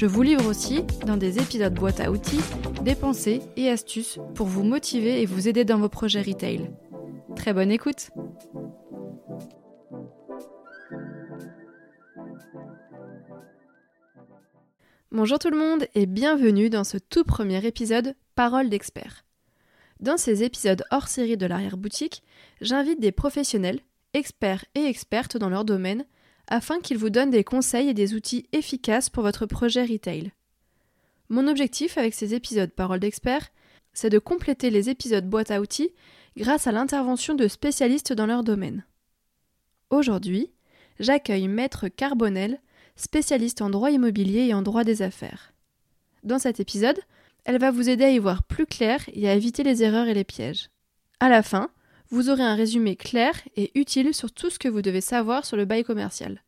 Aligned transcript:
Je 0.00 0.06
vous 0.06 0.22
livre 0.22 0.46
aussi, 0.46 0.82
dans 1.04 1.18
des 1.18 1.40
épisodes 1.40 1.74
boîte 1.74 2.00
à 2.00 2.10
outils, 2.10 2.40
des 2.80 2.94
pensées 2.94 3.42
et 3.58 3.68
astuces 3.68 4.18
pour 4.34 4.46
vous 4.46 4.62
motiver 4.62 5.20
et 5.20 5.26
vous 5.26 5.46
aider 5.46 5.66
dans 5.66 5.76
vos 5.76 5.90
projets 5.90 6.22
retail. 6.22 6.70
Très 7.36 7.52
bonne 7.52 7.70
écoute 7.70 8.08
Bonjour 15.12 15.38
tout 15.38 15.50
le 15.50 15.58
monde 15.58 15.86
et 15.94 16.06
bienvenue 16.06 16.70
dans 16.70 16.84
ce 16.84 16.96
tout 16.96 17.24
premier 17.24 17.62
épisode 17.66 18.14
Parole 18.34 18.70
d'expert. 18.70 19.26
Dans 20.00 20.16
ces 20.16 20.42
épisodes 20.44 20.82
hors 20.90 21.08
série 21.08 21.36
de 21.36 21.44
l'arrière-boutique, 21.44 22.22
j'invite 22.62 23.00
des 23.00 23.12
professionnels, 23.12 23.80
experts 24.14 24.64
et 24.74 24.86
expertes 24.86 25.36
dans 25.36 25.50
leur 25.50 25.66
domaine, 25.66 26.06
afin 26.50 26.80
qu'ils 26.80 26.98
vous 26.98 27.10
donnent 27.10 27.30
des 27.30 27.44
conseils 27.44 27.88
et 27.88 27.94
des 27.94 28.14
outils 28.14 28.46
efficaces 28.52 29.08
pour 29.08 29.22
votre 29.22 29.46
projet 29.46 29.84
retail. 29.84 30.32
Mon 31.28 31.46
objectif 31.46 31.96
avec 31.96 32.12
ces 32.12 32.34
épisodes 32.34 32.72
Parole 32.72 33.00
d'expert, 33.00 33.48
c'est 33.92 34.10
de 34.10 34.18
compléter 34.18 34.70
les 34.70 34.90
épisodes 34.90 35.28
boîte 35.28 35.50
à 35.50 35.60
outils 35.60 35.90
grâce 36.36 36.66
à 36.66 36.72
l'intervention 36.72 37.34
de 37.34 37.48
spécialistes 37.48 38.12
dans 38.12 38.26
leur 38.26 38.44
domaine. 38.44 38.84
Aujourd'hui, 39.90 40.50
j'accueille 40.98 41.48
Maître 41.48 41.88
Carbonel, 41.88 42.60
spécialiste 42.96 43.62
en 43.62 43.70
droit 43.70 43.90
immobilier 43.90 44.46
et 44.48 44.54
en 44.54 44.62
droit 44.62 44.84
des 44.84 45.02
affaires. 45.02 45.52
Dans 46.22 46.38
cet 46.38 46.60
épisode, 46.60 47.00
elle 47.44 47.58
va 47.58 47.70
vous 47.70 47.88
aider 47.88 48.04
à 48.04 48.10
y 48.10 48.18
voir 48.18 48.42
plus 48.42 48.66
clair 48.66 49.00
et 49.12 49.28
à 49.28 49.34
éviter 49.34 49.62
les 49.62 49.82
erreurs 49.82 50.08
et 50.08 50.14
les 50.14 50.24
pièges. 50.24 50.68
À 51.20 51.28
la 51.28 51.42
fin, 51.42 51.70
vous 52.10 52.28
aurez 52.28 52.42
un 52.42 52.56
résumé 52.56 52.96
clair 52.96 53.32
et 53.56 53.70
utile 53.78 54.14
sur 54.14 54.32
tout 54.32 54.50
ce 54.50 54.58
que 54.58 54.68
vous 54.68 54.82
devez 54.82 55.00
savoir 55.00 55.46
sur 55.46 55.56
le 55.56 55.64
bail 55.64 55.84
commercial. 55.84 56.42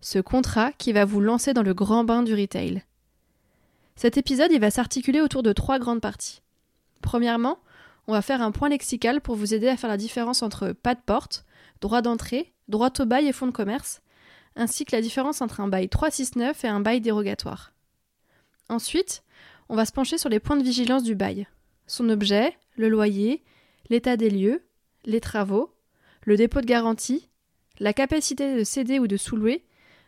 Ce 0.00 0.18
contrat 0.18 0.72
qui 0.72 0.92
va 0.92 1.04
vous 1.04 1.20
lancer 1.20 1.52
dans 1.52 1.62
le 1.62 1.74
grand 1.74 2.04
bain 2.04 2.22
du 2.22 2.34
retail. 2.34 2.82
Cet 3.96 4.16
épisode, 4.16 4.52
il 4.52 4.60
va 4.60 4.70
s'articuler 4.70 5.20
autour 5.20 5.42
de 5.42 5.52
trois 5.52 5.78
grandes 5.78 6.00
parties. 6.00 6.40
Premièrement, 7.02 7.58
on 8.06 8.12
va 8.12 8.22
faire 8.22 8.40
un 8.40 8.52
point 8.52 8.68
lexical 8.68 9.20
pour 9.20 9.34
vous 9.34 9.52
aider 9.52 9.68
à 9.68 9.76
faire 9.76 9.90
la 9.90 9.96
différence 9.96 10.42
entre 10.42 10.72
pas 10.72 10.94
de 10.94 11.00
porte, 11.04 11.44
droit 11.80 12.02
d'entrée, 12.02 12.54
droit 12.68 12.90
au 12.98 13.04
bail 13.04 13.26
et 13.26 13.32
fonds 13.32 13.46
de 13.46 13.52
commerce, 13.52 14.00
ainsi 14.56 14.84
que 14.84 14.94
la 14.94 15.02
différence 15.02 15.42
entre 15.42 15.60
un 15.60 15.68
bail 15.68 15.88
369 15.88 16.64
et 16.64 16.68
un 16.68 16.80
bail 16.80 17.00
dérogatoire. 17.00 17.72
Ensuite, 18.68 19.22
on 19.68 19.76
va 19.76 19.84
se 19.84 19.92
pencher 19.92 20.18
sur 20.18 20.28
les 20.28 20.40
points 20.40 20.56
de 20.56 20.62
vigilance 20.62 21.02
du 21.02 21.14
bail. 21.14 21.46
Son 21.86 22.08
objet, 22.08 22.56
le 22.76 22.88
loyer, 22.88 23.42
l'état 23.90 24.16
des 24.16 24.30
lieux, 24.30 24.62
les 25.04 25.20
travaux, 25.20 25.74
le 26.22 26.36
dépôt 26.36 26.60
de 26.60 26.66
garantie, 26.66 27.30
la 27.78 27.92
capacité 27.92 28.56
de 28.56 28.64
céder 28.64 28.98
ou 28.98 29.06
de 29.06 29.16
sous-louer, 29.16 29.64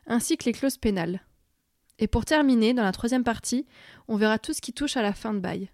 ainsi 0.07 0.37
que 0.37 0.45
les 0.45 0.53
clauses 0.53 0.77
pénales. 0.77 1.23
Et 1.99 2.07
pour 2.07 2.25
terminer, 2.25 2.75
dans 2.75 2.83
la 2.83 2.93
troisième 2.93 3.25
partie, 3.25 3.67
on 4.09 4.17
verra 4.17 4.39
tout 4.39 4.53
ce 4.53 4.61
qui 4.61 4.73
touche 4.73 4.97
à 4.97 5.03
la 5.03 5.13
fin 5.13 5.33
de 5.33 5.39
bail. 5.39 5.71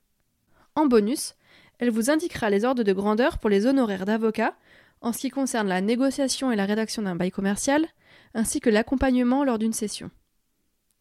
En 0.74 0.86
bonus, 0.86 1.34
elle 1.78 1.90
vous 1.90 2.10
indiquera 2.10 2.50
les 2.50 2.64
ordres 2.64 2.82
de 2.82 2.92
grandeur 2.92 3.38
pour 3.38 3.50
les 3.50 3.66
honoraires 3.66 4.04
d'avocat 4.04 4.54
en 5.00 5.12
ce 5.12 5.18
qui 5.18 5.30
concerne 5.30 5.68
la 5.68 5.80
négociation 5.80 6.50
et 6.50 6.56
la 6.56 6.66
rédaction 6.66 7.02
d'un 7.02 7.16
bail 7.16 7.30
commercial, 7.30 7.86
ainsi 8.34 8.60
que 8.60 8.70
l'accompagnement 8.70 9.44
lors 9.44 9.58
d'une 9.58 9.72
session. 9.72 10.10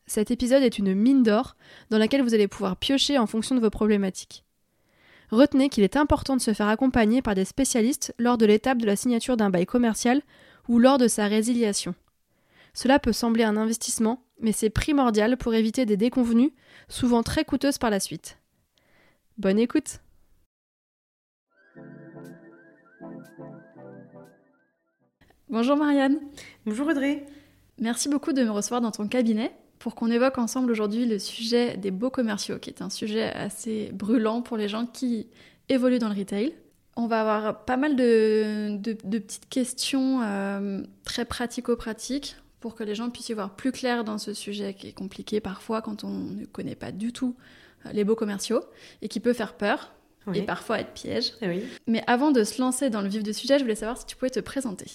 Cet 0.06 0.32
épisode 0.32 0.64
est 0.64 0.78
une 0.78 0.94
mine 0.94 1.24
d'or 1.24 1.58
dans 1.90 1.98
laquelle 1.98 2.22
vous 2.22 2.34
allez 2.34 2.48
pouvoir 2.48 2.78
piocher 2.78 3.18
en 3.18 3.28
fonction 3.28 3.56
de 3.56 3.60
vos 3.60 3.70
problématiques. 3.70 4.46
Retenez 5.30 5.70
qu'il 5.70 5.84
est 5.84 5.98
important 5.98 6.38
de 6.38 6.42
se 6.42 6.54
faire 6.54 6.70
accompagner 6.70 7.22
par 7.22 7.36
des 7.36 7.46
spécialistes 7.46 8.14
lors 8.18 8.38
de 8.38 8.46
l'étape 8.46 8.78
de 8.78 8.86
la 8.86 8.96
signature 8.96 9.36
d'un 9.36 9.50
bail 9.50 9.66
commercial 9.66 10.22
ou 10.68 10.80
lors 10.80 10.98
de 10.98 11.08
sa 11.08 11.28
résiliation. 11.28 11.96
Cela 12.74 13.00
peut 13.00 13.12
sembler 13.12 13.44
un 13.44 13.58
investissement, 13.58 14.24
mais 14.40 14.52
c'est 14.52 14.70
primordial 14.70 15.36
pour 15.36 15.54
éviter 15.54 15.86
des 15.86 15.98
déconvenues, 15.98 16.54
souvent 16.88 17.24
très 17.24 17.44
coûteuses 17.44 17.78
par 17.78 17.90
la 17.90 18.00
suite. 18.00 18.38
Bonne 19.38 19.60
écoute 19.60 20.00
Bonjour 25.50 25.78
Marianne. 25.78 26.20
Bonjour 26.66 26.88
Audrey. 26.88 27.26
Merci 27.80 28.10
beaucoup 28.10 28.34
de 28.34 28.44
me 28.44 28.52
recevoir 28.52 28.82
dans 28.82 28.92
ton 28.92 29.08
cabinet 29.08 29.54
pour 29.80 29.96
qu'on 29.96 30.10
évoque 30.10 30.38
ensemble 30.38 30.72
aujourd'hui 30.72 31.06
le 31.06 31.20
sujet 31.20 31.78
des 31.78 31.92
beaux 31.92 32.10
commerciaux, 32.10 32.60
qui 32.60 32.70
est 32.70 32.82
un 32.82 32.90
sujet 32.90 33.32
assez 33.34 33.92
brûlant 33.94 34.42
pour 34.42 34.58
les 34.58 34.68
gens 34.68 34.86
qui 34.86 35.28
évoluent 35.70 36.00
dans 36.00 36.10
le 36.10 36.18
retail. 36.18 36.54
On 36.96 37.06
va 37.06 37.22
avoir 37.22 37.66
pas 37.66 37.78
mal 37.78 37.96
de, 37.96 38.78
petites 38.78 39.50
questions 39.50 40.22
euh, 40.24 40.82
très 41.04 41.26
pratico-pratiques 41.26 42.38
pour 42.60 42.74
que 42.74 42.84
les 42.84 42.96
gens 42.96 43.10
puissent 43.10 43.30
y 43.30 43.34
voir 43.34 43.56
plus 43.56 43.72
clair 43.72 44.04
dans 44.04 44.18
ce 44.18 44.34
sujet 44.34 44.74
qui 44.74 44.88
est 44.88 44.94
compliqué 44.94 45.40
parfois 45.40 45.82
quand 45.82 46.04
on 46.04 46.10
ne 46.10 46.46
connaît 46.46 46.76
pas 46.76 46.92
du 46.92 47.14
tout 47.14 47.36
euh, 47.86 47.92
les 47.94 48.04
beaux 48.04 48.16
commerciaux 48.16 48.62
et 49.04 49.08
qui 49.08 49.20
peut 49.20 49.34
faire 49.34 49.54
peur 49.54 49.94
et 50.34 50.42
parfois 50.42 50.80
être 50.80 50.92
piège. 50.92 51.34
Oui. 51.42 51.64
Mais 51.86 52.04
avant 52.08 52.32
de 52.32 52.44
se 52.44 52.60
lancer 52.62 52.90
dans 52.90 53.02
le 53.02 53.08
vif 53.08 53.24
du 53.24 53.34
sujet, 53.34 53.60
je 53.60 53.64
voulais 53.64 53.76
savoir 53.76 53.98
si 53.98 54.06
tu 54.06 54.16
pouvais 54.16 54.30
te 54.30 54.40
présenter. 54.40 54.88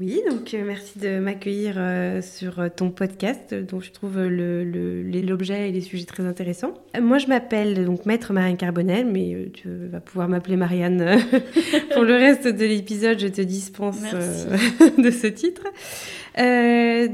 Oui, 0.00 0.20
donc 0.30 0.54
euh, 0.54 0.62
merci 0.64 0.96
de 1.00 1.18
m'accueillir 1.18 1.74
euh, 1.76 2.22
sur 2.22 2.60
euh, 2.60 2.68
ton 2.68 2.92
podcast, 2.92 3.52
dont 3.52 3.80
je 3.80 3.90
trouve 3.90 4.16
l'objet 4.20 5.58
le, 5.58 5.66
et 5.66 5.72
les 5.72 5.80
sujets 5.80 6.04
très 6.04 6.22
intéressants. 6.22 6.72
Moi, 7.02 7.18
je 7.18 7.26
m'appelle 7.26 7.84
donc 7.84 8.06
Maître 8.06 8.32
Marianne 8.32 8.56
Carbonel, 8.56 9.06
mais 9.06 9.50
tu 9.52 9.68
vas 9.90 9.98
pouvoir 9.98 10.28
m'appeler 10.28 10.54
Marianne 10.54 11.18
pour 11.94 12.04
le 12.04 12.14
reste 12.14 12.46
de 12.46 12.64
l'épisode. 12.64 13.18
Je 13.18 13.26
te 13.26 13.40
dispense 13.40 14.00
de 14.98 15.10
ce 15.10 15.26
titre. 15.26 15.64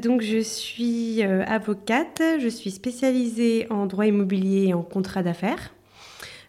donc, 0.02 0.20
je 0.20 0.40
suis 0.40 1.22
avocate, 1.22 2.20
je 2.38 2.48
suis 2.48 2.70
spécialisée 2.70 3.66
en 3.70 3.86
droit 3.86 4.04
immobilier 4.04 4.66
et 4.66 4.74
en 4.74 4.82
contrat 4.82 5.22
d'affaires. 5.22 5.72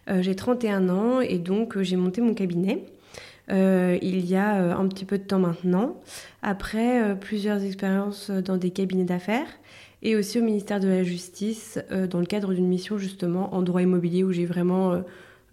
j'ai 0.06 0.36
31 0.36 0.90
ans 0.90 1.20
et 1.22 1.38
donc 1.38 1.80
j'ai 1.80 1.96
monté 1.96 2.20
mon 2.20 2.34
cabinet. 2.34 2.84
Euh, 3.50 3.98
il 4.02 4.26
y 4.26 4.34
a 4.34 4.56
euh, 4.56 4.74
un 4.74 4.88
petit 4.88 5.04
peu 5.04 5.18
de 5.18 5.22
temps 5.22 5.38
maintenant, 5.38 6.00
après 6.42 7.02
euh, 7.02 7.14
plusieurs 7.14 7.62
expériences 7.62 8.30
dans 8.30 8.56
des 8.56 8.70
cabinets 8.70 9.04
d'affaires 9.04 9.46
et 10.02 10.16
aussi 10.16 10.40
au 10.40 10.42
ministère 10.42 10.80
de 10.80 10.88
la 10.88 11.02
Justice 11.02 11.78
dans 12.10 12.20
le 12.20 12.26
cadre 12.26 12.52
d'une 12.52 12.68
mission 12.68 12.98
justement 12.98 13.54
en 13.54 13.62
droit 13.62 13.82
immobilier 13.82 14.24
où 14.24 14.30
j'ai 14.30 14.44
vraiment 14.44 15.02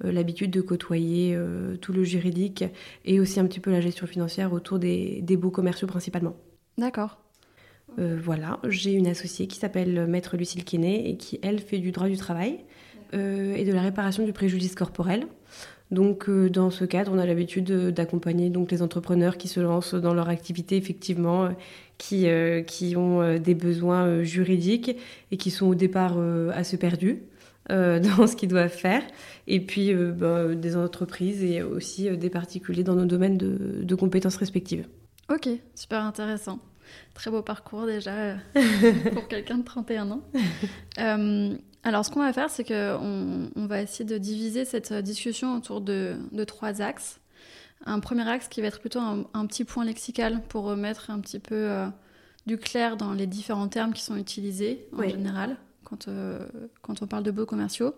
l'habitude 0.01 0.51
de 0.51 0.59
côtoyer 0.59 1.35
tout 1.79 1.93
le 1.93 2.03
juridique 2.03 2.65
et 3.05 3.21
aussi 3.21 3.39
un 3.39 3.45
petit 3.45 3.61
peu 3.61 3.71
la 3.71 3.79
gestion 3.79 4.05
financière 4.05 4.51
autour 4.51 4.79
des, 4.79 5.21
des 5.21 5.37
beaux 5.37 5.49
commerciaux 5.49 5.87
principalement. 5.87 6.35
D'accord. 6.77 7.19
voilà, 7.97 8.59
j'ai 8.67 8.91
une 8.91 9.07
associée 9.07 9.47
qui 9.47 9.57
s'appelle 9.57 10.07
Maître 10.07 10.35
Lucille 10.35 10.65
Kenney 10.65 11.09
et 11.09 11.15
qui, 11.15 11.39
elle, 11.41 11.59
fait 11.59 11.79
du 11.79 11.93
droit 11.93 12.09
du 12.09 12.17
travail 12.17 12.59
et 13.13 13.63
de 13.63 13.71
la 13.71 13.81
réparation 13.81 14.25
du 14.25 14.33
préjudice 14.33 14.75
corporel. 14.75 15.25
Donc, 15.93 16.27
euh, 16.27 16.49
dans 16.49 16.71
ce 16.71 16.85
cadre, 16.85 17.11
on 17.13 17.19
a 17.19 17.25
l'habitude 17.25 17.71
d'accompagner 17.91 18.49
donc 18.49 18.71
les 18.71 18.81
entrepreneurs 18.81 19.37
qui 19.37 19.47
se 19.47 19.59
lancent 19.59 19.93
dans 19.93 20.13
leur 20.13 20.27
activité, 20.27 20.75
effectivement, 20.75 21.45
euh, 21.45 21.49
qui, 21.99 22.27
euh, 22.27 22.63
qui 22.63 22.95
ont 22.97 23.37
des 23.37 23.53
besoins 23.53 24.23
juridiques 24.23 24.97
et 25.31 25.37
qui 25.37 25.51
sont 25.51 25.67
au 25.67 25.75
départ 25.75 26.17
assez 26.53 26.77
perdus. 26.77 27.23
dans 27.69 28.27
ce 28.27 28.35
qu'ils 28.35 28.49
doivent 28.49 28.67
faire, 28.67 29.01
et 29.47 29.61
puis 29.61 29.93
ben, 29.93 30.53
des 30.53 30.75
entreprises 30.75 31.45
et 31.45 31.63
aussi 31.63 32.09
des 32.17 32.29
particuliers 32.29 32.83
dans 32.83 32.95
nos 32.95 33.05
domaines 33.05 33.37
de, 33.37 33.81
de 33.81 33.95
compétences 33.95 34.35
respectives. 34.35 34.85
Ok, 35.33 35.47
super 35.73 36.03
intéressant. 36.03 36.59
Très 37.13 37.31
beau 37.31 37.41
parcours 37.41 37.85
déjà 37.85 38.35
pour 39.13 39.29
quelqu'un 39.29 39.59
de 39.59 39.63
31 39.63 40.11
ans. 40.11 40.23
Alors, 41.83 42.05
ce 42.05 42.11
qu'on 42.11 42.21
va 42.21 42.31
faire, 42.31 42.49
c'est 42.49 42.63
qu'on 42.63 43.49
on 43.55 43.65
va 43.65 43.81
essayer 43.81 44.05
de 44.05 44.17
diviser 44.17 44.65
cette 44.65 44.93
discussion 44.93 45.55
autour 45.55 45.81
de, 45.81 46.15
trois 46.47 46.81
axes. 46.81 47.19
Un 47.85 47.99
premier 47.99 48.27
axe 48.27 48.47
qui 48.47 48.61
va 48.61 48.67
être 48.67 48.79
plutôt 48.79 48.99
un, 48.99 49.45
petit 49.45 49.65
point 49.65 49.83
lexical 49.83 50.41
pour 50.47 50.63
remettre 50.63 51.09
un 51.09 51.19
petit 51.19 51.39
peu 51.39 51.69
euh, 51.69 51.87
du 52.45 52.57
clair 52.57 52.95
dans 52.95 53.13
les 53.13 53.27
différents 53.27 53.67
termes 53.67 53.91
qui 53.91 54.01
sont 54.01 54.15
utilisés 54.15 54.87
en 54.97 55.03
général 55.03 55.57
quand, 55.83 56.07
euh, 56.07 56.39
quand 56.81 57.01
on 57.01 57.07
parle 57.07 57.23
de 57.23 57.31
beaux 57.31 57.45
commerciaux, 57.45 57.93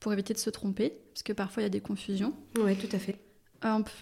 pour 0.00 0.12
éviter 0.12 0.34
de 0.34 0.38
se 0.38 0.50
tromper, 0.50 0.92
parce 1.12 1.22
que 1.22 1.32
parfois 1.32 1.62
il 1.62 1.66
y 1.66 1.66
a 1.66 1.70
des 1.70 1.80
confusions. 1.80 2.34
Oui, 2.58 2.76
tout 2.76 2.94
à 2.94 2.98
fait. 2.98 3.16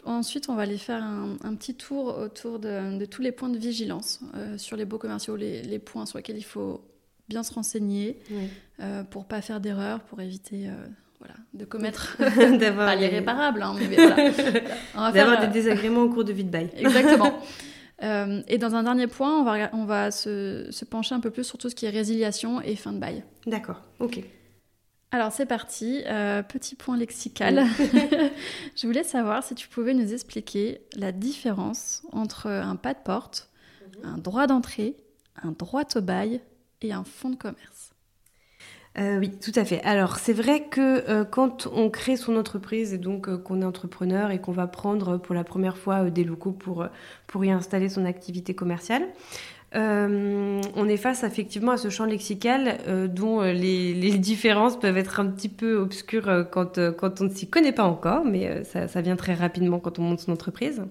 ensuite, 0.05 0.49
on 0.49 0.55
va 0.55 0.63
aller 0.63 0.79
faire 0.79 1.03
un, 1.03 1.55
petit 1.55 1.75
tour 1.75 2.17
autour 2.19 2.59
de, 2.59 3.05
tous 3.05 3.21
les 3.21 3.33
points 3.33 3.51
de 3.51 3.59
vigilance 3.59 4.21
euh, 4.35 4.57
sur 4.57 4.77
les 4.79 4.87
beaux 4.87 4.99
commerciaux, 4.99 5.37
les, 5.37 5.63
les, 5.63 5.79
points 5.79 6.07
sur 6.07 6.19
lesquels 6.19 6.39
il 6.39 6.45
faut 6.45 6.83
bien 7.29 7.43
se 7.43 7.53
renseigner 7.53 8.19
Oui. 8.31 8.49
Euh, 8.81 9.03
pour 9.05 9.25
pas 9.27 9.41
faire 9.41 9.61
d'erreur, 9.61 10.01
pour 10.01 10.21
éviter 10.21 10.69
euh, 10.69 10.73
voilà, 11.19 11.35
de 11.55 11.65
commettre 11.65 12.17
D'avoir 12.59 12.87
pas 12.89 12.97
des- 12.97 13.03
l'irréparable. 13.09 13.63
hein, 13.63 13.75
mais 13.79 13.97
voilà. 13.97 14.17
D'avoir 15.13 15.13
faire, 15.13 15.41
des 15.41 15.53
désagréments 15.53 16.03
au 16.03 16.09
cours 16.11 16.25
de 16.25 16.33
vie 16.33 16.45
de 16.45 16.51
bail. 16.51 16.71
Exactement. 16.77 17.41
Euh, 18.03 18.43
et 18.49 18.59
dans 18.59 18.75
un 18.75 18.83
dernier 18.83 19.07
point, 19.07 19.41
on 19.41 19.45
va, 19.45 19.71
on 19.73 19.85
va 19.87 20.11
se, 20.11 20.67
se 20.71 20.85
pencher 20.85 21.15
un 21.15 21.21
peu 21.21 21.31
plus 21.31 21.45
sur 21.45 21.57
tout 21.59 21.71
ce 21.71 21.75
qui 21.75 21.87
est 21.87 21.91
résiliation 21.91 22.61
et 22.61 22.77
fin 22.77 22.93
de 22.93 22.99
bail. 22.99 23.25
D'accord, 23.47 23.81
ok. 24.01 24.21
Alors 25.13 25.33
c'est 25.33 25.47
parti, 25.47 26.03
euh, 26.07 26.43
petit 26.43 26.75
point 26.75 26.99
lexical. 26.99 27.65
Je 28.77 28.87
voulais 28.87 29.05
savoir 29.05 29.43
si 29.43 29.55
tu 29.55 29.69
pouvais 29.69 29.95
nous 29.95 30.13
expliquer 30.13 30.83
la 30.97 31.13
différence 31.13 32.03
entre 32.13 32.49
un 32.49 32.77
pas 32.77 32.93
de 32.93 32.99
porte, 33.03 33.49
un 34.03 34.19
droit 34.19 34.47
d'entrée, 34.47 34.97
un 35.43 35.53
droit 35.53 35.85
au 35.95 36.01
bail 36.03 36.41
et 36.83 36.93
un 36.93 37.05
fonds 37.05 37.31
de 37.31 37.37
commerce. 37.37 37.93
Euh, 38.99 39.19
oui, 39.19 39.31
tout 39.31 39.53
à 39.55 39.65
fait. 39.65 39.83
Alors, 39.83 40.17
c'est 40.17 40.33
vrai 40.33 40.65
que 40.71 41.09
euh, 41.11 41.25
quand 41.25 41.69
on 41.75 41.91
crée 41.91 42.17
son 42.17 42.37
entreprise 42.37 42.95
et 42.95 42.99
donc 42.99 43.29
euh, 43.29 43.37
qu'on 43.37 43.61
est 43.61 43.65
entrepreneur 43.65 44.31
et 44.31 44.39
qu'on 44.41 44.53
va 44.53 44.67
prendre 44.67 45.19
pour 45.19 45.35
la 45.35 45.45
première 45.45 45.77
fois 45.77 46.09
des 46.09 46.25
locaux 46.25 46.53
pour, 46.53 46.87
pour 47.27 47.45
y 47.45 47.51
installer 47.51 47.91
son 47.91 48.05
activité 48.05 48.55
commerciale, 48.55 49.07
on 49.75 50.89
est 50.89 50.97
face 50.97 51.23
effectivement 51.23 51.73
à 51.73 51.77
ce 51.77 51.91
champ 51.91 52.07
lexical 52.07 52.79
dont 53.11 53.43
les, 53.43 53.93
les 53.93 54.13
différences 54.19 54.81
peuvent 54.81 54.97
être 54.97 55.21
un 55.21 55.27
petit 55.27 55.51
peu 55.51 55.77
obscures 55.77 56.47
quand, 56.51 56.81
quand 56.93 57.21
on 57.21 57.25
ne 57.25 57.29
s'y 57.29 57.51
connaît 57.51 57.73
pas 57.73 57.83
encore, 57.83 58.25
mais 58.25 58.65
ça, 58.65 58.89
ça 58.89 59.03
vient 59.03 59.17
très 59.17 59.35
rapidement 59.35 59.79
quand 59.79 59.99
on 59.99 60.03
monte 60.03 60.21
son 60.21 60.33
entreprise. 60.33 60.83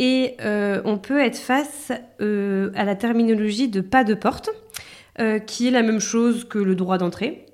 Et 0.00 0.36
on 0.84 0.98
peut 0.98 1.20
être 1.20 1.38
face 1.38 1.92
à 2.18 2.84
la 2.84 2.96
terminologie 2.96 3.68
de 3.68 3.80
pas 3.80 4.02
de 4.02 4.14
porte 4.14 4.50
euh, 5.18 5.38
qui 5.38 5.68
est 5.68 5.70
la 5.70 5.82
même 5.82 6.00
chose 6.00 6.44
que 6.44 6.58
le 6.58 6.74
droit 6.74 6.98
d'entrée. 6.98 7.46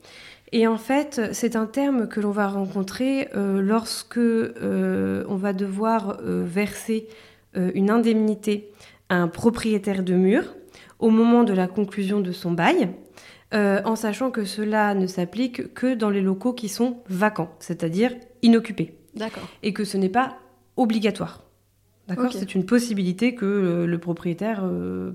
Et 0.52 0.66
en 0.66 0.76
fait, 0.76 1.30
c'est 1.32 1.56
un 1.56 1.64
terme 1.64 2.06
que 2.06 2.20
l'on 2.20 2.30
va 2.30 2.46
rencontrer 2.46 3.28
euh, 3.34 3.62
lorsque 3.62 4.18
euh, 4.18 5.24
on 5.26 5.36
va 5.36 5.54
devoir 5.54 6.20
euh, 6.20 6.44
verser 6.46 7.08
une 7.54 7.90
indemnité 7.90 8.70
à 9.10 9.16
un 9.16 9.28
propriétaire 9.28 10.02
de 10.02 10.14
mur 10.14 10.54
au 11.00 11.10
moment 11.10 11.44
de 11.44 11.52
la 11.52 11.66
conclusion 11.66 12.20
de 12.20 12.32
son 12.32 12.52
bail, 12.52 12.88
en 13.52 13.94
sachant 13.94 14.30
que 14.30 14.46
cela 14.46 14.94
ne 14.94 15.06
s'applique 15.06 15.74
que 15.74 15.94
dans 15.94 16.08
les 16.08 16.22
locaux 16.22 16.54
qui 16.54 16.70
sont 16.70 17.02
vacants, 17.10 17.54
c'est-à-dire 17.58 18.14
inoccupés, 18.40 18.94
D'accord. 19.14 19.42
et 19.62 19.74
que 19.74 19.84
ce 19.84 19.98
n'est 19.98 20.08
pas 20.08 20.38
obligatoire. 20.78 21.44
D'accord? 22.08 22.32
C'est 22.32 22.54
une 22.54 22.64
possibilité 22.64 23.34
que 23.34 23.84
le 23.86 23.98
propriétaire 23.98 24.64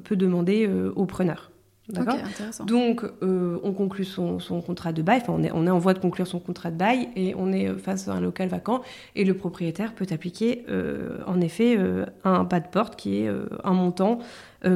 peut 0.04 0.16
demander 0.16 0.70
au 0.96 1.08
preneur. 1.08 1.50
D'accord 1.90 2.18
donc, 2.66 3.06
euh, 3.24 3.60
on 3.64 3.72
conclut 3.72 4.04
son, 4.04 4.40
son 4.40 4.62
contrat 4.62 4.92
de 4.92 5.02
bail, 5.02 5.22
enfin, 5.22 5.34
on 5.38 5.42
est, 5.44 5.52
on 5.54 5.66
est 5.66 5.70
en 5.70 5.80
voie 5.80 5.94
de 5.94 6.00
conclure 6.00 6.28
son 6.28 6.40
contrat 6.40 6.70
de 6.70 6.76
bail 6.76 7.08
et 7.16 7.34
on 7.38 7.54
est 7.54 7.70
euh, 7.70 7.78
face 7.78 8.10
à 8.10 8.12
un 8.12 8.20
local 8.20 8.50
vacant 8.50 8.82
et 9.16 9.24
le 9.24 9.34
propriétaire 9.34 9.94
peut 9.96 10.06
appliquer, 10.12 10.66
euh, 10.70 11.20
en 11.28 11.40
effet, 11.40 11.78
euh, 11.78 12.06
un 12.26 12.44
pas 12.44 12.60
de 12.60 12.68
porte 12.68 12.98
qui 12.98 13.20
est 13.22 13.30
un 13.64 13.74
montant 13.74 14.20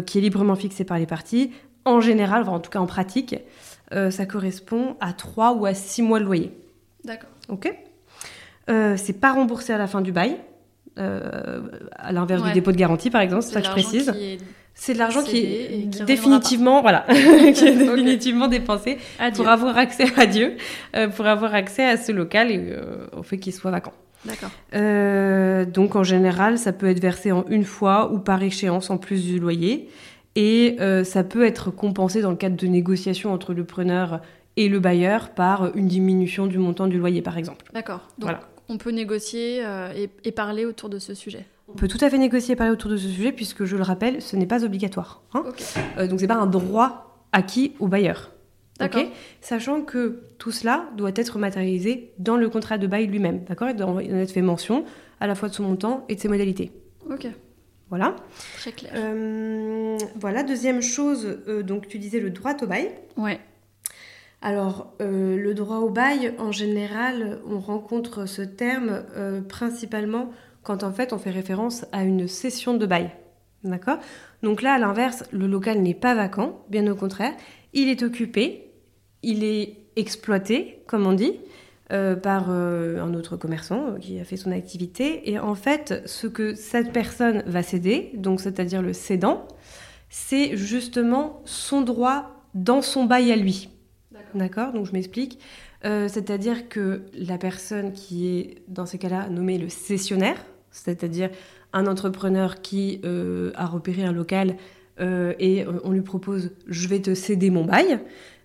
qui 0.06 0.20
est 0.20 0.22
librement 0.22 0.56
fixé 0.56 0.86
par 0.86 1.00
les 1.00 1.06
parties. 1.06 1.52
En 1.84 2.00
général, 2.00 2.44
enfin, 2.44 2.54
en 2.54 2.60
tout 2.60 2.70
cas 2.70 2.80
en 2.80 2.86
pratique, 2.86 3.36
ça 3.92 4.26
correspond 4.26 4.96
à 5.02 5.12
3 5.12 5.54
ou 5.56 5.66
à 5.66 5.74
6 5.74 6.04
mois 6.04 6.20
de 6.20 6.26
loyer. 6.26 6.52
D'accord. 7.04 7.30
Ok 7.50 7.74
C'est 8.68 9.20
pas 9.20 9.34
remboursé 9.34 9.74
à 9.74 9.78
la 9.78 9.88
fin 9.88 10.02
du 10.02 10.12
bail, 10.14 10.38
à 10.96 12.12
l'inverse 12.14 12.42
Ouais. 12.42 12.50
du 12.50 12.54
dépôt 12.54 12.72
de 12.72 12.78
garantie, 12.78 13.10
par 13.10 13.22
exemple, 13.22 13.42
c'est 13.42 13.54
ça 13.54 13.62
que 13.62 13.68
je 13.68 13.72
précise. 13.72 14.12
qui 14.12 14.24
est 14.34 14.38
C'est 14.74 14.94
de 14.94 14.98
l'argent 14.98 15.22
qui 15.24 15.38
est 15.38 15.90
qui 15.92 16.04
définitivement, 16.04 16.82
voilà, 16.82 17.06
qui 17.10 17.66
est 17.66 17.76
définitivement 17.76 18.48
dépensé 18.48 18.98
Adieu. 19.20 19.36
pour 19.38 19.48
avoir 19.52 19.78
accès 19.78 20.06
à 20.18 20.26
Dieu, 20.26 20.56
euh, 20.96 21.08
pour 21.10 21.28
avoir 21.28 21.54
accès 21.54 21.84
à 21.86 21.98
ce 21.98 22.12
local 22.12 22.52
et 22.52 22.58
euh, 22.60 23.06
au 23.16 23.22
fait 23.24 23.38
qu'il 23.38 23.54
soit 23.54 23.70
vacant. 23.72 23.94
D'accord. 24.26 24.50
Euh, 24.74 25.66
donc 25.66 25.96
en 25.96 26.04
général, 26.04 26.58
ça 26.58 26.74
peut 26.74 26.88
être 26.88 27.00
versé 27.00 27.32
en 27.32 27.46
une 27.48 27.64
fois 27.64 28.12
ou 28.12 28.20
par 28.20 28.42
échéance 28.42 28.90
en 28.90 28.98
plus 28.98 29.24
du 29.26 29.40
loyer. 29.40 29.90
Et 30.36 30.78
ça 31.04 31.26
peut 31.26 31.46
être 31.46 31.72
compensé 31.72 32.22
dans 32.22 32.30
le 32.32 32.38
cadre 32.38 32.56
de 32.56 32.66
négociations 32.68 33.34
entre 33.34 33.54
le 33.54 33.66
preneur 33.66 34.22
et 34.56 34.70
le 34.70 34.80
bailleur 34.80 35.32
par 35.32 35.76
une 35.76 35.88
diminution 35.88 36.48
du 36.48 36.58
montant 36.58 36.88
du 36.88 36.98
loyer, 36.98 37.22
par 37.22 37.38
exemple. 37.38 37.66
D'accord. 37.74 38.08
Donc 38.18 38.30
Voilà. 38.30 38.40
on 38.70 38.78
peut 38.78 38.92
négocier 38.92 39.62
et, 39.96 40.10
et 40.24 40.32
parler 40.32 40.64
autour 40.64 40.88
de 40.88 41.00
ce 41.00 41.14
sujet. 41.14 41.46
On 41.74 41.78
peut 41.78 41.88
tout 41.88 41.98
à 42.02 42.10
fait 42.10 42.18
négocier 42.18 42.54
et 42.54 42.56
parler 42.56 42.72
autour 42.74 42.92
de 42.92 42.98
ce 42.98 43.08
sujet, 43.08 43.32
puisque 43.32 43.64
je 43.66 43.76
le 43.78 43.84
rappelle, 43.84 44.22
ce 44.22 44.36
n'est 44.36 44.46
pas 44.46 44.64
obligatoire. 44.64 45.24
hein. 45.34 45.44
Euh, 45.98 46.08
donc 46.08 46.20
c'est 46.20 46.28
pas 46.28 46.36
un 46.36 46.48
droit 46.48 47.26
acquis 47.32 47.74
au 47.80 47.88
bailleur. 47.88 48.32
D'accord. 48.80 49.04
Ok 49.04 49.10
Sachant 49.42 49.82
que 49.82 50.24
tout 50.38 50.52
cela 50.52 50.90
doit 50.98 51.12
être 51.16 51.38
matérialisé 51.40 52.14
dans 52.20 52.36
le 52.36 52.50
contrat 52.50 52.78
de 52.78 52.88
bail 52.88 53.08
lui-même. 53.08 53.44
D'accord? 53.46 53.70
Il 53.70 53.76
doit 53.76 53.88
en 53.88 54.00
être 54.00 54.32
fait 54.32 54.42
mention 54.42 54.86
à 55.20 55.28
la 55.28 55.36
fois 55.36 55.50
de 55.50 55.54
son 55.54 55.64
montant 55.64 56.06
et 56.10 56.16
de 56.16 56.20
ses 56.20 56.28
modalités. 56.28 56.72
Ok. 57.10 57.28
Voilà. 57.90 58.16
Très 58.58 58.72
clair. 58.72 58.92
Euh, 58.96 59.98
voilà. 60.20 60.44
Deuxième 60.44 60.82
chose, 60.82 61.40
euh, 61.48 61.62
donc 61.62 61.88
tu 61.88 62.00
disais 62.00 62.20
le 62.20 62.32
droit 62.32 62.54
au 62.62 62.68
bail. 62.68 62.90
Ouais. 63.18 63.40
Alors, 64.42 64.94
euh, 65.02 65.38
le 65.38 65.54
droit 65.54 65.78
au 65.78 65.90
bail, 65.90 66.34
en 66.40 66.52
général, 66.52 67.40
on 67.48 67.60
rencontre 67.60 68.26
ce 68.26 68.42
terme 68.42 69.04
principalement 69.48 70.32
quand 70.64 70.84
en 70.84 70.92
fait 70.92 71.14
on 71.14 71.18
fait 71.18 71.32
référence 71.32 71.86
à 71.92 72.04
une 72.04 72.28
cession 72.28 72.76
de 72.76 72.86
bail. 72.86 73.12
D'accord? 73.64 73.98
Donc 74.42 74.62
là, 74.62 74.74
à 74.74 74.80
l'inverse, 74.80 75.24
le 75.32 75.46
local 75.46 75.82
n'est 75.82 75.94
pas 75.94 76.16
vacant, 76.16 76.66
bien 76.70 76.88
au 76.88 76.96
contraire, 76.96 77.34
il 77.74 77.90
est 77.90 78.02
occupé, 78.02 78.72
il 79.22 79.44
est 79.44 79.78
exploité, 79.96 80.84
comme 80.88 81.06
on 81.06 81.14
dit, 81.14 81.34
euh, 81.92 82.16
par 82.16 82.48
euh, 82.50 83.02
un 83.02 83.14
autre 83.14 83.38
commerçant 83.38 83.90
euh, 83.90 83.98
qui 84.00 84.20
a 84.20 84.24
fait 84.24 84.38
son 84.38 84.52
activité. 84.52 85.30
Et 85.30 85.38
en 85.38 85.54
fait, 85.54 86.02
ce 86.06 86.26
que 86.26 86.56
cette 86.56 86.92
personne 86.92 87.44
va 87.46 87.62
céder, 87.62 88.12
donc 88.16 88.42
c'est-à-dire 88.42 88.82
le 88.82 88.94
cédant, 88.94 89.48
c'est 90.10 90.58
justement 90.58 91.42
son 91.46 91.82
droit 91.82 92.46
dans 92.56 92.82
son 92.82 93.06
bail 93.06 93.32
à 93.32 93.36
lui. 93.36 93.70
D'accord? 94.34 94.74
Donc 94.74 94.86
je 94.86 94.94
m'explique. 94.94 95.40
Euh, 95.84 96.08
c'est-à-dire 96.08 96.70
que 96.70 97.02
la 97.14 97.38
personne 97.38 97.92
qui 97.92 98.28
est 98.28 98.64
dans 98.68 98.86
ces 98.86 98.98
cas-là 98.98 99.30
nommée 99.30 99.58
le 99.58 99.70
cessionnaire, 99.70 100.38
c'est-à-dire 100.72 101.30
un 101.74 101.88
entrepreneur 101.88 102.62
qui 102.62 103.02
euh, 103.06 103.52
a 103.56 103.66
repéré 103.66 104.04
un 104.04 104.12
local 104.12 104.56
euh, 105.00 105.34
et 105.40 105.64
euh, 105.64 105.80
on 105.84 105.92
lui 105.92 106.02
propose 106.02 106.52
je 106.68 106.88
vais 106.88 107.00
te 107.00 107.16
céder 107.16 107.50
mon 107.50 107.66
bail, 107.66 108.00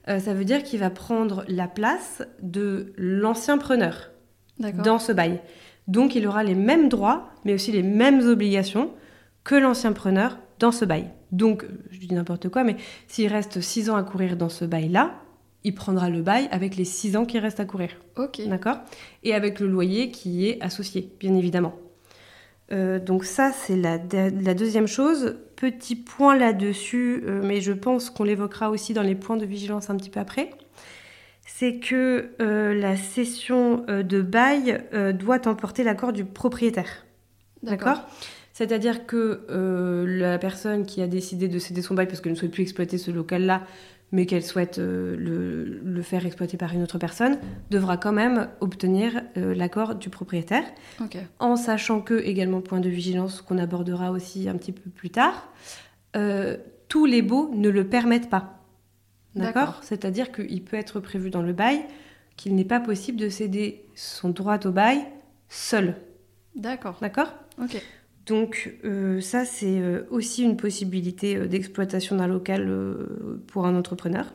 euh, 0.09 0.19
ça 0.19 0.35
veut 0.35 0.45
dire 0.45 0.63
qu'il 0.63 0.81
va 0.81 0.91
prendre 0.91 1.45
la 1.49 1.67
place 1.69 2.23
de 2.43 2.93
l'ancien 2.97 3.59
preneur 3.59 4.11
dans 4.59 4.99
ce 4.99 5.13
bail. 5.13 5.41
Donc 5.89 6.15
il 6.15 6.27
aura 6.27 6.45
les 6.45 6.55
mêmes 6.55 6.89
droits, 6.89 7.31
mais 7.45 7.55
aussi 7.55 7.73
les 7.73 7.83
mêmes 7.83 8.21
obligations 8.27 8.91
que 9.45 9.55
l'ancien 9.55 9.93
preneur 9.93 10.39
dans 10.59 10.73
ce 10.73 10.85
bail. 10.85 11.11
Donc, 11.33 11.67
je 11.91 11.99
dis 11.99 12.15
n'importe 12.15 12.49
quoi, 12.49 12.65
mais 12.65 12.77
s'il 13.09 13.29
reste 13.29 13.61
6 13.61 13.91
ans 13.91 13.97
à 13.97 14.03
courir 14.03 14.37
dans 14.37 14.49
ce 14.49 14.65
bail-là, 14.65 15.15
il 15.65 15.75
prendra 15.75 16.09
le 16.09 16.23
bail 16.23 16.49
avec 16.51 16.77
les 16.77 16.85
6 16.85 17.17
ans 17.17 17.25
qui 17.25 17.39
restent 17.39 17.61
à 17.61 17.65
courir. 17.65 17.91
Ok. 18.17 18.41
D'accord? 18.47 18.79
Et 19.25 19.35
avec 19.35 19.61
le 19.61 19.67
loyer 19.67 20.11
qui 20.11 20.49
est 20.49 20.63
associé, 20.63 21.13
bien 21.19 21.35
évidemment. 21.35 21.75
Euh, 22.73 22.99
donc 22.99 23.25
ça, 23.25 23.53
c'est 23.53 23.77
la, 23.77 23.99
de- 23.99 24.33
la 24.45 24.55
deuxième 24.55 24.87
chose. 24.89 25.37
Petit 25.57 25.97
point 25.97 26.37
là-dessus, 26.37 27.23
euh, 27.27 27.41
mais 27.43 27.61
je 27.61 27.73
pense 27.73 28.11
qu'on 28.11 28.25
l'évoquera 28.25 28.71
aussi 28.71 28.93
dans 28.93 29.03
les 29.03 29.15
points 29.15 29.37
de 29.37 29.47
vigilance 29.47 29.89
un 29.89 29.97
petit 29.97 30.11
peu 30.11 30.21
après. 30.21 30.51
C'est 31.47 31.79
que 31.79 32.31
euh, 32.41 32.75
la 32.75 32.97
cession 32.97 33.85
de 33.89 34.21
bail 34.21 34.83
doit 35.15 35.47
emporter 35.49 35.85
l'accord 35.85 36.13
du 36.13 36.25
propriétaire. 36.25 37.07
D'accord 37.63 38.05
C'est-à-dire 38.53 39.07
que 39.07 39.47
la 40.07 40.39
personne 40.39 40.85
qui 40.85 41.01
a 41.01 41.07
décidé 41.07 41.49
de 41.49 41.59
céder 41.59 41.83
son 41.83 41.95
bail 41.95 42.07
parce 42.07 42.21
qu'elle 42.21 42.33
ne 42.33 42.37
souhaite 42.37 42.51
plus 42.51 42.63
exploiter 42.63 42.99
ce 42.99 43.11
local-là, 43.11 43.63
mais 44.13 44.27
qu'elle 44.27 44.45
souhaite 44.45 44.79
euh, 44.79 45.17
le, 45.17 45.65
le 45.83 46.03
faire 46.03 46.25
exploiter 46.27 46.57
par 46.57 46.73
une 46.73 46.83
autre 46.83 46.99
personne, 46.99 47.39
devra 47.71 47.97
quand 47.97 48.13
même 48.13 48.49
obtenir 48.61 49.23
euh, 49.37 49.55
l'accord 49.55 49.95
du 49.95 50.11
propriétaire, 50.11 50.65
en 51.39 51.57
sachant 51.57 52.01
que, 52.01 52.15
également 52.15 52.61
point 52.61 52.81
de 52.81 52.89
vigilance 52.89 53.43
qu'on 53.43 53.59
abordera 53.59 54.13
aussi 54.13 54.49
un 54.49 54.57
petit 54.57 54.73
peu 54.73 54.91
plus 54.91 55.11
tard, 55.11 55.49
euh, 56.17 56.57
tous 56.89 57.05
les 57.05 57.23
baux 57.23 57.51
ne 57.55 57.69
le 57.69 57.89
permettent 57.89 58.31
pas. 58.31 58.63
D'accord 59.35 59.55
D'accord. 59.55 59.81
C'est-à-dire 59.83 60.33
qu'il 60.33 60.63
peut 60.63 60.77
être 60.77 61.01
prévu 61.01 61.31
dans 61.31 61.43
le 61.43 61.53
bail 61.53 61.85
qu'il 62.37 62.55
n'est 62.55 62.65
pas 62.65 62.81
possible 62.81 63.19
de 63.19 63.29
céder 63.29 63.85
son 63.95 64.31
droit 64.31 64.59
au 64.65 64.71
bail 64.71 65.05
seul. 65.49 65.97
D'accord. 66.55 66.97
D'accord 67.01 67.35
Ok. 67.61 67.83
Donc 68.27 68.75
euh, 68.85 69.21
ça, 69.21 69.45
c'est 69.45 69.81
euh, 69.81 70.03
aussi 70.11 70.43
une 70.43 70.57
possibilité 70.57 71.37
euh, 71.37 71.47
d'exploitation 71.47 72.17
d'un 72.17 72.27
local 72.27 72.69
pour 73.47 73.67
un 73.67 73.77
entrepreneur. 73.77 74.27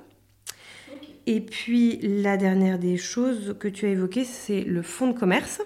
Et 1.27 1.41
puis 1.41 1.99
la 2.01 2.37
dernière 2.37 2.79
des 2.79 2.97
choses 2.97 3.55
que 3.59 3.67
tu 3.67 3.85
as 3.85 3.89
évoquées, 3.89 4.23
c'est 4.23 4.61
le 4.61 4.81
fonds 4.81 5.07
de 5.07 5.17
commerce. 5.17 5.61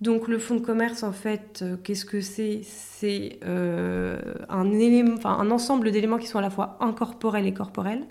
Donc 0.00 0.28
le 0.28 0.38
fonds 0.38 0.54
de 0.54 0.60
commerce, 0.60 1.02
en 1.02 1.10
fait, 1.10 1.64
qu'est-ce 1.82 2.04
que 2.04 2.20
c'est? 2.20 2.60
C'est 2.62 3.40
euh, 3.44 4.20
un, 4.48 4.70
élément- 4.70 5.16
enfin, 5.16 5.36
un 5.40 5.50
ensemble 5.50 5.90
d'éléments 5.90 6.18
qui 6.18 6.28
sont 6.28 6.38
à 6.38 6.42
la 6.42 6.50
fois 6.50 6.76
incorporels 6.80 7.46
et 7.46 7.54
corporels. 7.54 8.04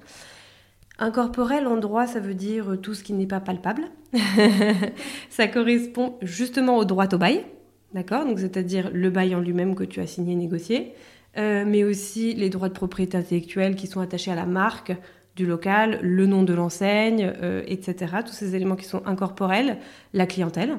Incorporel 1.00 1.68
en 1.68 1.78
droit, 1.78 2.08
ça 2.08 2.20
veut 2.20 2.34
dire 2.34 2.78
tout 2.82 2.94
ce 2.94 3.04
qui 3.04 3.14
n'est 3.14 3.28
pas 3.28 3.40
palpable. 3.40 3.84
ça 5.30 5.48
correspond 5.48 6.18
justement 6.22 6.78
au 6.78 6.84
droit 6.84 7.08
au 7.14 7.18
bail, 7.18 7.46
d'accord 7.94 8.26
Donc 8.26 8.40
c'est-à-dire 8.40 8.90
le 8.94 9.10
bail 9.10 9.36
en 9.36 9.40
lui-même 9.40 9.76
que 9.76 9.84
tu 9.84 10.00
as 10.00 10.08
signé 10.08 10.34
et 10.34 10.36
négocié, 10.36 10.94
euh, 11.38 11.66
mais 11.68 11.84
aussi 11.84 12.34
les 12.34 12.50
droits 12.50 12.70
de 12.70 12.74
propriété 12.74 13.18
intellectuelle 13.18 13.76
qui 13.76 13.88
sont 13.88 14.00
attachés 14.00 14.32
à 14.32 14.36
la 14.36 14.46
marque 14.46 14.96
du 15.36 15.46
local, 15.46 16.00
le 16.02 16.26
nom 16.26 16.44
de 16.44 16.54
l'enseigne, 16.54 17.32
euh, 17.42 17.64
etc. 17.68 18.16
Tous 18.26 18.34
ces 18.34 18.56
éléments 18.56 18.76
qui 18.76 18.86
sont 18.86 19.06
incorporels, 19.06 19.78
la 20.14 20.26
clientèle. 20.26 20.78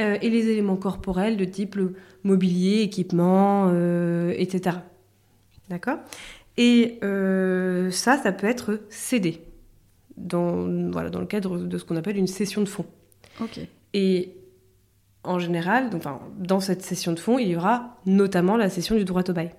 Euh, 0.00 0.16
et 0.22 0.30
les 0.30 0.48
éléments 0.48 0.76
corporels 0.76 1.36
de 1.36 1.44
type 1.44 1.76
mobilier, 2.24 2.80
équipement, 2.80 3.68
etc. 4.32 4.78
D'accord? 5.68 5.98
Et 6.56 6.98
ça, 7.90 8.16
ça 8.16 8.32
peut 8.32 8.46
être 8.46 8.80
cédé 8.88 9.42
dans, 10.16 10.90
voilà, 10.90 11.10
dans 11.10 11.20
le 11.20 11.26
cadre 11.26 11.58
de 11.58 11.78
ce 11.78 11.84
qu'on 11.84 11.96
appelle 11.96 12.16
une 12.16 12.26
session 12.26 12.62
de 12.62 12.68
fonds. 12.68 12.86
Ok. 13.40 13.60
Et 13.94 14.34
en 15.24 15.38
général, 15.38 15.90
donc, 15.90 16.00
enfin, 16.00 16.20
dans 16.38 16.60
cette 16.60 16.82
session 16.82 17.12
de 17.12 17.18
fonds, 17.18 17.38
il 17.38 17.48
y 17.48 17.56
aura 17.56 17.96
notamment 18.06 18.56
la 18.56 18.68
session 18.68 18.96
du 18.96 19.04
droit 19.04 19.22
au 19.28 19.32
bail. 19.32 19.50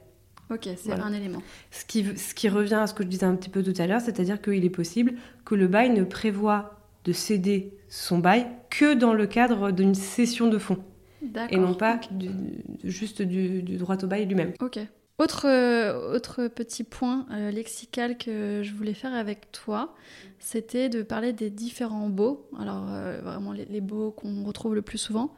Ok, 0.50 0.68
c'est 0.78 0.92
un 0.92 1.14
élément. 1.14 1.42
Ce 1.72 1.86
qui, 1.86 2.06
ce 2.18 2.34
qui 2.34 2.50
revient 2.50 2.76
à 2.76 2.88
ce 2.88 2.94
que 2.94 3.04
je 3.04 3.08
disais 3.08 3.26
un 3.26 3.36
petit 3.36 3.50
peu 3.50 3.64
tout 3.64 3.74
à 3.82 3.88
l'heure, 3.88 4.02
c'est-à-dire 4.02 4.42
qu'il 4.42 4.64
est 4.66 4.70
possible 4.70 5.14
que 5.46 5.56
le 5.56 5.68
bail 5.68 5.90
ne 5.92 6.04
prévoit 6.04 6.80
de 7.06 7.14
céder 7.14 7.74
son 7.88 8.20
bail 8.20 8.48
que 8.70 8.94
dans 8.94 9.14
le 9.14 9.26
cadre 9.26 9.72
d'une 9.72 9.96
session 9.96 10.48
de 10.48 10.58
fonds. 10.58 10.80
Et 11.50 11.58
non 11.58 11.74
pas 11.74 12.00
juste 12.84 13.22
du, 13.22 13.64
du, 13.64 13.78
droit 13.78 13.96
au 14.04 14.08
bail 14.08 14.26
lui-même. 14.26 14.54
Ok. 14.60 14.80
Autre, 15.24 15.46
euh, 15.48 16.14
autre 16.14 16.50
petit 16.50 16.84
point 16.84 17.26
euh, 17.32 17.50
lexical 17.50 18.18
que 18.18 18.60
je 18.62 18.74
voulais 18.74 18.94
faire 18.94 19.14
avec 19.14 19.54
toi, 19.54 19.96
c'était 20.38 20.90
de 20.90 21.02
parler 21.02 21.32
des 21.32 21.50
différents 21.50 22.10
baux. 22.10 22.50
Alors, 22.60 22.88
euh, 22.90 23.22
vraiment, 23.24 23.54
les, 23.54 23.64
les 23.64 23.80
baux 23.80 24.12
qu'on 24.12 24.44
retrouve 24.44 24.76
le 24.76 24.82
plus 24.82 24.98
souvent, 24.98 25.34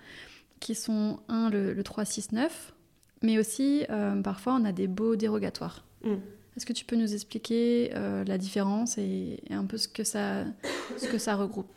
qui 0.60 0.74
sont, 0.74 1.20
un, 1.28 1.52
le, 1.52 1.74
le 1.74 1.84
369, 1.84 2.74
mais 3.22 3.38
aussi, 3.38 3.86
parfois, 4.24 4.58
on 4.60 4.66
a 4.66 4.72
des 4.72 4.88
baux 4.88 5.16
dérogatoires. 5.16 5.86
Mm. 6.04 6.16
Est-ce 6.58 6.66
que 6.66 6.74
tu 6.74 6.86
peux 6.86 6.96
nous 6.96 7.14
expliquer 7.14 7.92
la 7.94 8.38
différence 8.40 8.98
et, 8.98 9.40
et, 9.48 9.54
un 9.54 9.66
peu 9.66 9.78
ce 9.78 9.88
que 9.88 10.04
ça, 10.04 10.46
ce 10.98 11.08
que 11.08 11.20
ça 11.20 11.36
regroupe? 11.36 11.72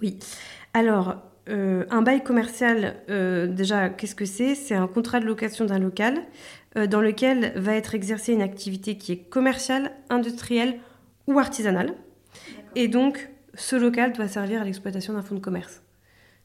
Oui. 0.00 0.18
Alors, 0.74 1.16
un 1.48 2.02
bail 2.02 2.22
commercial, 2.22 2.96
déjà, 3.08 3.90
qu'est-ce 3.90 4.14
que 4.14 4.26
c'est? 4.26 4.54
C'est 4.54 4.74
un 4.74 4.86
contrat 4.88 5.18
de 5.20 5.26
location 5.26 5.64
d'un 5.64 5.78
local 5.78 6.22
dans 6.74 7.00
lequel 7.00 7.52
va 7.56 7.74
être 7.74 7.94
exercée 7.94 8.32
une 8.32 8.42
activité 8.42 8.96
qui 8.96 9.12
est 9.12 9.28
commerciale, 9.28 9.92
industrielle 10.08 10.78
ou 11.26 11.38
artisanale. 11.38 11.94
Et 12.74 12.88
donc, 12.88 13.28
ce 13.54 13.76
local 13.76 14.12
doit 14.12 14.28
servir 14.28 14.62
à 14.62 14.64
l'exploitation 14.64 15.12
d'un 15.12 15.22
fonds 15.22 15.34
de 15.34 15.40
commerce. 15.40 15.82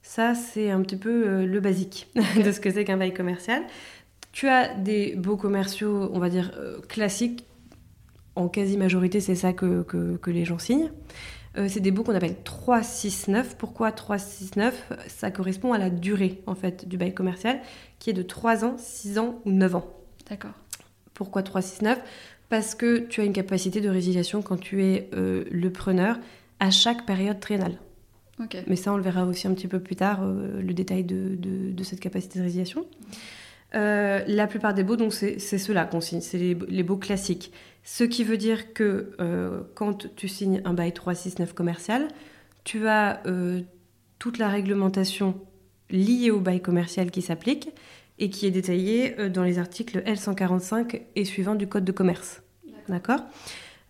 Ça, 0.01 0.35
c'est 0.35 0.71
un 0.71 0.81
petit 0.81 0.95
peu 0.95 1.27
euh, 1.27 1.45
le 1.45 1.59
basique 1.59 2.07
de 2.43 2.51
ce 2.51 2.59
que 2.59 2.71
c'est 2.71 2.85
qu'un 2.85 2.97
bail 2.97 3.13
commercial. 3.13 3.63
Tu 4.31 4.47
as 4.47 4.73
des 4.75 5.15
beaux 5.15 5.37
commerciaux, 5.37 6.09
on 6.13 6.19
va 6.19 6.29
dire, 6.29 6.51
euh, 6.57 6.79
classiques. 6.81 7.45
En 8.35 8.49
quasi-majorité, 8.49 9.19
c'est 9.19 9.35
ça 9.35 9.51
que, 9.51 9.81
que, 9.81 10.29
les 10.29 10.45
gens 10.45 10.59
signent. 10.59 10.91
c'est 11.55 11.79
des 11.79 11.89
baux 11.89 12.03
qu'on 12.03 12.13
appelle 12.13 12.35
369. 12.43 13.57
Pourquoi 13.57 13.91
369 13.91 14.93
Ça 15.07 15.31
correspond 15.31 15.73
à 15.73 15.79
la 15.79 15.89
durée, 15.89 16.43
en 16.45 16.53
fait, 16.53 16.87
du 16.87 16.97
bail 16.97 17.15
commercial, 17.15 17.59
qui 17.97 18.11
est 18.11 18.13
de 18.13 18.21
3 18.21 18.63
ans, 18.63 18.75
6 18.77 19.17
ans 19.17 19.41
ou 19.45 19.51
9 19.51 19.77
ans. 19.77 19.97
D'accord. 20.29 20.51
Pourquoi 21.13 21.43
369 21.43 21.99
Parce 22.49 22.75
que 22.75 22.99
tu 22.99 23.21
as 23.21 23.23
une 23.23 23.33
capacité 23.33 23.81
de 23.81 23.89
résiliation 23.89 24.41
quand 24.41 24.57
tu 24.57 24.83
es 24.83 25.09
euh, 25.13 25.45
le 25.49 25.71
preneur 25.71 26.19
à 26.59 26.69
chaque 26.69 27.05
période 27.05 27.39
triennale. 27.39 27.77
Mais 28.67 28.75
ça, 28.75 28.93
on 28.93 28.97
le 28.97 29.03
verra 29.03 29.25
aussi 29.25 29.47
un 29.47 29.53
petit 29.55 29.67
peu 29.67 29.79
plus 29.79 29.95
tard, 29.95 30.19
euh, 30.21 30.61
le 30.61 30.73
détail 30.75 31.03
de, 31.03 31.35
de, 31.35 31.83
cette 31.83 31.99
capacité 31.99 32.37
de 32.37 32.43
résiliation. 32.43 32.85
Euh, 33.73 34.23
la 34.27 34.45
plupart 34.45 34.75
des 34.75 34.83
baux, 34.83 34.95
donc 34.95 35.11
c'est 35.11 35.39
ceux-là 35.39 35.85
qu'on 35.85 36.01
signe, 36.01 36.21
c'est 36.21 36.37
les, 36.37 36.55
les, 36.67 36.83
baux 36.83 36.97
classiques. 36.97 37.51
Ce 37.83 38.03
qui 38.03 38.23
veut 38.23 38.37
dire 38.37 38.73
que 38.73 39.13
quand 39.73 40.15
tu 40.15 40.27
signes 40.27 40.61
un 40.65 40.73
bail 40.73 40.91
369 40.91 41.53
commercial, 41.53 42.07
tu 42.63 42.87
as 42.87 43.23
toute 44.19 44.37
la 44.37 44.49
réglementation 44.49 45.35
liée 45.89 46.29
au 46.29 46.39
bail 46.39 46.61
commercial 46.61 47.09
qui 47.09 47.23
s'applique 47.23 47.69
et 48.19 48.29
qui 48.29 48.45
est 48.45 48.51
détaillé 48.51 49.19
euh, 49.19 49.29
dans 49.29 49.43
les 49.43 49.59
articles 49.59 50.01
L145 50.05 51.01
et 51.15 51.25
suivants 51.25 51.55
du 51.55 51.67
Code 51.67 51.85
de 51.85 51.91
commerce. 51.91 52.41
D'accord 52.89 53.21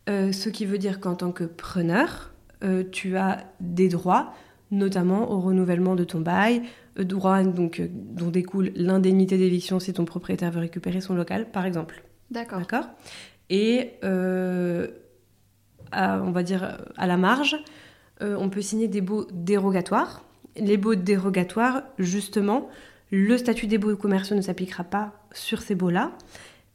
euh, 0.10 0.32
Ce 0.32 0.50
qui 0.50 0.66
veut 0.66 0.78
dire 0.78 1.00
qu'en 1.00 1.16
tant 1.16 1.32
que 1.32 1.44
preneur, 1.44 2.32
euh, 2.64 2.84
tu 2.92 3.18
as 3.18 3.46
des 3.60 3.90
droits, 3.90 4.34
notamment 4.72 5.32
au 5.32 5.40
renouvellement 5.40 5.96
de 5.96 6.04
ton 6.04 6.20
bail, 6.20 6.64
droits 6.98 7.44
donc, 7.44 7.82
dont 7.92 8.30
découle 8.30 8.72
l'indemnité 8.76 9.38
d'éviction 9.38 9.80
si 9.80 9.94
ton 9.94 10.06
propriétaire 10.06 10.52
veut 10.52 10.62
récupérer 10.62 11.00
son 11.00 11.14
local, 11.14 11.50
par 11.52 11.66
exemple. 11.66 12.04
D'accord. 12.32 12.60
D'accord? 12.60 12.88
Et 13.50 13.92
à, 15.92 16.22
on 16.22 16.32
va 16.32 16.44
dire 16.44 16.80
à 16.98 17.08
la 17.08 17.16
marge, 17.16 17.56
on 18.20 18.50
peut 18.50 18.62
signer 18.62 18.88
des 18.90 19.00
baux 19.00 19.26
dérogatoires. 19.32 20.26
Les 20.58 20.76
baux 20.76 20.96
dérogatoires, 20.96 21.84
justement, 22.00 22.68
le 23.12 23.38
statut 23.38 23.68
des 23.68 23.78
baux 23.78 23.96
commerciaux 23.96 24.36
ne 24.36 24.42
s'appliquera 24.42 24.84
pas 24.84 25.14
sur 25.34 25.62
ces 25.62 25.76
baux-là, 25.76 26.12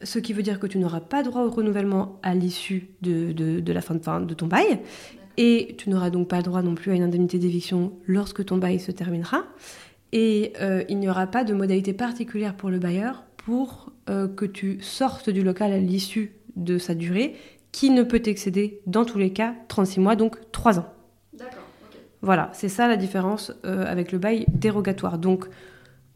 ce 0.02 0.18
qui 0.18 0.32
veut 0.32 0.42
dire 0.42 0.58
que 0.58 0.66
tu 0.66 0.78
n'auras 0.78 1.00
pas 1.00 1.22
droit 1.22 1.42
au 1.42 1.50
renouvellement 1.50 2.18
à 2.22 2.34
l'issue 2.34 2.88
de, 3.02 3.72
la 3.72 3.80
fin 3.80 3.94
de, 3.94 4.24
de 4.24 4.34
ton 4.34 4.46
bail, 4.46 4.80
et 5.36 5.74
tu 5.78 5.90
n'auras 5.90 6.10
donc 6.10 6.28
pas 6.28 6.42
droit 6.42 6.62
non 6.62 6.74
plus 6.74 6.92
à 6.92 6.94
une 6.94 7.02
indemnité 7.02 7.38
d'éviction 7.38 7.92
lorsque 8.06 8.44
ton 8.44 8.58
bail 8.58 8.80
se 8.80 8.92
terminera, 8.92 9.44
et 10.12 10.52
euh, 10.60 10.84
il 10.88 10.98
n'y 10.98 11.08
aura 11.08 11.26
pas 11.26 11.44
de 11.44 11.54
modalité 11.54 11.92
particulière 11.92 12.54
pour 12.54 12.70
le 12.70 12.78
bailleur 12.78 13.24
pour 13.38 13.90
euh, 14.08 14.28
que 14.28 14.44
tu 14.44 14.80
sortes 14.80 15.30
du 15.30 15.42
local 15.42 15.72
à 15.72 15.78
l'issue 15.78 16.32
de 16.56 16.78
sa 16.78 16.94
durée, 16.94 17.34
qui 17.72 17.90
ne 17.90 18.02
peut 18.02 18.22
excéder 18.26 18.80
dans 18.86 19.04
tous 19.04 19.18
les 19.18 19.32
cas 19.32 19.54
36 19.68 20.00
mois, 20.00 20.16
donc 20.16 20.36
3 20.52 20.78
ans. 20.78 20.92
D'accord. 21.32 21.62
Voilà, 22.20 22.50
c'est 22.52 22.68
ça 22.68 22.86
la 22.86 22.96
différence 22.96 23.52
euh, 23.64 23.84
avec 23.86 24.12
le 24.12 24.18
bail 24.18 24.44
dérogatoire. 24.48 25.18
Donc, 25.18 25.46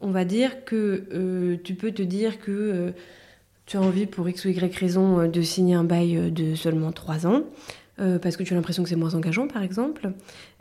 on 0.01 0.11
va 0.11 0.25
dire 0.25 0.65
que 0.65 1.05
euh, 1.13 1.57
tu 1.63 1.75
peux 1.75 1.93
te 1.93 2.03
dire 2.03 2.39
que 2.39 2.51
euh, 2.51 2.91
tu 3.65 3.77
as 3.77 3.81
envie 3.81 4.07
pour 4.07 4.29
X 4.29 4.45
ou 4.45 4.49
Y 4.49 4.77
raison 4.77 5.21
euh, 5.21 5.29
de 5.29 5.43
signer 5.43 5.75
un 5.75 5.85
bail 5.85 6.31
de 6.31 6.55
seulement 6.55 6.93
3 6.93 7.27
ans, 7.27 7.43
parce 8.21 8.37
que 8.37 8.43
tu 8.43 8.53
as 8.53 8.57
l'impression 8.57 8.83
que 8.83 8.91
c'est 8.91 8.97
moins 8.97 9.15
engageant 9.15 9.49
par 9.49 9.63
exemple. 9.63 10.11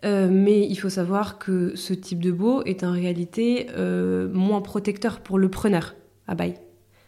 mais 0.04 0.66
il 0.66 0.76
faut 0.78 0.90
savoir 0.90 1.38
que 1.38 1.76
ce 1.76 1.94
type 1.94 2.24
de 2.24 2.32
beau 2.32 2.64
est 2.64 2.86
en 2.86 2.94
réalité 2.94 3.68
moins 4.32 4.62
protecteur 4.62 5.20
pour 5.20 5.38
le 5.38 5.50
preneur 5.50 5.96
à 6.28 6.36
bail. 6.36 6.54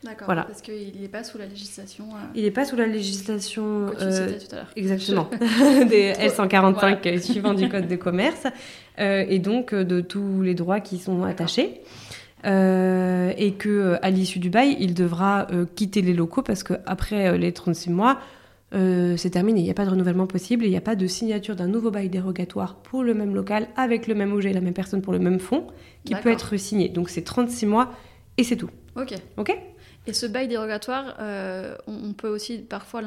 D'accord, 0.04 0.26
voilà. 0.26 0.44
parce 0.44 0.62
qu'il 0.62 1.00
n'est 1.00 1.08
pas 1.08 1.24
sous 1.24 1.38
la 1.38 1.46
législation. 1.46 2.10
Il 2.36 2.44
n'est 2.44 2.52
pas 2.52 2.66
sous 2.66 2.76
la 2.76 2.88
législation. 2.88 3.88
Que 3.88 3.96
tu 3.96 4.12
citais 4.12 4.46
tout 4.46 4.54
à 4.54 4.56
l'heure. 4.58 4.72
Exactement. 4.76 5.30
des 5.90 6.12
L145 6.20 7.20
suivant 7.20 7.54
du 7.54 7.70
Code 7.70 7.88
de 7.88 7.96
commerce. 7.96 8.48
et 8.98 9.40
donc 9.40 9.74
de 9.74 10.02
tous 10.02 10.42
les 10.42 10.56
droits 10.56 10.82
qui 10.82 10.98
sont 10.98 11.24
attachés. 11.24 11.82
Euh, 12.48 13.34
et 13.38 13.54
que 13.54 13.70
euh, 13.70 14.06
à 14.06 14.10
l'issue 14.10 14.40
du 14.40 14.50
bail, 14.50 14.78
il 14.80 14.94
devra 14.94 15.48
euh, 15.52 15.66
quitter 15.76 16.02
les 16.02 16.14
locaux 16.14 16.44
parce 16.44 16.64
qu'après 16.64 17.38
les 17.38 17.52
36 17.52 17.90
mois, 17.90 18.20
c'est 18.72 19.30
terminé. 19.32 19.62
Il 19.62 19.64
n'y 19.64 19.72
a 19.72 19.74
pas 19.74 19.86
de 19.86 19.90
renouvellement 19.90 20.28
possible 20.28 20.66
il 20.66 20.70
n'y 20.70 20.78
a 20.78 20.82
pas 20.82 20.96
de 20.96 21.08
signature 21.08 21.56
d'un 21.56 21.68
nouveau 21.68 21.90
bail 21.90 22.10
dérogatoire 22.10 22.76
pour 22.76 23.02
le 23.02 23.14
même 23.14 23.34
local 23.34 23.68
avec 23.78 24.08
le 24.08 24.16
même 24.16 24.34
objet 24.34 24.50
et 24.50 24.54
la 24.54 24.62
même 24.62 24.74
personne 24.74 25.02
pour 25.02 25.14
le 25.14 25.20
même 25.20 25.40
fonds 25.40 25.68
qui 26.04 26.14
peut 26.16 26.30
être 26.30 26.58
signé. 26.58 26.90
Donc 26.90 27.10
c'est 27.10 27.24
36 27.24 27.66
mois 27.66 27.94
et 28.38 28.44
c'est 28.44 28.58
tout. 28.58 28.70
Ok. 28.96 29.14
Ok? 29.38 29.58
Et 30.06 30.14
ce 30.14 30.26
bail 30.26 30.48
dérogatoire, 30.48 31.16
on, 31.88 32.14
peut 32.14 32.28
aussi 32.28 32.60
parfois 32.60 33.02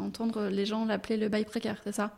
entendre 0.00 0.48
les 0.48 0.66
gens 0.66 0.84
l'appeler 0.84 1.16
le 1.16 1.28
bail 1.28 1.44
précaire, 1.44 1.80
c'est 1.84 1.94
ça? 1.94 2.12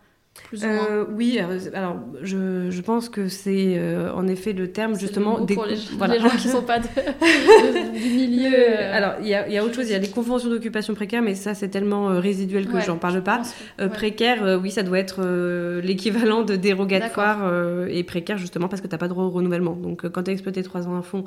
Euh, 0.63 1.05
oui, 1.11 1.39
alors 1.75 1.97
je, 2.23 2.71
je 2.71 2.81
pense 2.83 3.09
que 3.09 3.29
c'est 3.29 3.75
euh, 3.79 4.13
en 4.15 4.27
effet 4.27 4.53
le 4.53 4.71
terme 4.71 4.99
justement 4.99 5.41
des 5.41 5.55
pour 5.55 5.65
les, 5.67 5.77
voilà. 5.97 6.15
les, 6.15 6.21
gens 6.21 6.29
qui 6.31 6.49
sont 6.49 6.63
pas 6.63 6.79
du 6.79 6.89
milieu. 6.89 8.51
Euh. 8.53 8.97
Alors 8.97 9.15
il 9.21 9.29
y 9.29 9.35
a, 9.35 9.49
y 9.49 9.57
a, 9.57 9.65
autre 9.65 9.75
chose, 9.75 9.89
il 9.89 9.93
y 9.93 9.95
a 9.95 9.99
les 9.99 10.09
conventions 10.09 10.51
d'occupation 10.51 10.95
précaire, 10.95 11.23
mais 11.23 11.35
ça 11.35 11.55
c'est 11.55 11.69
tellement 11.69 12.07
résiduel 12.19 12.67
que 12.67 12.81
j'en 12.81 12.97
parle 12.97 13.23
pas. 13.23 13.43
Précaire, 13.93 14.59
oui, 14.63 14.71
ça 14.71 14.83
doit 14.83 14.99
être 14.99 15.23
l'équivalent 15.83 16.43
de 16.43 16.57
dérogatoire 16.57 17.87
et 17.89 18.03
précaire 18.03 18.39
justement 18.39 18.69
parce 18.69 18.83
que 18.83 18.89
tu 18.89 18.95
n'as 18.95 18.99
pas 18.99 19.09
droit 19.09 19.25
au 19.25 19.31
renouvellement. 19.31 19.75
Donc 19.75 20.09
quand 20.09 20.25
tu 20.25 20.31
as 20.31 20.33
exploité 20.33 20.63
trois 20.63 20.87
ans 20.87 20.99
à 20.99 21.03
fond 21.03 21.25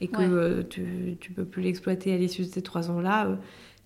et 0.00 0.08
que 0.08 0.62
tu, 0.62 1.16
tu 1.20 1.32
peux 1.32 1.44
plus 1.44 1.62
l'exploiter 1.62 2.12
à 2.12 2.16
l'issue 2.16 2.42
de 2.42 2.48
ces 2.48 2.62
trois 2.62 2.90
ans 2.90 3.00
là 3.00 3.28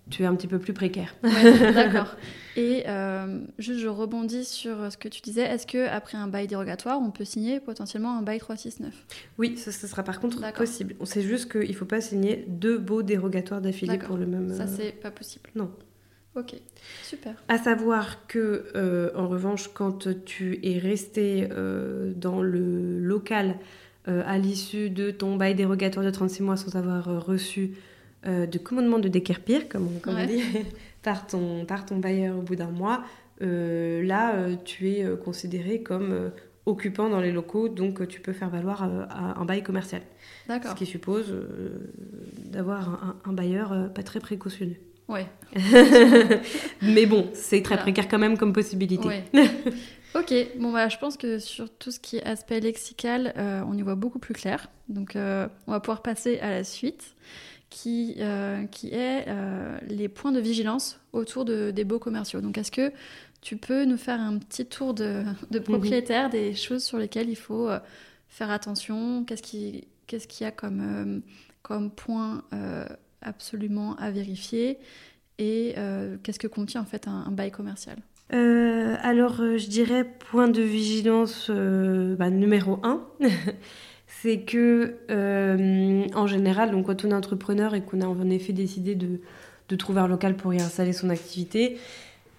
tu 0.09 0.23
es 0.23 0.25
un 0.25 0.35
petit 0.35 0.47
peu 0.47 0.59
plus 0.59 0.73
précaire. 0.73 1.15
D'accord. 1.23 2.15
Et 2.55 2.83
euh, 2.87 3.39
juste, 3.57 3.79
je 3.79 3.87
rebondis 3.87 4.45
sur 4.45 4.91
ce 4.91 4.97
que 4.97 5.07
tu 5.07 5.21
disais. 5.21 5.41
Est-ce 5.41 5.65
que 5.65 5.87
après 5.87 6.17
un 6.17 6.27
bail 6.27 6.47
dérogatoire, 6.47 6.99
on 7.01 7.11
peut 7.11 7.25
signer 7.25 7.59
potentiellement 7.59 8.17
un 8.17 8.21
bail 8.21 8.39
369 8.39 8.93
Oui, 9.37 9.57
ça, 9.57 9.71
sera 9.71 10.03
par 10.03 10.19
contre 10.19 10.39
possible. 10.53 10.95
C'est 11.03 11.21
juste 11.21 11.51
qu'il 11.51 11.69
ne 11.69 11.75
faut 11.75 11.85
pas 11.85 12.01
signer 12.01 12.45
deux 12.47 12.77
baux 12.77 13.01
dérogatoires 13.01 13.61
d'affilée 13.61 13.97
pour 13.97 14.17
le 14.17 14.25
même. 14.25 14.53
Ça, 14.53 14.67
c'est 14.67 14.91
pas 14.91 15.11
possible. 15.11 15.49
Non. 15.55 15.71
Ok, 16.35 16.55
super. 17.03 17.35
À 17.47 17.59
savoir 17.59 18.25
que, 18.25 18.65
euh, 18.75 19.11
en 19.15 19.27
revanche, 19.27 19.69
quand 19.71 20.07
tu 20.25 20.59
es 20.63 20.79
resté 20.79 21.47
euh, 21.51 22.11
dans 22.15 22.41
le 22.41 22.99
local 22.99 23.59
euh, 24.09 24.21
à 24.25 24.37
l'issue 24.37 24.89
de 24.89 25.11
ton 25.11 25.37
bail 25.37 25.55
dérogatoire 25.55 26.05
de 26.05 26.11
36 26.11 26.43
mois 26.43 26.57
sans 26.57 26.75
avoir 26.75 27.07
euh, 27.07 27.19
reçu 27.19 27.71
euh, 28.25 28.45
de 28.45 28.57
commandement 28.57 28.99
de 28.99 29.07
déquerpir, 29.07 29.67
comme 29.69 29.87
on, 29.95 29.99
comme 29.99 30.15
Ouais. 30.15 30.27
dit, 30.27 30.41
par 31.03 31.27
ton, 31.27 31.65
par 31.65 31.85
ton 31.85 31.97
bailleur 31.97 32.37
au 32.37 32.41
bout 32.41 32.55
d'un 32.55 32.69
mois, 32.71 33.03
euh, 33.41 34.03
là, 34.03 34.35
euh, 34.35 34.55
tu 34.63 34.89
es 34.91 35.05
considéré 35.23 35.81
comme 35.81 36.31
occupant 36.65 37.09
dans 37.09 37.19
les 37.19 37.31
locaux, 37.33 37.67
donc 37.67 38.07
tu 38.07 38.21
peux 38.21 38.31
faire 38.31 38.49
valoir 38.49 38.83
un 38.83 39.43
bail 39.43 39.63
commercial. 39.63 40.01
Ce 40.43 40.47
D'accord. 40.47 40.75
qui 40.75 40.85
suppose 40.85 41.33
d'avoir 42.45 42.89
un, 42.89 43.15
un- 43.29 43.33
bailleur 43.33 43.91
pas 43.93 44.03
très 44.03 44.21
précautionneux. 44.21 44.77
Ouais. 45.09 45.25
Mais 46.81 47.05
bon, 47.05 47.29
c'est 47.33 47.61
très 47.61 47.75
Voilà. 47.75 47.81
précaire 47.83 48.07
quand 48.07 48.19
même 48.19 48.37
comme 48.37 48.53
possibilité. 48.53 49.05
Ouais. 49.07 49.23
ok, 50.15 50.33
bon 50.59 50.71
bah 50.71 50.87
je 50.89 50.97
pense 50.97 51.17
que 51.17 51.39
sur 51.39 51.69
tout 51.69 51.91
ce 51.91 51.99
qui 51.99 52.17
est 52.17 52.23
aspect 52.23 52.59
lexical, 52.59 53.33
euh, 53.37 53.61
on 53.67 53.73
y 53.77 53.81
voit 53.81 53.95
beaucoup 53.95 54.19
plus 54.19 54.33
clair. 54.33 54.69
Donc 54.89 55.15
euh, 55.15 55.47
on 55.67 55.71
va 55.71 55.79
pouvoir 55.79 56.01
passer 56.01 56.39
à 56.39 56.49
la 56.49 56.63
suite, 56.63 57.15
qui, 57.73 58.15
euh, 58.19 58.65
qui 58.67 58.89
est 58.93 59.25
euh, 59.27 59.77
les 59.87 60.07
points 60.07 60.31
de 60.31 60.39
vigilance 60.39 60.99
autour 61.11 61.43
de, 61.43 61.71
des 61.71 61.83
baux 61.83 61.97
commerciaux. 61.97 62.39
Donc 62.39 62.57
est-ce 62.59 62.71
que 62.71 62.91
tu 63.41 63.57
peux 63.57 63.83
nous 63.85 63.97
faire 63.97 64.21
un 64.21 64.37
petit 64.37 64.65
tour 64.67 64.93
de, 64.93 65.23
de 65.49 65.57
propriétaire 65.59 66.29
des 66.29 66.53
choses 66.53 66.83
sur 66.83 66.99
lesquelles 66.99 67.29
il 67.29 67.35
faut 67.35 67.67
euh, 67.69 67.79
faire 68.29 68.51
attention? 68.51 69.23
Qu'est-ce 69.25 69.41
qui- 69.41 69.87
qu'est-ce 70.05 70.27
qu'il 70.27 70.43
y 70.45 70.47
a 70.47 70.51
comme, 70.51 71.21
comme 71.63 71.89
point 71.89 72.43
absolument 73.21 73.95
à 73.95 74.11
vérifier? 74.11 74.77
Et 75.39 75.73
qu'est-ce 76.21 76.37
que 76.39 76.47
contient 76.47 76.81
en 76.81 76.85
fait 76.85 77.07
un, 77.07 77.23
un 77.27 77.31
bail 77.31 77.49
commercial? 77.51 77.97
Alors, 78.29 79.37
je 79.37 79.67
dirais 79.67 80.03
point 80.31 80.47
de 80.47 80.61
vigilance 80.61 81.49
bah, 81.49 82.29
numéro 82.29 82.79
un, 82.83 83.01
c'est 84.23 84.39
que 84.39 84.95
euh, 85.11 86.05
en 86.15 86.27
général, 86.27 86.71
donc 86.71 86.85
quand 86.85 87.03
on 87.03 87.09
est 87.11 87.13
entrepreneur 87.13 87.75
et 87.75 87.81
qu'on 87.81 87.99
a 87.99 88.05
en 88.05 88.29
effet 88.29 88.53
décidé 88.53 88.95
de, 88.95 89.19
de 89.67 89.75
trouver 89.75 89.99
un 89.99 90.07
local 90.07 90.35
pour 90.37 90.53
y 90.53 90.61
installer 90.61 90.93
son 90.93 91.09
activité, 91.09 91.77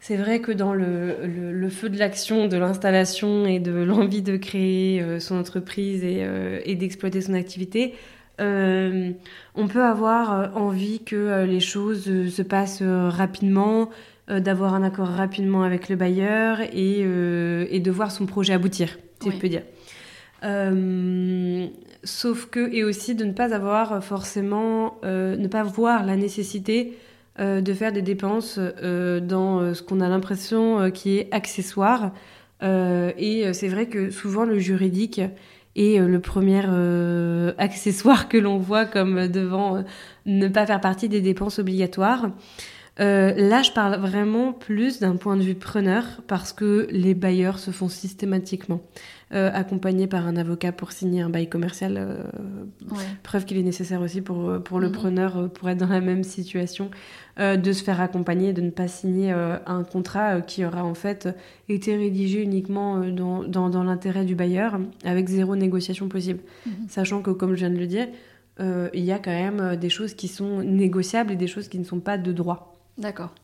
c'est 0.00 0.16
vrai 0.16 0.40
que 0.40 0.50
dans 0.52 0.72
le, 0.72 1.16
le- 1.26 1.52
le 1.52 1.68
feu 1.68 1.90
de 1.90 1.98
l'action, 1.98 2.46
de 2.48 2.56
l'installation 2.56 3.44
et 3.46 3.58
de 3.58 3.72
l'envie 3.84 4.22
de 4.22 4.38
créer 4.38 5.02
euh, 5.02 5.20
son 5.20 5.36
entreprise 5.38 6.02
et, 6.04 6.20
euh, 6.24 6.60
et 6.64 6.74
d'exploiter 6.74 7.20
son 7.20 7.34
activité, 7.34 7.92
on 8.40 9.68
peut 9.68 9.82
avoir 9.84 10.56
envie 10.56 11.00
que 11.04 11.44
les 11.44 11.60
choses 11.60 12.04
se 12.28 12.42
passent 12.42 12.82
rapidement, 12.82 13.90
d'avoir 14.28 14.74
un 14.74 14.82
accord 14.82 15.06
rapidement 15.06 15.62
avec 15.62 15.88
le 15.88 15.94
bailleur 15.96 16.60
et, 16.60 17.00
et 17.70 17.78
de 17.80 17.90
voir 17.92 18.10
son 18.10 18.26
projet 18.26 18.52
aboutir, 18.54 18.98
si 19.20 19.28
Oui. 19.28 19.34
je 19.36 19.40
peux 19.40 19.48
dire. 19.48 19.62
Euh, 20.44 21.66
sauf 22.02 22.46
que, 22.46 22.72
et 22.72 22.84
aussi 22.84 23.14
de 23.14 23.24
ne 23.24 23.32
pas 23.32 23.54
avoir 23.54 24.02
forcément, 24.04 24.98
euh, 25.04 25.36
ne 25.36 25.48
pas 25.48 25.62
voir 25.62 26.04
la 26.04 26.16
nécessité 26.16 26.98
euh, 27.40 27.60
de 27.60 27.72
faire 27.72 27.92
des 27.92 28.02
dépenses 28.02 28.58
dans 28.58 29.74
ce 29.74 29.82
qu'on 29.82 30.00
a 30.00 30.08
l'impression 30.08 30.90
qui 30.90 31.18
est 31.18 31.28
accessoire. 31.32 32.12
Et 32.62 33.52
c'est 33.52 33.68
vrai 33.68 33.86
que 33.86 34.10
souvent 34.10 34.44
le 34.44 34.58
juridique 34.58 35.20
est 35.76 35.98
le 35.98 36.20
premier 36.20 36.62
accessoire 37.58 38.28
que 38.28 38.38
l'on 38.38 38.58
voit 38.58 38.86
comme 38.86 39.28
devant 39.28 39.84
ne 40.24 40.48
pas 40.48 40.64
faire 40.64 40.80
partie 40.80 41.08
des 41.08 41.20
dépenses 41.20 41.58
obligatoires. 41.58 42.30
Là, 42.98 43.62
je 43.62 43.72
parle 43.72 44.00
vraiment 44.00 44.52
plus 44.52 45.00
d'un 45.00 45.16
point 45.16 45.36
de 45.36 45.42
vue 45.42 45.56
preneur 45.56 46.04
parce 46.26 46.54
que 46.54 46.86
les 46.90 47.12
bailleurs 47.12 47.58
se 47.58 47.70
font 47.70 47.88
systématiquement 47.88 48.80
euh, 49.32 49.50
accompagner 49.52 50.06
par 50.06 50.26
un 50.26 50.36
avocat 50.36 50.72
pour 50.72 50.92
signer 50.92 51.22
un 51.22 51.30
bail 51.30 51.48
commercial. 51.48 51.96
euh, 51.96 52.22
Ouais. 52.90 52.98
preuve 53.22 53.44
qu'il 53.46 53.56
est 53.56 53.62
nécessaire 53.62 54.00
aussi 54.02 54.20
pour, 54.20 54.48
euh, 54.48 54.58
pour 54.60 54.78
le 54.80 54.88
Mhm. 54.88 54.92
preneur 54.92 55.50
pour 55.52 55.68
être 55.70 55.78
dans 55.78 55.88
la 55.88 56.00
même 56.00 56.22
situation 56.24 56.90
euh, 57.40 57.56
de 57.56 57.72
se 57.72 57.82
faire 57.82 58.00
accompagner, 58.00 58.52
de 58.52 58.60
ne 58.60 58.70
pas 58.70 58.86
signer 58.88 59.32
un 59.32 59.82
contrat 59.84 60.40
qui 60.40 60.64
aura 60.64 60.84
en 60.84 60.94
fait 60.94 61.28
été 61.68 61.96
rédigé 61.96 62.42
uniquement 62.42 63.00
dans, 63.08 63.42
dans, 63.42 63.70
dans 63.70 63.82
l'intérêt 63.84 64.24
du 64.24 64.34
bailleur 64.34 64.78
avec 65.04 65.28
zéro 65.28 65.56
négociation 65.56 66.08
possible. 66.08 66.40
Mhm. 66.66 66.72
Sachant 66.88 67.22
que, 67.22 67.30
comme 67.30 67.50
je 67.54 67.60
viens 67.60 67.70
de 67.70 67.78
le 67.78 67.86
dire, 67.86 68.08
il 68.60 69.04
y 69.04 69.10
a 69.12 69.18
quand 69.18 69.32
même 69.32 69.76
des 69.76 69.88
choses 69.90 70.14
qui 70.14 70.28
sont 70.28 70.62
négociables 70.62 71.32
et 71.32 71.36
des 71.36 71.48
choses 71.48 71.68
qui 71.68 71.78
ne 71.78 71.84
sont 71.84 72.00
pas 72.00 72.18
de 72.18 72.30
droit. 72.32 72.76
D'accord. 72.98 73.34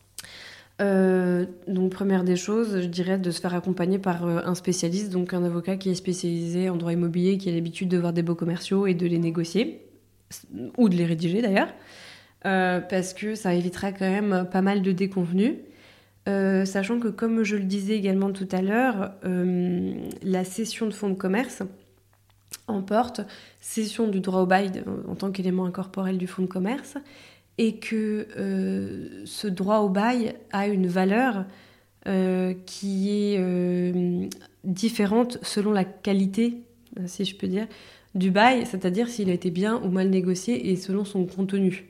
Euh, 0.80 1.44
donc 1.68 1.92
première 1.92 2.24
des 2.24 2.36
choses, 2.36 2.80
je 2.80 2.86
dirais 2.86 3.18
de 3.18 3.30
se 3.30 3.40
faire 3.40 3.54
accompagner 3.54 3.98
par 3.98 4.26
euh, 4.26 4.40
un 4.44 4.54
spécialiste, 4.54 5.10
donc 5.10 5.34
un 5.34 5.44
avocat 5.44 5.76
qui 5.76 5.90
est 5.90 5.94
spécialisé 5.94 6.70
en 6.70 6.76
droit 6.76 6.92
immobilier, 6.92 7.36
qui 7.36 7.50
a 7.50 7.52
l'habitude 7.52 7.88
de 7.88 7.98
voir 7.98 8.12
des 8.12 8.22
baux 8.22 8.34
commerciaux 8.34 8.86
et 8.86 8.94
de 8.94 9.06
les 9.06 9.18
négocier, 9.18 9.86
ou 10.78 10.88
de 10.88 10.96
les 10.96 11.04
rédiger 11.04 11.42
d'ailleurs, 11.42 11.68
euh, 12.46 12.80
parce 12.80 13.12
que 13.12 13.34
ça 13.34 13.54
évitera 13.54 13.92
quand 13.92 14.08
même 14.08 14.48
pas 14.50 14.62
mal 14.62 14.82
de 14.82 14.92
déconvenus. 14.92 15.54
Sachant 16.64 17.00
que 17.00 17.08
comme 17.08 17.42
je 17.42 17.56
le 17.56 17.64
disais 17.64 17.96
également 17.96 18.30
tout 18.30 18.46
à 18.52 18.62
l'heure, 18.62 19.14
la 19.24 20.44
cession 20.44 20.86
de 20.86 20.92
fonds 20.92 21.08
de 21.08 21.14
commerce 21.14 21.64
emporte 22.68 23.22
cession 23.60 24.06
du 24.06 24.20
droit 24.20 24.42
au 24.42 24.46
bail 24.46 24.70
en 25.08 25.16
tant 25.16 25.32
qu'élément 25.32 25.66
incorporel 25.66 26.18
du 26.18 26.28
fonds 26.28 26.42
de 26.42 26.46
commerce 26.46 26.96
et 27.58 27.76
que 27.76 28.26
euh, 28.38 29.22
ce 29.26 29.46
droit 29.46 29.78
au 29.78 29.88
bail 29.88 30.34
a 30.52 30.66
une 30.66 30.86
valeur 30.86 31.44
euh, 32.08 32.54
qui 32.64 33.10
est 33.10 33.36
euh, 33.38 34.26
différente 34.64 35.38
selon 35.42 35.72
la 35.72 35.84
qualité, 35.84 36.62
si 37.06 37.24
je 37.24 37.36
peux 37.36 37.46
dire, 37.46 37.66
du 38.14 38.30
bail, 38.30 38.64
c'est-à-dire 38.66 39.08
s'il 39.08 39.30
a 39.30 39.32
été 39.32 39.50
bien 39.50 39.80
ou 39.84 39.90
mal 39.90 40.08
négocié 40.08 40.70
et 40.70 40.76
selon 40.76 41.04
son 41.04 41.26
contenu. 41.26 41.88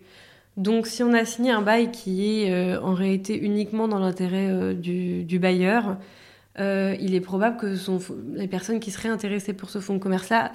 Donc 0.57 0.87
si 0.87 1.03
on 1.03 1.13
a 1.13 1.25
signé 1.25 1.53
un 1.53 1.63
bail 1.63 1.91
qui 1.93 2.27
est 2.43 2.77
en 2.77 2.93
réalité 2.93 3.39
uniquement 3.39 3.89
dans 3.89 3.99
l'intérêt 3.99 4.75
du, 4.75 5.25
du 5.25 5.39
bailleur, 5.39 5.97
il 6.59 7.15
est 7.15 7.21
probable 7.21 7.57
que 7.57 7.77
son, 7.77 7.99
les 8.35 8.49
personnes 8.49 8.81
qui 8.81 8.91
seraient 8.91 9.09
intéressées 9.09 9.55
pour 9.55 9.71
ce 9.71 9.79
fonds 9.79 9.95
de 9.95 10.01
commerce-là 10.01 10.53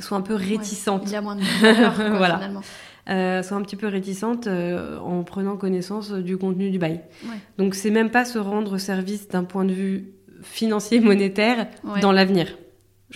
soient 0.00 0.18
un 0.18 0.20
peu 0.20 0.34
réticentes 0.34 1.04
Il 1.06 1.12
y 1.12 1.16
a 1.16 1.22
moins 1.22 1.36
de 1.36 1.42
valeur, 1.62 1.94
quoi, 1.94 2.10
Voilà. 2.10 2.34
finalement. 2.36 2.62
Euh, 3.08 3.42
sont 3.42 3.56
un 3.56 3.62
petit 3.62 3.76
peu 3.76 3.86
réticentes 3.86 4.46
euh, 4.46 4.98
en 4.98 5.24
prenant 5.24 5.56
connaissance 5.56 6.10
du 6.12 6.36
contenu 6.38 6.70
du 6.70 6.78
bail. 6.78 7.00
Ouais. 7.24 7.36
Donc 7.58 7.74
c'est 7.74 7.90
même 7.90 8.10
pas 8.10 8.24
se 8.24 8.38
rendre 8.38 8.78
service 8.78 9.28
d'un 9.28 9.44
point 9.44 9.64
de 9.64 9.72
vue 9.72 10.12
financier 10.42 11.00
monétaire 11.00 11.66
Ouais. 11.84 12.00
dans 12.00 12.12
l'avenir 12.12 12.56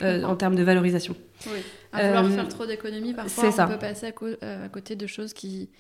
euh, 0.03 0.22
en 0.24 0.37
termes 0.37 0.55
de 0.57 0.62
valorisation. 0.62 1.14
Oui. 1.46 1.59
À 1.92 2.07
vouloir 2.07 2.24
Euh, 2.27 2.31
faire 2.31 2.48
trop 2.48 2.66
d'économies, 2.66 3.14
parfois 3.14 3.48
on 3.48 3.53
ça. 3.53 3.66
peut 3.66 3.79
passer 3.79 4.07
à, 4.07 4.68
côté 4.68 4.94
de 4.96 5.07
choses 5.07 5.33
qui 5.33 5.70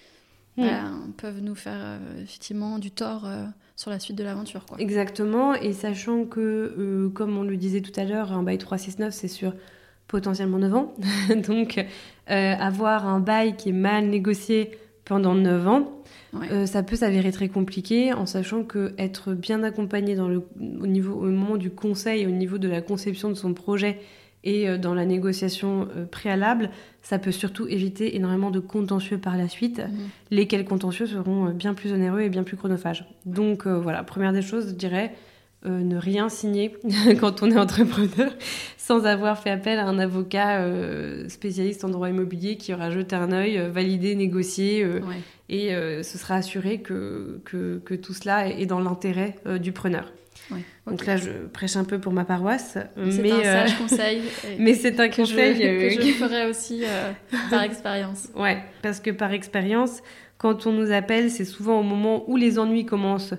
Mm. 0.56 0.62
bah, 0.62 0.90
peuvent 1.18 1.40
nous 1.40 1.54
faire 1.54 2.00
effectivement 2.20 2.80
du 2.80 2.90
tort 2.90 3.28
sur 3.76 3.90
la 3.90 4.00
suite 4.00 4.16
de 4.18 4.24
l'aventure. 4.24 4.66
Exactement, 4.78 5.54
et 5.54 5.72
sachant 5.72 6.24
que, 6.24 7.08
comme 7.14 7.38
on 7.38 7.44
le 7.44 7.56
disait 7.56 7.80
tout 7.80 7.92
à 8.00 8.02
l'heure, 8.04 8.32
un 8.32 8.42
bail 8.42 8.58
369, 8.58 9.14
c'est 9.14 9.28
sur 9.28 9.52
potentiellement 10.08 10.58
9 10.58 10.74
ans. 10.74 10.94
Donc, 11.48 11.78
euh, 12.30 12.54
avoir 12.58 13.06
un 13.06 13.20
bail 13.20 13.54
qui 13.56 13.68
est 13.68 13.72
mal 13.72 14.06
négocié 14.06 14.72
pendant 15.04 15.34
9 15.34 15.68
ans, 15.68 15.92
Ouais. 16.34 16.46
euh, 16.52 16.66
ça 16.66 16.82
peut 16.82 16.96
s'avérer 16.96 17.32
très 17.32 17.48
compliqué, 17.48 18.12
en 18.12 18.26
sachant 18.26 18.62
que 18.62 18.92
être 18.98 19.32
bien 19.32 19.62
accompagné 19.62 20.14
dans 20.14 20.28
le, 20.28 20.42
au, 20.82 20.86
niveau, 20.86 21.14
au 21.14 21.24
moment 21.24 21.56
du 21.56 21.70
conseil, 21.70 22.26
au 22.26 22.30
niveau 22.30 22.58
de 22.58 22.68
la 22.68 22.82
conception 22.82 23.30
de 23.30 23.34
son 23.34 23.54
projet 23.54 23.98
et 24.44 24.68
euh, 24.68 24.76
dans 24.76 24.92
la 24.92 25.06
négociation 25.06 25.88
préalable, 26.10 26.68
ça 27.00 27.18
peut 27.18 27.32
surtout 27.32 27.66
éviter 27.68 28.14
énormément 28.16 28.50
de 28.50 28.60
contentieux 28.60 29.16
par 29.16 29.38
la 29.38 29.48
suite 29.48 29.78
Mhm. 29.78 30.08
lesquels 30.30 30.66
contentieux 30.66 31.06
seront 31.06 31.46
bien 31.50 31.72
plus 31.72 31.92
onéreux 31.94 32.20
et 32.20 32.28
bien 32.28 32.42
plus 32.42 32.58
chronophages. 32.58 33.06
Donc 33.24 33.66
voilà, 33.66 34.02
première 34.02 34.34
des 34.34 34.42
choses, 34.42 34.68
je 34.68 34.74
dirais 34.74 35.12
euh, 35.66 35.80
ne 35.80 35.96
rien 35.96 36.28
signer 36.28 36.76
quand 37.20 37.42
on 37.42 37.50
est 37.50 37.58
entrepreneur 37.58 38.30
sans 38.78 39.04
avoir 39.06 39.38
fait 39.42 39.50
appel 39.50 39.78
à 39.80 39.86
un 39.86 39.98
avocat 39.98 40.60
euh, 40.60 41.28
spécialiste 41.28 41.84
en 41.84 41.88
droit 41.88 42.08
immobilier 42.08 42.56
qui 42.56 42.72
aura 42.72 42.90
jeté 42.90 43.16
un 43.16 43.32
œil, 43.32 43.58
euh, 43.58 43.68
validé, 43.68 44.14
négocié 44.14 44.86
Ouais. 44.86 45.16
et 45.48 45.70
ce 46.02 46.18
sera 46.18 46.36
assuré 46.36 46.78
que, 46.80 47.40
que, 47.44 47.78
que 47.84 47.94
tout 47.94 48.14
cela 48.14 48.48
est 48.48 48.66
dans 48.66 48.80
l'intérêt 48.80 49.34
du 49.60 49.72
preneur. 49.72 50.12
Ouais. 50.50 50.60
Donc 50.86 51.04
là, 51.06 51.16
je 51.16 51.30
prêche 51.52 51.76
un 51.76 51.84
peu 51.84 51.98
pour 51.98 52.12
ma 52.12 52.24
paroisse, 52.24 52.78
C'est 53.10 53.22
mais, 53.22 53.32
un 53.32 53.42
sage 53.66 53.78
conseil. 53.78 54.18
et 54.46 54.56
mais 54.58 54.74
c'est 54.74 55.00
un 55.00 55.08
que 55.08 55.16
conseil 55.16 55.58
que 55.58 55.90
je 56.02 56.12
ferai 56.12 56.46
aussi 56.46 56.82
par 57.50 57.62
expérience. 57.62 58.28
Ouais, 58.36 58.62
parce 58.82 59.00
que 59.00 59.10
par 59.10 59.32
expérience, 59.32 60.02
quand 60.38 60.66
on 60.66 60.72
nous 60.72 60.92
appelle, 60.92 61.30
c'est 61.30 61.44
souvent 61.44 61.80
au 61.80 61.82
moment 61.82 62.24
où 62.30 62.36
les 62.36 62.58
ennuis 62.58 62.86
commencent 62.86 63.34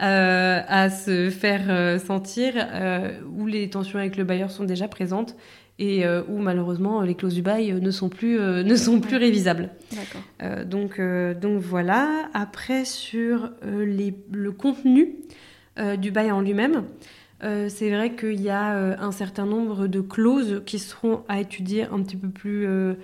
euh, 0.00 0.60
à 0.66 0.88
se 0.88 1.28
faire 1.30 1.66
euh, 1.68 1.98
sentir, 1.98 2.54
euh, 2.56 3.10
où 3.36 3.46
les 3.46 3.68
tensions 3.68 3.98
avec 3.98 4.16
le 4.16 4.24
bailleur 4.24 4.50
sont 4.50 4.64
déjà 4.64 4.88
présentes. 4.88 5.36
et 5.78 6.04
où 6.28 6.36
malheureusement 6.36 7.00
les 7.00 7.14
clauses 7.14 7.34
du 7.34 7.40
bail 7.40 7.72
ne 7.80 7.90
sont 7.90 8.10
plus, 8.10 8.38
ne 8.38 8.76
sont 8.76 9.00
plus 9.00 9.16
révisables. 9.16 9.70
Donc, 10.66 11.00
donc 11.40 11.62
voilà. 11.62 12.28
Après, 12.34 12.84
sur 12.84 13.50
les, 13.62 14.14
le 14.30 14.52
contenu 14.52 15.16
du 15.96 16.10
bail 16.10 16.32
en 16.32 16.42
lui-même, 16.42 16.84
c'est 17.40 17.90
vrai 17.90 18.14
qu'il 18.14 18.42
y 18.42 18.50
a 18.50 19.00
un 19.00 19.12
certain 19.12 19.46
nombre 19.46 19.86
de 19.86 20.02
clauses 20.02 20.62
qui 20.66 20.78
seront 20.78 21.22
à 21.28 21.40
étudier 21.40 21.84
un 21.84 22.02
petit 22.02 22.16
peu 22.16 22.28
plus 22.28 22.66
euh, 22.66 22.94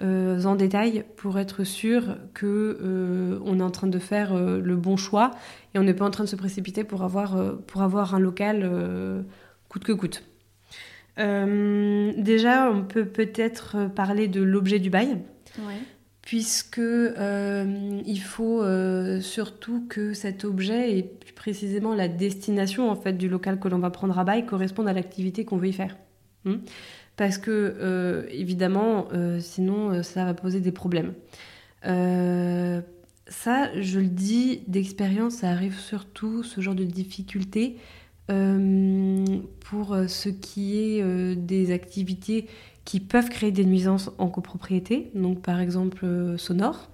en 0.00 0.54
détail 0.56 1.04
pour 1.16 1.38
être 1.38 1.64
sûr 1.64 2.16
que 2.34 2.78
euh, 2.82 3.38
on 3.44 3.60
est 3.60 3.62
en 3.62 3.70
train 3.70 3.86
de 3.86 3.98
faire 3.98 4.34
euh, 4.34 4.60
le 4.60 4.76
bon 4.76 4.96
choix 4.96 5.30
et 5.74 5.78
on 5.78 5.82
n'est 5.82 5.94
pas 5.94 6.04
en 6.04 6.10
train 6.10 6.24
de 6.24 6.28
se 6.28 6.36
précipiter 6.36 6.84
pour 6.84 7.02
avoir, 7.02 7.56
pour 7.66 7.82
avoir 7.82 8.14
un 8.14 8.18
local 8.18 9.24
coûte 9.68 9.84
que 9.84 9.92
coûte. 9.92 10.24
déjà, 11.16 12.70
on 12.70 12.82
peut 12.84 13.06
peut-être 13.06 13.88
parler 13.94 14.28
de 14.28 14.42
l'objet 14.42 14.78
du 14.78 14.90
bail. 14.90 15.18
Puisque 16.22 16.78
il 16.78 18.20
faut 18.20 18.64
surtout 19.20 19.86
que 19.88 20.14
cet 20.14 20.44
objet 20.44 20.98
et 20.98 21.02
plus 21.02 21.32
précisément 21.34 21.94
la 21.94 22.08
destination 22.08 22.90
en 22.90 22.96
fait 22.96 23.14
du 23.14 23.28
local 23.28 23.58
que 23.60 23.68
l'on 23.68 23.78
va 23.78 23.90
prendre 23.90 24.18
à 24.18 24.24
bail 24.24 24.46
corresponde 24.46 24.88
à 24.88 24.92
l'activité 24.92 25.44
qu'on 25.44 25.56
veut 25.56 25.68
y 25.68 25.72
faire. 25.72 25.96
Hmm? 26.44 26.56
Parce 27.16 27.38
que 27.38 27.50
euh, 27.50 28.26
évidemment, 28.30 29.06
euh, 29.12 29.38
sinon 29.40 29.90
euh, 29.90 30.02
ça 30.02 30.24
va 30.24 30.34
poser 30.34 30.60
des 30.60 30.72
problèmes. 30.72 31.14
ça, 33.26 33.80
je 33.80 34.00
le 34.00 34.08
dis 34.08 34.62
d'expérience, 34.66 35.34
ça 35.34 35.50
arrive 35.50 35.78
surtout 35.78 36.42
ce 36.42 36.60
genre 36.60 36.74
de 36.74 36.84
difficultés 36.84 37.76
pour 38.26 39.96
ce 40.08 40.28
qui 40.30 40.78
est 40.78 41.36
des 41.36 41.72
activités 41.72 42.46
qui 42.86 43.00
peuvent 43.00 43.28
créer 43.28 43.50
des 43.50 43.64
nuisances 43.66 44.10
en 44.18 44.28
copropriété, 44.28 45.10
donc 45.14 45.42
par 45.42 45.60
exemple 45.60 46.06
sonore. 46.38 46.88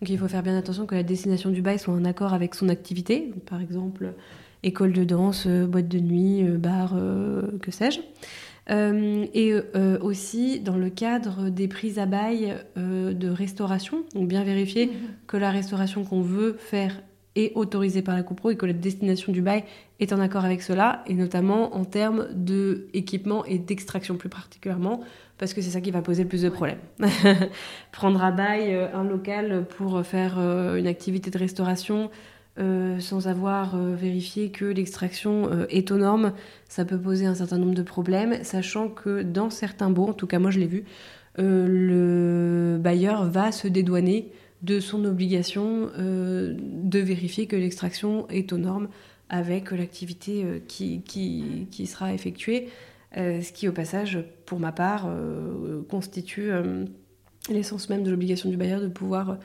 Donc 0.00 0.10
il 0.10 0.18
faut 0.18 0.28
faire 0.28 0.42
bien 0.42 0.56
attention 0.56 0.84
que 0.84 0.94
la 0.94 1.02
destination 1.02 1.50
du 1.50 1.62
bail 1.62 1.78
soit 1.78 1.94
en 1.94 2.04
accord 2.04 2.34
avec 2.34 2.54
son 2.54 2.68
activité, 2.68 3.32
par 3.46 3.60
exemple 3.62 4.12
école 4.62 4.92
de 4.92 5.04
danse, 5.04 5.46
boîte 5.46 5.88
de 5.88 6.00
nuit, 6.00 6.42
bar, 6.42 6.94
que 7.62 7.70
sais-je. 7.70 8.00
Euh, 8.68 9.26
et 9.32 9.52
euh, 9.52 9.98
aussi 10.00 10.58
dans 10.58 10.76
le 10.76 10.90
cadre 10.90 11.50
des 11.50 11.68
prises 11.68 12.00
à 12.00 12.06
bail 12.06 12.56
euh, 12.76 13.12
de 13.12 13.28
restauration, 13.28 14.04
donc 14.14 14.26
bien 14.26 14.42
vérifier 14.42 14.86
mhm. 14.86 14.92
que 15.28 15.36
la 15.36 15.50
restauration 15.50 16.04
qu'on 16.04 16.20
veut 16.20 16.54
faire 16.58 17.00
est 17.36 17.52
autorisée 17.54 18.02
par 18.02 18.16
la 18.16 18.22
CoPro 18.22 18.50
et 18.50 18.56
que 18.56 18.66
la 18.66 18.72
destination 18.72 19.30
du 19.30 19.40
bail 19.40 19.62
est 20.00 20.12
en 20.12 20.20
accord 20.20 20.44
avec 20.44 20.62
cela, 20.62 21.04
et 21.06 21.14
notamment 21.14 21.76
en 21.76 21.84
termes 21.84 22.28
d'équipement 22.32 23.44
et 23.44 23.58
d'extraction 23.58 24.16
plus 24.16 24.30
particulièrement, 24.30 25.00
parce 25.38 25.52
que 25.52 25.60
c'est 25.60 25.70
ça 25.70 25.82
qui 25.82 25.90
va 25.90 26.00
poser 26.00 26.22
le 26.22 26.30
plus 26.30 26.42
de 26.42 26.48
problèmes. 26.48 26.78
Prendre 27.92 28.24
à 28.24 28.30
bail 28.32 28.74
un 28.94 29.04
local 29.04 29.66
pour 29.76 30.04
faire 30.04 30.38
une 30.38 30.86
activité 30.86 31.30
de 31.30 31.36
restauration, 31.36 32.10
euh, 32.58 33.00
sans 33.00 33.28
avoir 33.28 33.74
euh, 33.74 33.94
vérifié 33.94 34.50
que 34.50 34.64
l'extraction 34.64 35.50
euh, 35.52 35.66
est 35.68 35.90
aux 35.90 35.98
normes, 35.98 36.32
ça 36.70 36.86
peut 36.86 36.98
poser 36.98 37.26
un 37.26 37.34
certain 37.34 37.58
nombre 37.58 37.74
de 37.74 37.82
problèmes, 37.82 38.42
sachant 38.44 38.88
que 38.88 39.22
dans 39.22 39.50
certains 39.50 39.90
baux, 39.90 40.06
en 40.06 40.14
tout 40.14 40.26
cas 40.26 40.38
moi 40.38 40.50
je 40.50 40.58
l'ai 40.58 40.66
vu, 40.66 40.84
le 41.38 42.78
bailleur 42.80 43.28
va 43.28 43.52
se 43.52 43.68
dédouaner 43.68 44.32
de 44.62 44.80
son 44.80 45.04
obligation 45.04 45.90
de 45.98 46.98
vérifier 46.98 47.46
que 47.46 47.56
l'extraction 47.56 48.26
est 48.30 48.54
aux 48.54 48.58
normes 48.58 48.88
avec 49.28 49.70
l'activité 49.70 50.62
qui, 50.66 51.02
qui, 51.04 51.86
sera 51.86 52.14
effectuée, 52.14 52.70
ce 53.14 53.52
qui 53.52 53.68
au 53.68 53.72
passage, 53.72 54.24
pour 54.46 54.58
ma 54.58 54.72
part, 54.72 55.10
constitue 55.90 56.52
l'essence 57.50 57.90
même 57.90 58.02
de 58.02 58.10
l'obligation 58.10 58.48
du 58.48 58.56
bailleur 58.56 58.80
de 58.80 58.88
pouvoir 58.88 59.36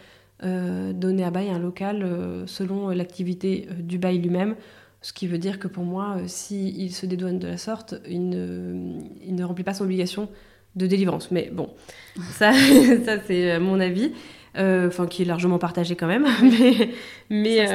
donner 0.42 1.24
à 1.24 1.30
bail 1.30 1.50
un 1.50 1.60
local 1.60 2.02
euh, 2.04 2.48
selon 2.48 2.90
l'activité 2.90 3.68
euh, 3.70 3.74
du 3.76 3.98
bail 3.98 4.18
lui-même. 4.18 4.56
Ce 5.02 5.14
qui 5.14 5.28
veut 5.28 5.38
dire 5.38 5.60
que 5.60 5.68
pour 5.68 5.84
moi, 5.84 6.18
s'il 6.28 6.94
se 6.94 7.06
dédouane 7.06 7.40
de 7.40 7.48
la 7.48 7.58
sorte, 7.58 7.96
il 8.08 8.30
ne, 8.30 9.00
il 9.26 9.36
ne 9.36 9.44
remplit 9.44 9.64
pas 9.64 9.74
son 9.74 9.84
obligation 9.84 10.30
de 10.76 10.86
délivrance. 10.86 11.32
Mais 11.32 11.50
bon, 11.52 11.70
ça, 12.32 12.54
ça 13.06 13.18
c'est 13.26 13.60
mon 13.60 13.80
avis. 13.80 14.14
enfin 14.56 15.08
qui 15.08 15.24
est 15.24 15.26
largement 15.26 15.58
partagé 15.58 15.96
quand 15.96 16.08
même, 16.08 16.28
mais, 16.44 16.90
mais, 17.30 17.68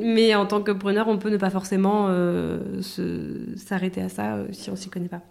mais 0.00 0.34
en 0.34 0.46
tant 0.46 0.60
que 0.60 0.72
preneur, 0.72 1.06
on 1.08 1.18
peut 1.18 1.30
ne 1.30 1.36
pas 1.36 1.50
forcément 1.50 2.08
s'arrêter 3.56 4.02
à 4.02 4.08
ça 4.08 4.38
si 4.50 4.70
on 4.70 4.76
s'y 4.76 4.90
connaît 4.90 5.08
pas. 5.08 5.22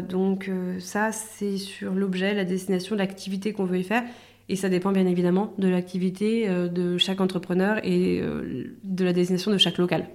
donc 0.00 0.50
ça, 0.78 1.12
c'est 1.12 1.58
sur 1.58 1.92
l'objet, 1.92 2.34
la 2.34 2.46
destination, 2.46 2.96
l'activité 2.96 3.52
qu'on 3.52 3.64
veut 3.64 3.78
y 3.78 3.84
faire. 3.84 4.04
Et 4.50 4.56
ça 4.56 4.68
dépend 4.68 4.90
bien 4.90 5.06
évidemment 5.06 5.54
de 5.58 5.68
l'activité 5.68 6.48
euh, 6.48 6.66
de 6.66 6.98
chaque 6.98 7.20
entrepreneur 7.20 7.78
et 7.84 8.20
euh, 8.20 8.76
de 8.82 9.04
la 9.04 9.12
destination 9.12 9.52
de 9.52 9.58
chaque 9.58 9.78
local. 9.78 10.08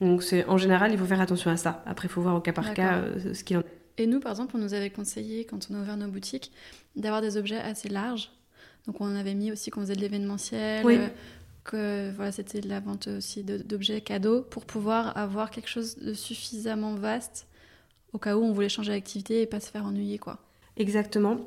Donc 0.00 0.22
c'est 0.22 0.46
en 0.46 0.56
général, 0.56 0.90
il 0.90 0.98
faut 0.98 1.04
faire 1.04 1.20
attention 1.20 1.50
à 1.50 1.58
ça. 1.58 1.82
Après, 1.84 2.08
il 2.08 2.10
faut 2.10 2.22
voir 2.22 2.34
au 2.34 2.40
cas 2.40 2.54
par 2.54 2.72
cas 2.72 2.94
euh, 2.94 3.34
ce 3.34 3.44
qu'il 3.44 3.58
en 3.58 3.60
est. 3.60 3.64
Et 3.98 4.06
nous, 4.06 4.20
par 4.20 4.32
exemple, 4.32 4.56
on 4.56 4.58
nous 4.58 4.72
avait 4.72 4.88
conseillé, 4.88 5.44
quand 5.44 5.68
on 5.70 5.74
a 5.74 5.80
ouvert 5.82 5.98
nos 5.98 6.08
boutiques, 6.08 6.50
d'avoir 6.96 7.20
des 7.20 7.36
objets 7.36 7.58
assez 7.58 7.90
larges. 7.90 8.30
Donc 8.86 9.02
on 9.02 9.14
avait 9.14 9.34
mis 9.34 9.52
aussi 9.52 9.70
qu'on 9.70 9.82
faisait 9.82 9.96
de 9.96 10.00
l'événementiel, 10.00 11.10
que 11.64 12.10
voilà, 12.16 12.32
c'était 12.32 12.62
de 12.62 12.70
la 12.70 12.80
vente 12.80 13.08
aussi 13.18 13.44
d'objets 13.44 14.00
cadeaux 14.00 14.40
pour 14.40 14.64
pouvoir 14.64 15.14
avoir 15.18 15.50
quelque 15.50 15.68
chose 15.68 15.98
de 15.98 16.14
suffisamment 16.14 16.94
vaste 16.94 17.46
au 18.14 18.18
cas 18.18 18.34
où 18.34 18.42
on 18.42 18.52
voulait 18.52 18.70
changer 18.70 18.92
d'activité 18.92 19.42
et 19.42 19.46
pas 19.46 19.60
se 19.60 19.70
faire 19.70 19.84
ennuyer, 19.84 20.16
quoi. 20.16 20.38
Exactement. 20.78 21.38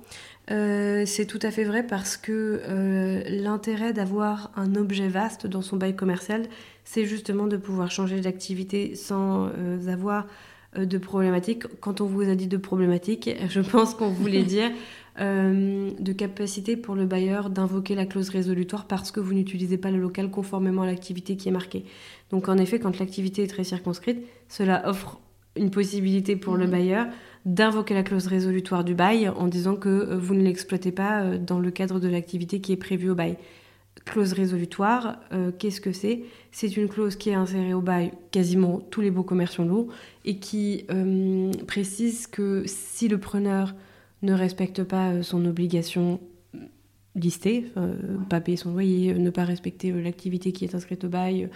Euh, 0.52 1.04
c'est 1.06 1.26
tout 1.26 1.40
à 1.42 1.52
fait 1.52 1.64
vrai 1.64 1.86
parce 1.86 2.18
que 2.18 2.62
euh, 2.68 3.24
l'intérêt 3.28 3.94
d'avoir 3.94 4.52
un 4.56 4.76
objet 4.76 5.08
vaste 5.08 5.48
dans 5.48 5.62
son 5.62 5.78
bail 5.78 5.96
commercial, 5.96 6.44
c'est 6.84 7.06
justement 7.06 7.48
de 7.48 7.58
pouvoir 7.58 7.90
changer 7.90 8.20
d'activité 8.20 8.96
sans 8.96 9.50
euh, 9.58 9.88
avoir 9.88 10.28
de 10.76 10.98
problématiques. 10.98 11.64
Quand 11.80 12.02
on 12.02 12.06
vous 12.06 12.30
a 12.30 12.36
dit 12.36 12.48
de 12.48 12.58
problématiques, 12.58 13.30
je 13.50 13.62
pense 13.62 13.94
qu'on 13.94 14.10
voulait 14.10 14.44
dire 14.44 14.72
de 15.20 16.14
capacité 16.14 16.78
pour 16.78 16.96
le 16.96 17.06
bailleur 17.06 17.50
d'invoquer 17.50 17.96
la 17.96 18.06
clause 18.06 18.30
résolutoire 18.30 18.88
parce 18.88 19.12
que 19.12 19.20
vous 19.20 19.34
n'utilisez 19.34 19.78
pas 19.78 19.92
le 19.92 20.00
local 20.00 20.32
conformément 20.32 20.84
à 20.84 20.86
l'activité 20.86 21.36
qui 21.36 21.50
est 21.50 21.52
marquée. 21.52 21.84
Donc 22.32 22.48
en 22.48 22.58
effet, 22.58 22.80
quand 22.80 22.98
l'activité 22.98 23.44
est 23.44 23.48
très 23.48 23.66
circonscrite, 23.66 24.26
cela 24.48 24.88
offre 24.88 25.20
une 25.58 25.70
possibilité 25.70 26.36
pour 26.36 26.56
le 26.56 26.66
mhm. 26.66 26.72
bailleur 26.72 27.08
d'invoquer 27.46 27.94
la 27.94 28.04
clause 28.04 28.28
résolutoire 28.28 28.84
du 28.84 28.94
bail 28.94 29.30
en 29.30 29.48
disant 29.48 29.76
que 29.76 29.90
euh, 29.90 30.18
vous 30.18 30.36
ne 30.36 30.44
l'exploitez 30.44 30.92
pas 30.92 31.22
euh, 31.22 31.38
dans 31.38 31.60
le 31.60 31.72
cadre 31.72 32.00
de 32.00 32.08
l'activité 32.08 32.62
qui 32.62 32.72
est 32.72 32.78
prévue 32.78 33.10
au 33.10 33.16
bail. 33.16 33.38
Clause 34.06 34.34
résolutoire, 34.34 35.20
euh, 35.32 35.52
qu'est-ce 35.58 35.82
que 35.82 35.92
c'est? 35.92 36.24
C'est 36.52 36.78
une 36.78 36.88
clause 36.88 37.16
qui 37.16 37.30
est 37.30 37.36
insérée 37.36 37.74
au 37.74 37.82
bail 37.82 38.12
quasiment 38.32 38.80
tous 38.80 39.02
les 39.02 39.12
beaux 39.12 39.24
commerciaux 39.24 39.64
lourds 39.64 39.88
et 40.26 40.38
qui 40.38 40.86
précise 41.68 42.28
que 42.28 42.64
si 42.66 43.08
le 43.08 43.20
preneur 43.20 43.76
ne 44.22 44.34
respecte 44.34 44.84
pas 44.84 45.22
son 45.24 45.46
obligation 45.46 46.20
listée, 47.16 47.66
pas 48.30 48.40
payer 48.40 48.58
son 48.58 48.72
loyer, 48.72 49.14
ne 49.14 49.30
pas 49.30 49.44
respecter 49.44 49.92
l'activité 49.92 50.52
qui 50.52 50.66
est 50.66 50.76
inscrite 50.76 51.04
au 51.04 51.10
bail, 51.10 51.50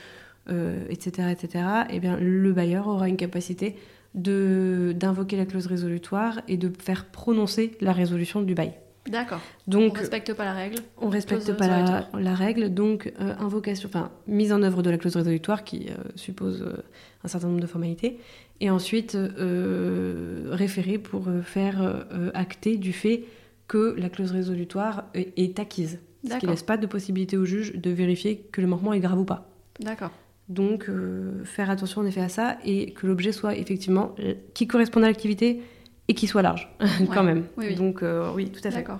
etc., 0.89 1.29
etc., 1.31 1.65
eh 1.89 1.99
bien, 1.99 2.17
le 2.17 2.51
bailleur 2.53 2.87
aura 2.87 3.07
une 3.07 3.17
capacité 3.17 3.75
d'invoquer 4.15 5.35
la 5.35 5.45
clause 5.45 5.67
résolutoire 5.67 6.41
et 6.47 6.57
de 6.57 6.71
faire 6.79 7.05
prononcer 7.05 7.77
la 7.81 7.91
résolution 7.91 8.41
du 8.41 8.55
bail. 8.55 8.73
D'accord. 9.07 9.41
Donc, 9.67 9.93
on 9.95 9.99
respecte 9.99 10.33
pas 10.33 10.45
la 10.45 10.53
règle. 10.53 10.77
On 10.97 11.09
respecte 11.09 11.53
pas 11.53 12.07
la, 12.17 12.33
règle, 12.33 12.73
donc 12.73 13.13
euh, 13.19 13.35
invocation, 13.39 13.87
enfin 13.87 14.11
mise 14.27 14.51
en 14.51 14.63
œuvre 14.63 14.81
de 14.81 14.89
la 14.89 14.97
clause 14.97 15.15
résolutoire 15.15 15.63
qui 15.63 15.89
euh, 15.89 15.93
suppose 16.15 16.63
euh, 16.63 16.83
un 17.23 17.27
certain 17.27 17.47
nombre 17.47 17.59
de 17.59 17.67
formalités, 17.67 18.19
et 18.61 18.69
ensuite 18.69 19.17
référer 20.49 20.97
pour 20.97 21.27
faire 21.43 22.05
acter 22.33 22.77
du 22.77 22.93
fait 22.93 23.25
que 23.67 23.95
la 23.97 24.07
clause 24.07 24.31
résolutoire 24.31 25.03
est 25.13 25.59
acquise, 25.59 25.99
ce 26.25 26.37
qui 26.37 26.47
laisse 26.47 26.63
pas 26.63 26.77
de 26.77 26.87
possibilité 26.87 27.35
au 27.35 27.43
juge 27.43 27.75
de 27.75 27.89
vérifier 27.89 28.47
que 28.53 28.61
le 28.61 28.67
manquement 28.67 28.93
est 28.93 29.01
grave 29.01 29.19
ou 29.19 29.25
pas. 29.25 29.49
D'accord. 29.81 30.11
Donc, 30.47 30.89
euh, 30.89 31.43
faire 31.43 31.71
attention 31.71 32.01
en 32.01 32.05
effet 32.05 32.21
à 32.21 32.29
ça 32.29 32.57
et 32.63 32.91
que 32.91 33.07
l'objet 33.07 33.31
soit 33.31 33.55
effectivement 33.55 34.13
euh, 34.19 34.35
qui 34.53 34.67
corresponde 34.67 35.03
à 35.03 35.07
l'activité 35.07 35.61
et 36.07 36.13
qui 36.13 36.27
soit 36.27 36.43
large, 36.43 36.71
quand 37.13 37.23
même. 37.23 37.45
Donc, 37.75 38.03
euh, 38.03 38.31
oui, 38.35 38.51
tout 38.51 38.61
à 38.63 38.69
fait. 38.69 38.77
D'accord. 38.77 38.99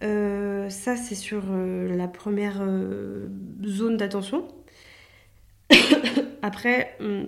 ça, 0.00 0.96
c'est 0.96 1.14
sur 1.14 1.44
la 1.52 2.08
première 2.08 2.60
zone 3.64 3.96
d'attention. 3.96 4.48
Après, 6.42 6.96
hmm, 6.98 7.26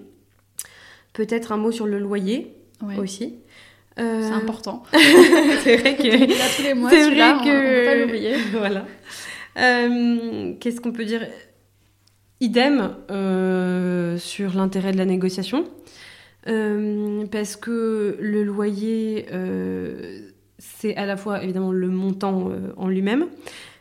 peut-être 1.12 1.52
un 1.52 1.59
mot 1.59 1.70
sur 1.70 1.87
le 1.87 2.00
loyer 2.00 2.57
aussi. 2.98 3.37
C'est 3.96 4.02
important. 4.02 4.83
c'est 4.92 5.76
vrai 5.76 5.96
que. 5.96 6.57
tous 6.57 6.62
les 6.62 6.74
mois, 6.74 6.90
c'est 6.90 7.05
vrai 7.05 7.35
que. 7.44 7.50
On, 7.50 7.85
peut 7.85 7.85
pas 7.85 7.94
l'oublier. 7.94 8.37
voilà. 8.52 8.85
Qu'est-ce 10.59 10.81
qu'on 10.81 10.92
peut 10.92 11.05
dire? 11.05 11.24
Idem 12.42 12.94
euh, 13.11 14.18
sur 14.18 14.55
l'intérêt 14.55 14.92
de 14.92 14.98
la 14.98 15.07
négociation. 15.07 15.64
parce 16.44 17.57
que 17.57 18.16
le 18.20 18.42
loyer, 18.42 19.26
c'est 20.59 20.96
à 20.96 21.07
la 21.07 21.16
fois 21.16 21.42
évidemment 21.42 21.72
le 21.72 21.88
montant 21.88 22.50
en 22.76 22.88
lui-même, 22.88 23.26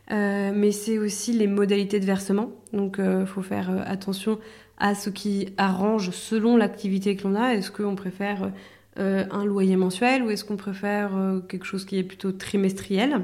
mais 0.10 0.72
c'est 0.72 1.00
aussi 1.00 1.34
les 1.34 1.48
modalités 1.48 2.00
de 2.00 2.06
versement. 2.06 2.52
Donc 2.72 3.00
il 3.00 3.26
faut 3.26 3.42
faire 3.42 3.70
attention 3.88 4.38
à 4.78 4.94
ce 4.94 5.10
qui 5.10 5.50
arrange 5.58 6.12
selon 6.12 6.56
l'activité 6.56 7.16
que 7.16 7.28
l'on 7.28 7.36
a. 7.36 7.56
Est-ce 7.56 7.72
qu'on 7.72 7.96
préfère 7.96 8.52
euh, 9.00 9.24
un 9.32 9.46
loyer 9.46 9.78
mensuel 9.78 10.22
ou 10.22 10.32
est-ce 10.32 10.44
qu'on 10.44 10.58
préfère 10.58 11.16
euh, 11.16 11.40
quelque 11.40 11.64
chose 11.64 11.86
qui 11.86 11.98
est 11.98 12.04
plutôt 12.04 12.34
trimestriel, 12.34 13.20
mhm. 13.20 13.24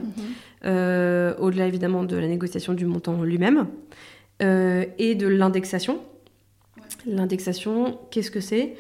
euh, 0.64 1.34
au-delà 1.40 1.68
évidemment 1.68 2.04
de 2.04 2.16
la 2.16 2.28
négociation 2.28 2.74
du 2.74 2.86
montant 2.86 3.22
lui-même 3.22 3.68
et 4.40 5.16
de 5.16 5.28
l'indexation. 5.28 6.00
L'indexation, 7.06 8.00
qu'est-ce 8.12 8.32
que 8.32 8.40
c'est? 8.40 8.76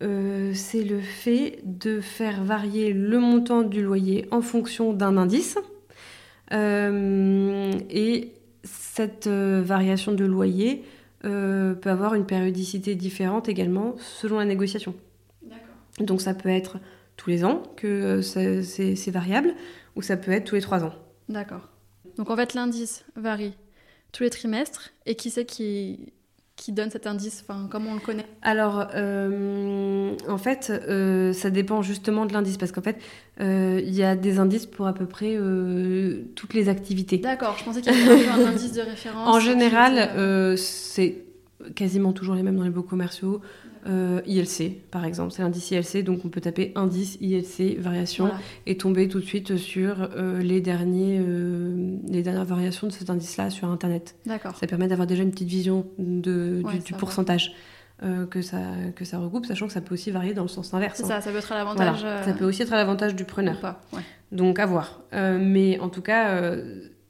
C'est 0.00 0.84
le 0.84 1.00
fait 1.00 1.60
de 1.64 2.00
faire 2.00 2.44
varier 2.44 2.92
le 2.92 3.18
montant 3.18 3.62
du 3.62 3.82
loyer 3.82 4.26
en 4.30 4.42
fonction 4.42 4.92
d'un 4.92 5.16
indice. 5.16 5.58
et 6.52 8.32
cette 8.64 9.28
variation 9.28 10.12
de 10.12 10.24
loyer 10.24 10.84
euh, 11.24 11.74
peut 11.74 11.90
avoir 11.90 12.14
une 12.14 12.26
périodicité 12.26 12.94
différente 12.94 13.48
également 13.48 13.96
selon 13.98 14.38
la 14.38 14.44
négociation. 14.44 14.94
Donc 15.98 16.20
ça 16.20 16.32
peut 16.32 16.48
être 16.48 16.78
tous 17.16 17.28
les 17.28 17.44
ans 17.44 17.64
que 17.76 18.22
c'est 18.22 19.10
variable, 19.10 19.54
ou 19.96 20.02
ça 20.02 20.16
peut 20.16 20.30
être 20.30 20.44
tous 20.44 20.54
les 20.54 20.60
trois 20.60 20.84
ans. 20.84 20.94
D'accord. 21.28 21.68
Donc 22.16 22.30
en 22.30 22.36
fait 22.36 22.54
l'indice 22.54 23.04
varie 23.16 23.56
tous 24.12 24.22
les 24.22 24.30
trimestres, 24.30 24.90
et 25.06 25.14
qui 25.14 25.30
c'est 25.30 25.44
qui, 25.44 26.12
qui 26.56 26.72
donne 26.72 26.90
cet 26.90 27.06
indice 27.06 27.44
enfin, 27.48 27.68
Comment 27.70 27.90
on 27.92 27.94
le 27.94 28.00
connaît? 28.00 28.26
Alors, 28.42 28.88
euh, 28.94 30.14
en 30.28 30.38
fait, 30.38 30.70
euh, 30.70 31.32
ça 31.32 31.50
dépend 31.50 31.82
justement 31.82 32.26
de 32.26 32.32
l'indice, 32.32 32.56
parce 32.56 32.72
qu'en 32.72 32.82
fait, 32.82 32.98
euh, 33.40 33.80
il 33.82 33.94
y 33.94 34.02
a 34.02 34.16
des 34.16 34.38
indices 34.38 34.66
pour 34.66 34.86
à 34.86 34.92
peu 34.92 35.06
près 35.06 35.38
toutes 36.34 36.54
les 36.54 36.68
activités. 36.68 37.18
D'accord, 37.18 37.56
je 37.58 37.64
pensais 37.64 37.80
qu'il 37.80 37.92
y 37.92 38.10
avait 38.10 38.28
un 38.28 38.46
indice 38.46 38.72
de 38.72 38.82
référence. 38.82 39.28
En 39.28 39.40
général, 39.40 40.56
c'est 40.58 41.27
quasiment 41.74 42.12
toujours 42.12 42.34
les 42.34 42.42
mêmes 42.42 42.56
dans 42.56 42.64
les 42.64 42.70
beaux 42.70 42.82
commerciaux. 42.82 43.40
Euh, 43.86 44.20
ILC, 44.26 44.90
par 44.90 45.04
exemple, 45.04 45.32
c'est 45.32 45.42
l'indice 45.42 45.70
ILC, 45.70 46.04
donc 46.04 46.24
on 46.24 46.28
peut 46.28 46.40
taper 46.40 46.72
indice 46.74 47.16
ILC 47.20 47.78
variation 47.78 48.30
et 48.66 48.76
tomber 48.76 49.08
tout 49.08 49.20
de 49.20 49.24
suite 49.24 49.56
sur 49.56 50.10
euh, 50.16 50.40
les, 50.40 50.60
derniers, 50.60 51.20
euh, 51.20 51.96
les 52.08 52.22
dernières 52.22 52.44
variations 52.44 52.86
de 52.86 52.92
cet 52.92 53.08
indice-là 53.08 53.50
sur 53.50 53.70
Internet. 53.70 54.16
D'accord. 54.26 54.56
Ça 54.56 54.66
permet 54.66 54.88
d'avoir 54.88 55.06
déjà 55.06 55.22
une 55.22 55.30
petite 55.30 55.48
vision 55.48 55.86
de, 55.98 56.62
du, 56.84 56.92
pourcentage. 56.92 57.54
que, 58.30 58.42
ça, 58.42 58.58
que 58.94 59.04
ça 59.04 59.18
regroupe, 59.18 59.46
sachant 59.46 59.66
que 59.66 59.72
ça 59.72 59.80
peut 59.80 59.94
aussi 59.94 60.10
varier 60.10 60.34
dans 60.34 60.42
le 60.42 60.48
sens 60.48 60.74
inverse. 60.74 60.98
C'est 61.02 61.10
hein. 61.10 61.20
ça 61.20 61.30
peut 61.30 61.38
être 61.38 61.52
à 61.52 61.56
l'avantage. 61.56 62.04
Ça 62.24 62.32
peut 62.32 62.44
aussi 62.44 62.62
être 62.62 62.72
à 62.72 62.76
l'avantage 62.76 63.16
du 63.16 63.24
preneur. 63.24 63.56
Donc 64.32 64.58
à 64.58 64.66
voir. 64.66 65.00
mais 65.12 65.78
en 65.80 65.88
tout 65.88 66.02
cas, 66.02 66.52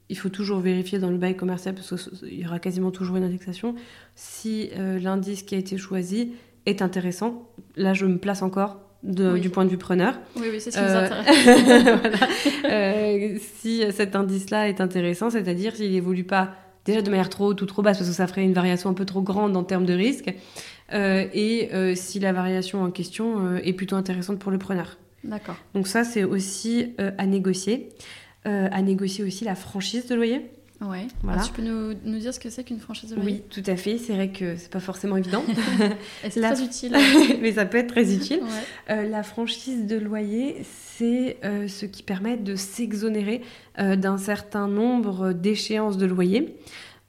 il 0.08 0.16
faut 0.16 0.28
toujours 0.28 0.60
vérifier 0.60 0.98
dans 0.98 1.10
le 1.10 1.18
bail 1.18 1.36
commercial, 1.36 1.74
parce 1.74 1.88
qu'il 2.20 2.40
y 2.40 2.46
aura 2.46 2.58
quasiment 2.58 2.90
toujours 2.90 3.16
une 3.16 3.24
indexation, 3.24 3.74
si 4.14 4.70
l'indice 4.76 5.42
qui 5.42 5.54
a 5.54 5.58
été 5.58 5.76
choisi 5.76 6.32
est 6.66 6.82
intéressant. 6.82 7.48
Là, 7.76 7.94
je 7.94 8.06
me 8.06 8.18
place 8.18 8.42
encore 8.42 8.80
du 9.02 9.50
point 9.50 9.64
de 9.64 9.70
vue 9.70 9.78
preneur. 9.78 10.18
Oui, 10.36 10.46
oui, 10.50 10.60
c'est 10.60 10.70
ce 10.70 10.78
qui 10.78 10.84
nous 10.84 10.90
euh, 10.90 11.04
intéresse. 11.04 12.18
Euh, 12.64 13.38
si 13.58 13.82
cet 13.92 14.16
indice-là 14.16 14.68
est 14.68 14.80
intéressant, 14.80 15.30
c'est-à-dire 15.30 15.74
s'il 15.74 15.94
évolue 15.94 16.24
pas 16.24 16.54
déjà 16.84 17.00
de 17.00 17.08
manière 17.08 17.28
trop 17.28 17.46
haute 17.46 17.62
ou 17.62 17.66
trop 17.66 17.82
basse, 17.82 17.98
parce 17.98 18.10
que 18.10 18.14
ça 18.14 18.26
ferait 18.26 18.42
une 18.42 18.52
variation 18.52 18.90
un 18.90 18.94
peu 18.94 19.04
trop 19.04 19.22
grande 19.22 19.56
en 19.56 19.64
termes 19.64 19.86
de 19.86 19.94
risque, 19.94 20.34
euh, 20.92 21.26
et 21.32 21.70
si 21.94 22.18
la 22.18 22.32
variation 22.32 22.82
en 22.82 22.90
question 22.90 23.56
est 23.56 23.72
plutôt 23.72 23.96
intéressante 23.96 24.38
pour 24.38 24.50
le 24.50 24.58
preneur. 24.58 24.98
D'accord. 25.24 25.56
Donc 25.74 25.86
ça, 25.86 26.04
c'est 26.04 26.24
aussi 26.24 26.94
à 26.98 27.26
négocier. 27.26 27.90
À 28.44 28.82
négocier 28.82 29.24
aussi 29.24 29.44
la 29.44 29.54
franchise 29.54 30.06
de 30.06 30.14
loyer. 30.14 30.50
Ouais. 30.80 31.08
Voilà. 31.22 31.42
tu 31.42 31.52
peux 31.52 31.62
nous, 31.62 31.94
nous 32.04 32.18
dire 32.18 32.32
ce 32.32 32.38
que 32.38 32.50
c'est 32.50 32.62
qu'une 32.62 32.78
franchise 32.78 33.10
de 33.10 33.16
loyer? 33.16 33.30
Oui, 33.32 33.42
tout 33.50 33.68
à 33.68 33.76
fait. 33.76 33.98
C'est 33.98 34.12
vrai 34.12 34.28
que 34.28 34.56
c'est 34.56 34.70
pas 34.70 34.78
forcément 34.80 35.16
évident. 35.16 35.44
c'est 36.22 36.40
très 36.40 36.62
utile? 36.62 36.96
Mais 37.40 37.52
ça 37.52 37.66
peut 37.66 37.78
être 37.78 37.88
très 37.88 38.14
utile. 38.14 38.40
Euh, 38.88 39.08
la 39.08 39.24
franchise 39.24 39.86
de 39.86 39.96
loyer, 39.96 40.62
c'est 40.62 41.38
euh, 41.44 41.66
ce 41.66 41.84
qui 41.84 42.04
permet 42.04 42.36
de 42.36 42.54
s'exonérer 42.54 43.42
euh, 43.80 43.96
d'un 43.96 44.18
certain 44.18 44.68
nombre 44.68 45.32
d'échéances 45.32 45.98
de 45.98 46.06
loyer. 46.06 46.56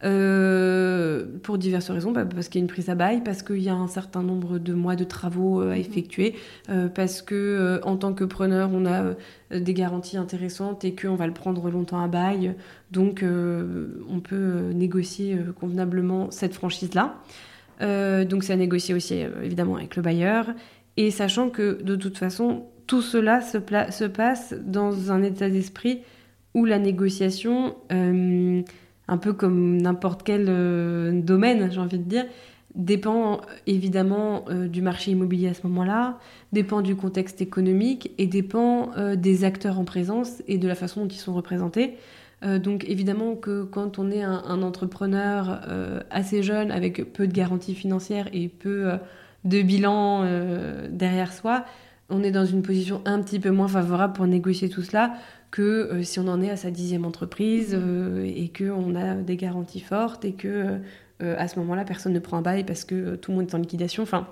Euh, 0.06 1.26
pour 1.44 1.58
diverses 1.58 1.90
raisons, 1.90 2.12
bah, 2.14 2.24
parce 2.24 2.48
qu'il 2.48 2.60
y 2.60 2.62
a 2.62 2.64
une 2.64 2.72
prise 2.72 2.90
à 2.90 2.96
bail, 2.96 3.22
parce 3.22 3.44
qu'il 3.44 3.62
y 3.62 3.68
a 3.68 3.74
un 3.74 3.90
certain 3.90 4.24
nombre 4.24 4.58
de 4.58 4.74
mois 4.74 4.96
de 4.96 5.04
travaux 5.04 5.62
euh, 5.62 5.72
à 5.72 5.76
mhm. 5.76 5.82
effectuer, 5.82 6.36
euh, 6.70 6.88
parce 6.88 7.22
que 7.22 7.82
en 7.84 7.98
tant 7.98 8.14
que 8.14 8.24
preneur, 8.24 8.70
on 8.74 8.86
a 8.86 9.14
des 9.52 9.74
garanties 9.74 10.16
intéressantes 10.16 10.86
et 10.86 10.96
qu'on 10.96 11.16
va 11.16 11.28
le 11.28 11.34
prendre 11.34 11.70
longtemps 11.70 12.02
à 12.02 12.08
bail, 12.08 12.56
donc 12.92 13.24
on 13.26 14.20
peut 14.20 14.72
négocier 14.74 15.38
convenablement 15.60 16.30
cette 16.32 16.54
franchise-là. 16.54 17.16
donc 18.26 18.44
c'est 18.44 18.54
à 18.54 18.58
négocier 18.58 18.94
aussi 18.94 19.16
évidemment 19.44 19.78
avec 19.78 19.96
le 19.96 20.02
bailleur, 20.02 20.48
et 20.98 21.12
sachant 21.12 21.50
que 21.50 21.82
de 21.82 21.96
toute 21.96 22.18
façon, 22.18 22.66
tout 22.86 23.02
cela 23.02 23.42
se, 23.42 23.58
se 23.90 24.06
passe 24.06 24.54
dans 24.64 25.12
un 25.12 25.24
état 25.24 25.50
d'esprit 25.50 26.02
où 26.54 26.66
la 26.66 26.78
négociation 26.78 27.76
un 29.10 29.18
peu 29.18 29.34
comme 29.34 29.82
n'importe 29.82 30.24
quel 30.24 30.46
euh, 30.48 31.20
domaine, 31.22 31.72
j'ai 31.72 31.80
envie 31.80 31.98
de 31.98 32.04
dire, 32.04 32.26
dépend 32.76 33.42
évidemment 33.66 34.46
euh, 34.50 34.68
du 34.68 34.82
marché 34.84 35.12
immobilier 35.12 35.50
à 35.50 35.54
ce 35.56 35.66
moment-là, 35.68 36.20
dépend 36.54 36.82
du 36.82 36.96
contexte 36.96 37.42
économique 37.42 38.12
et 38.20 38.28
dépend 38.28 38.92
euh, 38.98 39.16
des 39.16 39.44
acteurs 39.44 39.80
en 39.80 39.84
présence 39.84 40.44
et 40.48 40.60
de 40.60 40.68
la 40.68 40.76
façon 40.76 41.02
dont 41.02 41.08
ils 41.08 41.18
sont 41.18 41.34
représentés. 41.34 41.98
donc 42.64 42.86
évidemment 42.88 43.36
que 43.36 43.64
quand 43.64 44.00
on 44.00 44.12
est 44.12 44.24
un, 44.24 44.62
entrepreneur 44.62 45.60
assez 46.10 46.42
jeune 46.42 46.72
avec 46.72 47.12
peu 47.12 47.28
de 47.28 47.34
garanties 47.34 47.76
financières 47.76 48.30
et 48.32 48.48
peu 48.48 48.94
de 49.44 49.62
bilan 49.62 50.24
derrière 50.90 51.34
soi, 51.34 51.66
on 52.10 52.24
est 52.24 52.32
dans 52.32 52.46
une 52.46 52.62
position 52.62 53.02
un 53.04 53.22
petit 53.22 53.40
peu 53.40 53.52
moins 53.52 53.68
favorable 53.68 54.14
pour 54.14 54.26
négocier 54.26 54.70
tout 54.70 54.84
cela 54.84 55.16
que 55.52 55.62
euh, 55.62 56.04
si 56.04 56.20
on 56.20 56.28
en 56.28 56.42
est 56.42 56.50
à 56.50 56.58
sa 56.58 56.72
dixième 56.72 57.06
entreprise 57.06 57.74
mhm. 57.74 57.82
euh, 57.84 58.26
et 58.26 58.52
qu'on 58.56 58.96
a 58.96 59.16
des 59.16 59.36
garanties 59.36 59.80
fortes 59.80 60.26
et 60.26 60.34
que 60.34 60.80
euh, 61.22 61.36
à 61.38 61.48
ce 61.48 61.58
moment-là 61.60 61.86
personne 61.86 62.14
ne 62.14 62.20
prend 62.20 62.38
un 62.38 62.42
bail 62.42 62.64
parce 62.64 62.86
que 62.86 63.16
tout 63.16 63.32
le 63.32 63.38
monde 63.38 63.48
est 63.50 63.56
en 63.56 63.60
liquidation. 63.60 64.04
Enfin, 64.04 64.28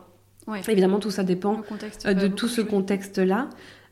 évidemment 0.67 0.99
tout 0.99 1.11
ça 1.11 1.23
dépend 1.23 1.61
de 2.05 2.27
tout 2.27 2.47
ce 2.47 2.61
contexte-là. 2.61 3.49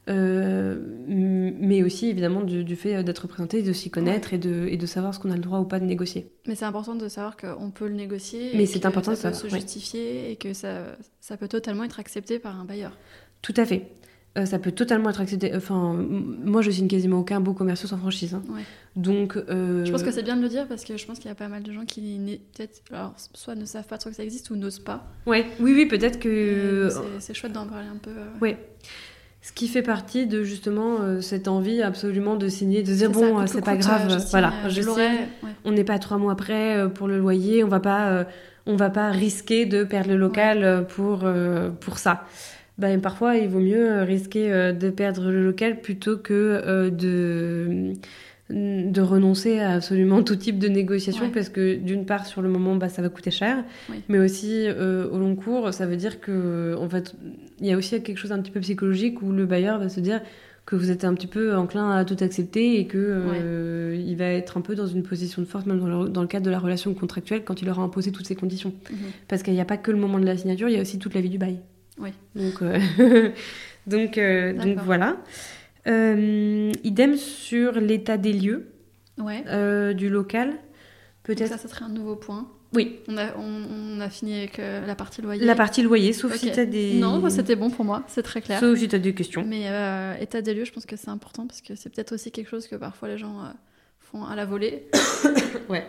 mais 0.08 1.84
aussi 1.84 2.10
évidemment 2.10 2.42
du, 2.42 2.76
fait 2.76 3.04
d'être 3.04 3.24
représenté, 3.24 3.64
de 3.64 3.74
s'y 3.74 3.90
connaître 3.90 4.34
et, 4.34 4.38
de, 4.38 4.68
et 4.70 4.78
de 4.78 4.86
savoir 4.86 5.14
ce 5.14 5.20
qu'on 5.20 5.32
a 5.32 5.36
le 5.36 5.42
droit 5.42 5.60
ou 5.60 5.66
pas 5.66 5.80
de 5.80 5.86
négocier. 5.86 6.32
Mais 6.48 6.56
c'est 6.56 6.66
important 6.66 6.96
de 6.96 7.10
savoir 7.10 7.36
qu'on 7.36 7.72
peut 7.72 7.88
le 7.88 7.96
négocier. 7.96 8.52
Mais 8.56 8.66
c'est 8.66 8.86
important 8.86 9.16
ça 9.16 9.32
peut 9.32 9.36
se 9.36 9.50
justifier 9.50 10.32
et 10.32 10.36
que 10.38 10.54
ça, 10.54 10.96
ça 11.20 11.36
peut 11.36 11.50
totalement 11.50 11.84
être 11.84 12.00
accepté 12.00 12.40
par 12.40 12.58
un 12.58 12.66
bailleur. 12.66 12.98
Tout 13.42 13.56
à 13.58 13.66
fait. 13.66 13.90
Euh, 14.38 14.46
ça 14.46 14.60
peut 14.60 14.72
totalement 14.72 15.10
être 15.10 15.22
accepté. 15.22 15.56
Enfin, 15.56 15.94
moi, 15.94 16.62
je 16.62 16.70
signe 16.70 16.90
quasiment 16.90 17.20
aucun 17.20 17.40
beau 17.40 17.54
commerciaux 17.54 17.88
sans 17.88 17.98
franchise. 17.98 18.34
Hein. 18.34 18.44
Donc, 18.98 19.38
euh, 19.38 19.86
je 19.86 19.92
pense 19.92 20.04
que 20.04 20.12
c'est 20.12 20.24
bien 20.24 20.36
de 20.36 20.42
le 20.42 20.50
dire 20.50 20.68
parce 20.68 20.84
que 20.84 20.98
je 20.98 21.06
pense 21.06 21.20
qu'il 21.20 21.30
y 21.30 21.32
a 21.32 21.36
pas 21.36 21.48
mal 21.48 21.64
de 21.64 21.72
gens 21.72 21.86
qui 21.86 22.42
peut-être, 22.54 22.82
soit 23.34 23.56
ne 23.56 23.64
savent 23.64 23.88
pas 23.88 23.98
trop 23.98 24.10
que 24.10 24.16
ça 24.16 24.24
existe 24.24 24.50
ou 24.50 24.58
n'osent 24.58 24.80
pas. 24.80 25.08
Ouais, 25.26 25.46
oui, 25.62 25.74
oui, 25.74 25.86
peut-être 25.86 26.20
que. 26.20 26.90
C'est 27.20 27.34
chouette 27.34 27.54
d'en 27.54 27.66
parler 27.66 27.88
un 27.88 27.98
peu. 27.98 28.12
Oui. 28.42 28.56
Ce 29.42 29.54
qui 29.54 29.68
fait 29.68 29.84
partie 29.84 30.26
de 30.26 30.44
justement 30.44 31.22
cette 31.22 31.48
envie 31.48 31.84
absolument 31.84 32.36
de 32.36 32.50
signer, 32.50 32.82
de 32.82 32.92
dire 32.92 33.12
bon, 33.12 33.46
c'est 33.48 33.64
pas 33.64 33.78
grave, 33.78 34.26
voilà, 34.32 34.52
je 34.68 34.82
sais, 34.82 35.30
on 35.64 35.72
n'est 35.72 35.84
pas 35.84 36.00
trois 36.00 36.18
mois 36.18 36.34
après 36.34 36.92
pour 36.94 37.08
le 37.08 37.20
loyer, 37.20 37.64
on 37.64 37.68
va 37.68 37.80
pas, 37.80 38.26
on 38.66 38.76
va 38.76 38.90
pas 38.90 39.12
risquer 39.12 39.68
de 39.68 39.84
perdre 39.84 40.10
le 40.10 40.18
local 40.18 40.88
pour 40.90 41.26
pour 41.80 42.00
ça 42.00 42.26
ben, 42.78 43.00
parfois 43.00 43.38
il 43.38 43.48
vaut 43.48 43.60
mieux 43.60 43.90
euh, 43.90 44.04
risquer 44.04 44.52
euh, 44.52 44.74
de 44.74 44.90
perdre 44.90 45.32
le 45.32 45.46
local 45.46 45.80
plutôt 45.80 46.18
que 46.18 46.34
euh, 46.34 46.90
de 46.90 47.94
de 48.52 49.02
renoncer 49.02 49.58
à 49.58 49.72
absolument 49.72 50.22
tout 50.22 50.36
type 50.36 50.60
de 50.60 50.68
négociation 50.68 51.32
parce 51.32 51.50
que 51.50 51.78
d'une 51.78 52.06
part 52.06 52.28
sur 52.28 52.44
le 52.44 52.50
moment 52.50 52.76
bah, 52.76 52.90
ça 52.90 53.02
va 53.02 53.10
coûter 53.10 53.32
cher. 53.32 53.64
Mais 54.08 54.20
aussi 54.20 54.68
au 54.70 55.18
long 55.18 55.36
cours 55.36 55.74
ça 55.74 55.88
veut 55.88 55.98
dire 55.98 56.20
que 56.20 56.76
en 56.80 56.88
fait 56.88 57.16
il 57.60 57.66
y 57.66 57.74
a 57.74 57.78
aussi 57.78 58.04
quelque 58.04 58.20
chose 58.20 58.32
un 58.32 58.40
petit 58.40 58.52
peu 58.52 58.60
psychologique 58.60 59.24
où 59.24 59.32
le 59.32 59.48
bailleur 59.48 59.80
va 59.80 59.90
se 59.90 60.00
dire 60.00 60.22
que 60.68 60.76
vous 60.76 60.92
êtes 60.92 61.06
un 61.06 61.16
petit 61.16 61.26
peu 61.26 61.56
enclin 61.56 61.90
à 61.90 62.06
tout 62.06 62.18
accepter 62.20 62.80
et 62.80 62.86
que 62.86 63.96
il 63.96 64.16
va 64.16 64.26
être 64.26 64.58
un 64.58 64.62
peu 64.62 64.76
dans 64.76 64.86
une 64.86 65.02
position 65.02 65.42
de 65.42 65.48
force 65.48 65.66
même 65.66 65.80
dans 65.80 66.22
le, 66.22 66.28
cadre 66.28 66.46
de 66.46 66.52
la 66.52 66.60
relation 66.60 66.94
contractuelle 66.94 67.44
quand 67.44 67.64
il 67.64 67.70
aura 67.72 67.82
imposé 67.82 68.12
toutes 68.12 68.28
ces 68.28 68.36
conditions. 68.36 68.74
Mhm. 68.92 68.98
parce 69.28 69.42
qu'il 69.42 69.56
n'y 69.56 69.62
a 69.62 69.66
pas 69.66 69.78
que 69.78 69.90
le 69.90 69.98
moment 69.98 70.20
de 70.20 70.26
la 70.26 70.38
signature 70.38 70.70
il 70.70 70.76
y 70.76 70.78
a 70.78 70.82
aussi 70.82 71.00
toute 71.00 71.16
la 71.16 71.22
vie 71.22 71.30
du 71.30 71.40
bail 71.40 71.58
oui. 71.98 72.12
Donc, 72.36 72.62
euh, 72.62 73.32
donc, 73.88 74.18
euh, 74.18 74.54
donc 74.54 74.80
voilà. 74.80 75.18
Euh, 75.88 76.72
idem 76.84 77.16
sur 77.16 77.74
l'état 77.74 78.18
des 78.18 78.34
lieux 78.34 78.72
du 79.18 80.10
local. 80.10 80.54
Peut-être. 81.24 81.50
Ça, 81.50 81.58
ça 81.58 81.68
serait 81.68 81.86
un 81.86 81.90
nouveau 81.90 82.16
point. 82.16 82.48
Oui. 82.76 83.00
On 83.08 83.18
a, 83.18 83.36
on, 83.38 84.00
a 84.02 84.10
fini 84.10 84.38
avec 84.38 84.60
euh, 84.60 84.86
la 84.86 84.96
partie 84.96 85.22
loyer. 85.22 85.46
La 85.46 85.56
partie 85.56 85.82
loyer, 85.82 86.14
sauf 86.14 86.36
si 86.36 86.52
tu 86.52 86.60
as 86.60 86.66
des. 86.66 86.96
Non, 86.96 87.28
c'était 87.30 87.56
bon 87.56 87.70
pour 87.70 87.86
moi, 87.86 88.04
c'est 88.08 88.24
très 88.24 88.42
clair. 88.42 88.60
Sauf 88.60 88.78
si 88.78 88.88
tu 88.88 88.96
as 88.96 89.00
des 89.00 89.14
questions. 89.14 89.44
Mais 89.46 89.70
euh, 89.70 90.16
état 90.20 90.42
des 90.42 90.54
lieux, 90.54 90.66
je 90.66 90.74
pense 90.74 90.86
que 90.86 90.96
c'est 90.96 91.10
important 91.10 91.48
parce 91.48 91.62
que 91.62 91.76
c'est 91.76 91.90
peut-être 91.90 92.14
aussi 92.14 92.32
quelque 92.32 92.50
chose 92.50 92.68
que 92.68 92.76
parfois 92.76 93.08
les 93.08 93.18
gens 93.18 93.40
euh, 93.40 93.50
font 94.00 94.26
à 94.26 94.36
la 94.36 94.46
volée. 94.46 94.88
ouais. 95.70 95.86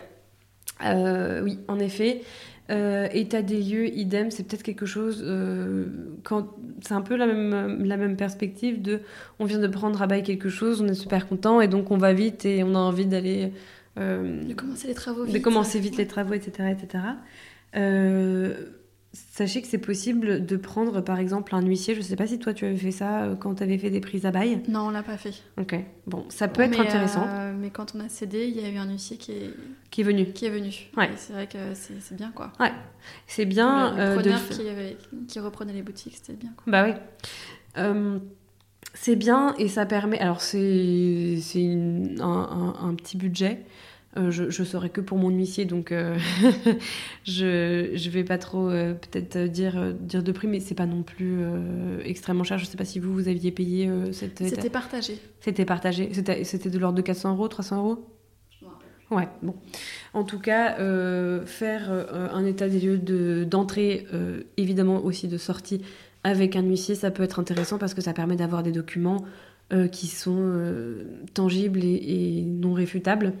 oui, 1.43 1.59
en 1.67 1.79
effet. 1.79 2.21
État 2.69 3.41
des 3.41 3.61
lieux, 3.61 3.87
idem, 3.95 4.29
c'est 4.29 4.43
peut-être 4.43 4.63
quelque 4.63 4.85
chose. 4.85 5.25
quand 6.23 6.55
c'est 6.81 6.93
un 6.93 7.01
peu 7.01 7.15
la 7.15 7.27
même, 7.27 7.83
la 7.85 7.97
même 7.97 8.17
perspective 8.17 8.81
de, 8.81 8.99
on 9.39 9.45
vient 9.45 9.59
de 9.59 9.67
prendre 9.67 10.01
à 10.01 10.07
bail 10.07 10.23
quelque 10.23 10.49
chose, 10.49 10.81
on 10.81 10.87
est 10.87 10.93
super 10.93 11.27
content 11.27 11.61
et 11.61 11.67
donc 11.67 11.91
on 11.91 11.97
va 11.97 12.13
vite 12.13 12.45
et 12.45 12.63
on 12.63 12.75
a 12.75 12.79
envie 12.79 13.05
d'aller 13.05 13.51
euh, 13.99 14.43
de 14.43 14.53
commencer 14.53 14.87
les 14.87 14.93
travaux 14.93 15.23
vite. 15.23 15.33
De 15.33 15.39
commencer 15.39 15.79
vite 15.79 15.97
les 15.97 16.07
travaux, 16.07 16.33
etc. 16.33 16.69
etc. 16.69 17.03
Euh, 19.17 19.23
sachez 19.31 19.61
que 19.61 19.67
c'est 19.67 19.77
possible 19.77 20.45
de 20.45 20.57
prendre 20.57 21.01
par 21.01 21.19
exemple 21.19 21.55
un 21.55 21.61
huissier. 21.61 21.93
Je 21.93 21.99
ne 21.99 22.05
sais 22.05 22.15
pas 22.15 22.27
si 22.27 22.39
toi 22.39 22.53
tu 22.53 22.65
avais 22.65 22.77
fait 22.77 22.91
ça 22.91 23.23
euh, 23.23 23.35
quand 23.35 23.55
tu 23.55 23.63
avais 23.63 23.77
fait 23.77 23.89
des 23.89 23.99
prises 23.99 24.25
à 24.25 24.31
bail. 24.31 24.61
Non, 24.67 24.87
on 24.87 24.89
l'a 24.89 25.03
pas 25.03 25.17
fait. 25.17 25.33
Ok, 25.59 25.75
bon, 26.05 26.25
ça 26.29 26.47
peut 26.47 26.61
être 26.61 26.79
intéressant. 26.79 27.25
mais 27.59 27.69
quand 27.69 27.93
on 27.95 27.99
a 27.99 28.09
cédé, 28.09 28.47
il 28.47 28.59
y 28.59 28.65
a 28.65 28.69
eu 28.69 28.77
un 28.77 28.89
huissier 28.89 29.17
qui 29.17 29.31
est, 29.31 29.53
qui 29.91 30.01
est 30.01 30.03
venu. 30.03 30.31
Qui 30.31 30.45
est 30.45 30.49
venu. 30.49 30.73
Ouais. 30.95 31.09
C'est 31.15 31.33
vrai 31.33 31.47
que 31.47 31.57
c'est 31.73 32.15
bien 32.15 32.31
quoi. 32.31 32.51
Ouais, 32.59 32.71
c'est 33.27 33.45
bien. 33.45 33.91
Le, 33.91 34.15
preneur 34.15 34.49
qui, 34.49 34.67
avait, 34.67 34.97
qui, 35.27 35.39
reprenait 35.39 35.73
les 35.73 35.83
boutiques, 35.83 36.15
c'était 36.15 36.37
bien. 36.37 36.51
Quoi. 36.55 36.71
Bah 36.71 36.85
oui. 36.85 37.83
c'est 38.93 39.15
bien 39.15 39.55
et 39.57 39.67
ça 39.67 39.85
permet. 39.85 40.19
Alors, 40.19 40.41
c'est 40.41 40.59
un, 42.19 42.23
un, 42.23 42.75
un, 42.81 42.95
petit 42.95 43.17
budget. 43.17 43.65
Euh, 44.17 44.31
je, 44.31 44.49
je 44.49 44.63
saurais 44.63 44.89
que 44.89 45.01
pour 45.01 45.17
mon 45.17 45.29
huissier, 45.29 45.65
donc 45.65 45.91
euh, 45.91 46.17
je 47.23 47.91
ne 47.93 48.09
vais 48.09 48.23
pas 48.23 48.37
trop 48.37 48.69
euh, 48.69 48.93
peut-être 48.93 49.37
dire, 49.49 49.93
dire 49.93 50.23
de 50.23 50.31
prix, 50.31 50.47
mais 50.47 50.59
c'est 50.59 50.75
pas 50.75 50.85
non 50.85 51.03
plus 51.03 51.43
extrêmement 52.03 52.43
cher. 52.43 52.57
Je 52.57 52.65
sais 52.65 52.77
pas 52.77 52.85
si 52.85 52.99
vous, 52.99 53.13
vous 53.13 53.27
aviez 53.27 53.51
payé 53.51 53.89
cette... 54.11 54.39
C'était 54.39 54.69
partagé. 54.69 55.19
C'était 55.39 55.65
partagé. 55.65 56.11
C'était 56.43 56.69
de 56.69 56.79
l'ordre 56.79 56.97
de 56.97 57.01
400 57.01 57.33
euros, 57.33 57.47
300 57.47 57.77
euros? 57.77 58.07
Ouais, 59.09 59.27
bon. 59.41 59.55
En 60.13 60.23
tout 60.23 60.39
cas, 60.39 60.75
faire 61.45 61.91
un 62.33 62.45
état 62.45 62.67
des 62.67 62.79
lieux 62.79 63.45
d'entrée, 63.45 64.05
évidemment 64.57 65.03
aussi 65.03 65.27
de 65.27 65.37
sortie 65.37 65.81
avec 66.23 66.55
un 66.55 66.63
huissier, 66.63 66.95
ça 66.95 67.11
peut 67.11 67.23
être 67.23 67.39
intéressant 67.39 67.77
parce 67.77 67.93
que 67.93 68.01
ça 68.01 68.13
permet 68.13 68.35
d'avoir 68.35 68.63
des 68.63 68.71
documents 68.71 69.23
qui 69.91 70.07
sont 70.07 70.53
tangibles 71.33 71.83
et, 71.83 72.39
et, 72.39 72.41
non 72.41 72.73
réfutables 72.73 73.33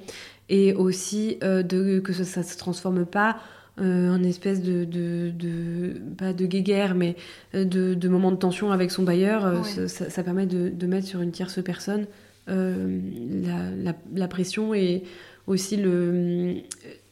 et 0.49 0.73
aussi 0.73 1.37
euh, 1.43 1.63
de, 1.63 1.99
que 1.99 2.13
ça 2.13 2.41
ne 2.41 2.45
se 2.45 2.57
transforme 2.57 3.05
pas 3.05 3.37
euh, 3.79 4.09
en 4.09 4.23
espèce 4.23 4.61
de, 4.61 4.85
de, 4.85 5.29
de, 5.29 6.01
pas 6.17 6.33
de 6.33 6.45
guéguerre, 6.45 6.95
mais 6.95 7.15
euh, 7.53 7.63
de, 7.63 7.93
de 7.93 8.09
moment 8.09 8.31
de 8.31 8.37
tension 8.37 8.71
avec 8.71 8.91
son 8.91 9.03
bailleur. 9.03 9.63
Ça, 9.65 10.09
ça, 10.09 10.23
permet 10.23 10.45
de, 10.47 10.87
mettre 10.87 11.07
sur 11.07 11.21
une 11.21 11.31
tierce 11.31 11.61
personne 11.63 12.07
la, 12.47 13.71
la, 13.75 13.93
la, 14.15 14.27
pression 14.29 14.73
et 14.73 15.03
aussi 15.47 15.77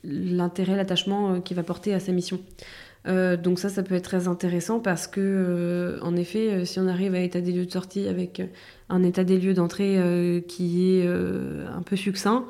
l'intérêt, 0.04 0.78
l'attachement 0.78 1.42
qu'il 1.42 1.58
va 1.58 1.64
porter 1.64 1.94
à 1.94 2.00
sa 2.00 2.14
mission. 2.14 2.40
donc 3.06 3.60
ça, 3.60 3.68
ça 3.68 3.84
peut 3.84 3.96
être 3.96 4.06
très 4.06 4.30
intéressant 4.30 4.80
parce 4.80 5.08
que, 5.08 6.00
en 6.02 6.16
effet, 6.16 6.64
si 6.64 6.80
on 6.80 6.88
arrive 6.88 7.16
à 7.16 7.20
état 7.20 7.42
des 7.42 7.52
lieux 7.52 7.66
de 7.66 7.72
sortie 7.72 8.08
avec 8.08 8.42
un 8.88 9.04
état 9.04 9.26
des 9.26 9.38
lieux 9.38 9.54
d'entrée 9.54 10.42
qui 10.48 11.00
est 11.00 11.06
un 11.06 11.82
peu 11.82 11.98
succinct, 11.98 12.46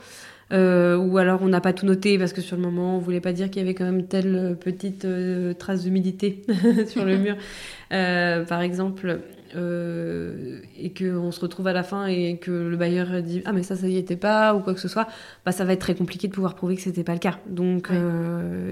euh, 0.51 0.95
ou 0.95 1.17
alors 1.17 1.41
on 1.41 1.47
n'a 1.47 1.61
pas 1.61 1.73
tout 1.73 1.85
noté 1.85 2.19
parce 2.19 2.31
que 2.31 2.41
sur 2.41 2.55
le 2.55 2.61
moment 2.61 2.97
on 2.97 2.99
voulait 2.99 3.21
pas 3.21 3.33
dire 3.33 3.49
qu'il 3.49 3.61
y 3.61 3.65
avait 3.65 3.73
quand 3.73 3.85
même 3.85 4.05
telle 4.05 4.55
petite 4.59 5.05
euh, 5.05 5.53
trace 5.53 5.83
d'humidité 5.83 6.43
sur 6.87 7.03
le 7.03 7.17
mur, 7.17 7.35
euh, 7.91 8.45
par 8.45 8.61
exemple, 8.61 9.21
et 9.57 10.93
qu'on 10.93 11.31
se 11.31 11.39
retrouve 11.39 11.67
à 11.67 11.71
la 11.71 11.83
fin 11.83 12.07
et 12.07 12.37
que 12.37 12.51
le 12.51 12.75
bailleur 12.75 13.21
dit 13.23 13.41
ah 13.45 13.53
mais 13.53 13.63
ça 13.63 13.77
ça 13.77 13.87
y 13.87 13.95
était 13.95 14.17
pas 14.17 14.53
ou 14.53 14.59
quoi 14.59 14.73
que 14.73 14.81
ce 14.81 14.89
soit, 14.89 15.07
bah 15.45 15.53
ça 15.53 15.63
va 15.63 15.71
être 15.71 15.79
très 15.79 15.95
compliqué 15.95 16.27
de 16.27 16.33
pouvoir 16.33 16.55
prouver 16.55 16.75
que 16.75 16.81
c'était 16.81 17.05
pas 17.05 17.13
le 17.13 17.19
cas. 17.19 17.39
Donc 17.47 17.89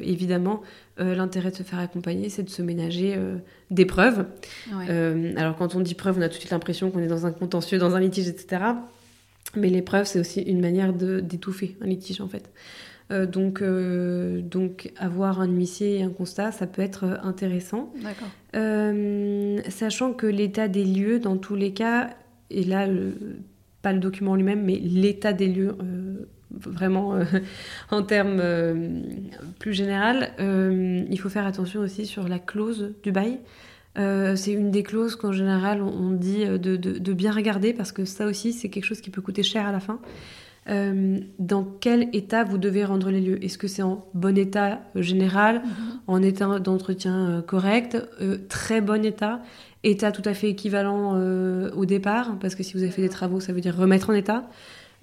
évidemment 0.04 0.62
l'intérêt 0.98 1.52
de 1.52 1.56
se 1.56 1.64
faire 1.64 1.80
accompagner 1.80 2.28
c'est 2.28 2.44
de 2.44 2.50
se 2.50 2.62
ménager 2.62 3.18
des 3.72 3.86
preuves. 3.86 4.26
alors 5.38 5.56
quand 5.56 5.74
on 5.76 5.80
dit 5.80 5.96
preuve 5.96 6.18
on 6.20 6.22
a 6.22 6.28
tout 6.28 6.36
de 6.36 6.40
suite 6.40 6.52
l'impression 6.52 6.92
qu'on 6.92 7.00
est 7.00 7.08
dans 7.08 7.26
un 7.26 7.32
contentieux, 7.32 7.78
dans 7.78 7.96
un 7.96 8.02
litige, 8.02 8.28
etc. 8.28 8.74
Mais 9.56 9.70
l'épreuve, 9.70 10.06
c'est 10.06 10.20
aussi 10.20 10.42
une 10.42 10.62
manière 10.62 10.94
d'étouffer 10.94 11.78
un 11.82 11.86
litige, 11.86 12.22
en 12.22 12.28
fait. 12.28 12.52
Euh, 13.12 13.26
donc, 13.26 13.62
euh, 13.62 14.42
donc, 14.42 14.92
avoir 14.98 15.42
un 15.42 15.48
huissier 15.48 16.00
et 16.00 16.04
un 16.04 16.10
constat, 16.10 16.52
ça 16.52 16.68
peut 16.68 16.82
être 16.82 17.20
intéressant. 17.24 17.92
D'accord. 18.02 18.30
Euh, 18.56 19.60
sachant 19.70 20.14
que 20.14 20.26
l'état 20.26 20.68
des 20.68 20.86
lieux, 20.86 21.20
dans 21.20 21.38
tous 21.38 21.56
les 21.56 21.74
cas, 21.74 22.12
et 22.50 22.64
là, 22.64 22.88
pas 23.82 23.94
le 23.94 24.00
document 24.00 24.36
lui-même, 24.36 24.64
mais 24.64 24.76
l'état 24.76 25.34
des 25.34 25.48
lieux, 25.48 25.76
vraiment 26.52 27.20
en 27.92 28.04
termes 28.04 28.42
plus 29.60 29.74
général, 29.74 30.32
il 30.40 31.20
faut 31.20 31.30
faire 31.30 31.46
attention 31.46 31.82
aussi 31.82 32.06
sur 32.06 32.28
la 32.28 32.40
clause 32.40 32.94
du 33.04 33.12
bail. 33.12 33.40
Euh, 33.98 34.36
c'est 34.36 34.52
une 34.52 34.72
des 34.72 34.82
clauses 34.82 35.16
qu'en 35.16 35.32
général 35.32 35.84
on, 35.84 36.10
dit 36.10 36.46
euh, 36.46 36.58
de, 36.58 37.14
bien 37.14 37.32
regarder 37.32 37.74
parce 37.74 37.92
que 37.92 38.06
ça 38.06 38.26
aussi 38.26 38.52
c'est 38.52 38.70
quelque 38.70 38.86
chose 38.86 39.02
qui 39.02 39.12
peut 39.12 39.22
coûter 39.22 39.44
cher 39.44 39.68
à 39.68 39.72
la 39.72 39.80
fin. 39.80 40.00
Euh, 40.70 41.20
dans 41.40 41.64
quel 41.64 42.08
état 42.14 42.44
vous 42.44 42.58
devez 42.58 42.86
rendre 42.86 43.12
les 43.12 43.20
lieux? 43.20 43.44
Est-ce 43.44 43.58
que 43.58 43.68
c'est 43.68 43.82
en 43.82 44.06
bon 44.14 44.38
état 44.38 44.80
général, 44.96 45.58
mhm. 45.58 45.72
en 46.08 46.22
état 46.24 46.60
d'entretien 46.60 47.44
correct, 47.46 47.98
très 48.50 48.82
bon 48.82 49.06
état, 49.06 49.42
état 49.84 50.12
tout 50.12 50.22
à 50.26 50.34
fait 50.34 50.50
équivalent 50.50 51.20
au 51.76 51.86
départ? 51.86 52.38
Parce 52.40 52.56
que 52.56 52.64
si 52.64 52.74
vous 52.74 52.82
avez 52.82 52.92
fait 52.92 53.02
des 53.02 53.10
travaux, 53.10 53.42
ça 53.42 53.52
veut 53.52 53.62
dire 53.62 53.76
remettre 53.76 54.10
en 54.10 54.14
état. 54.14 54.50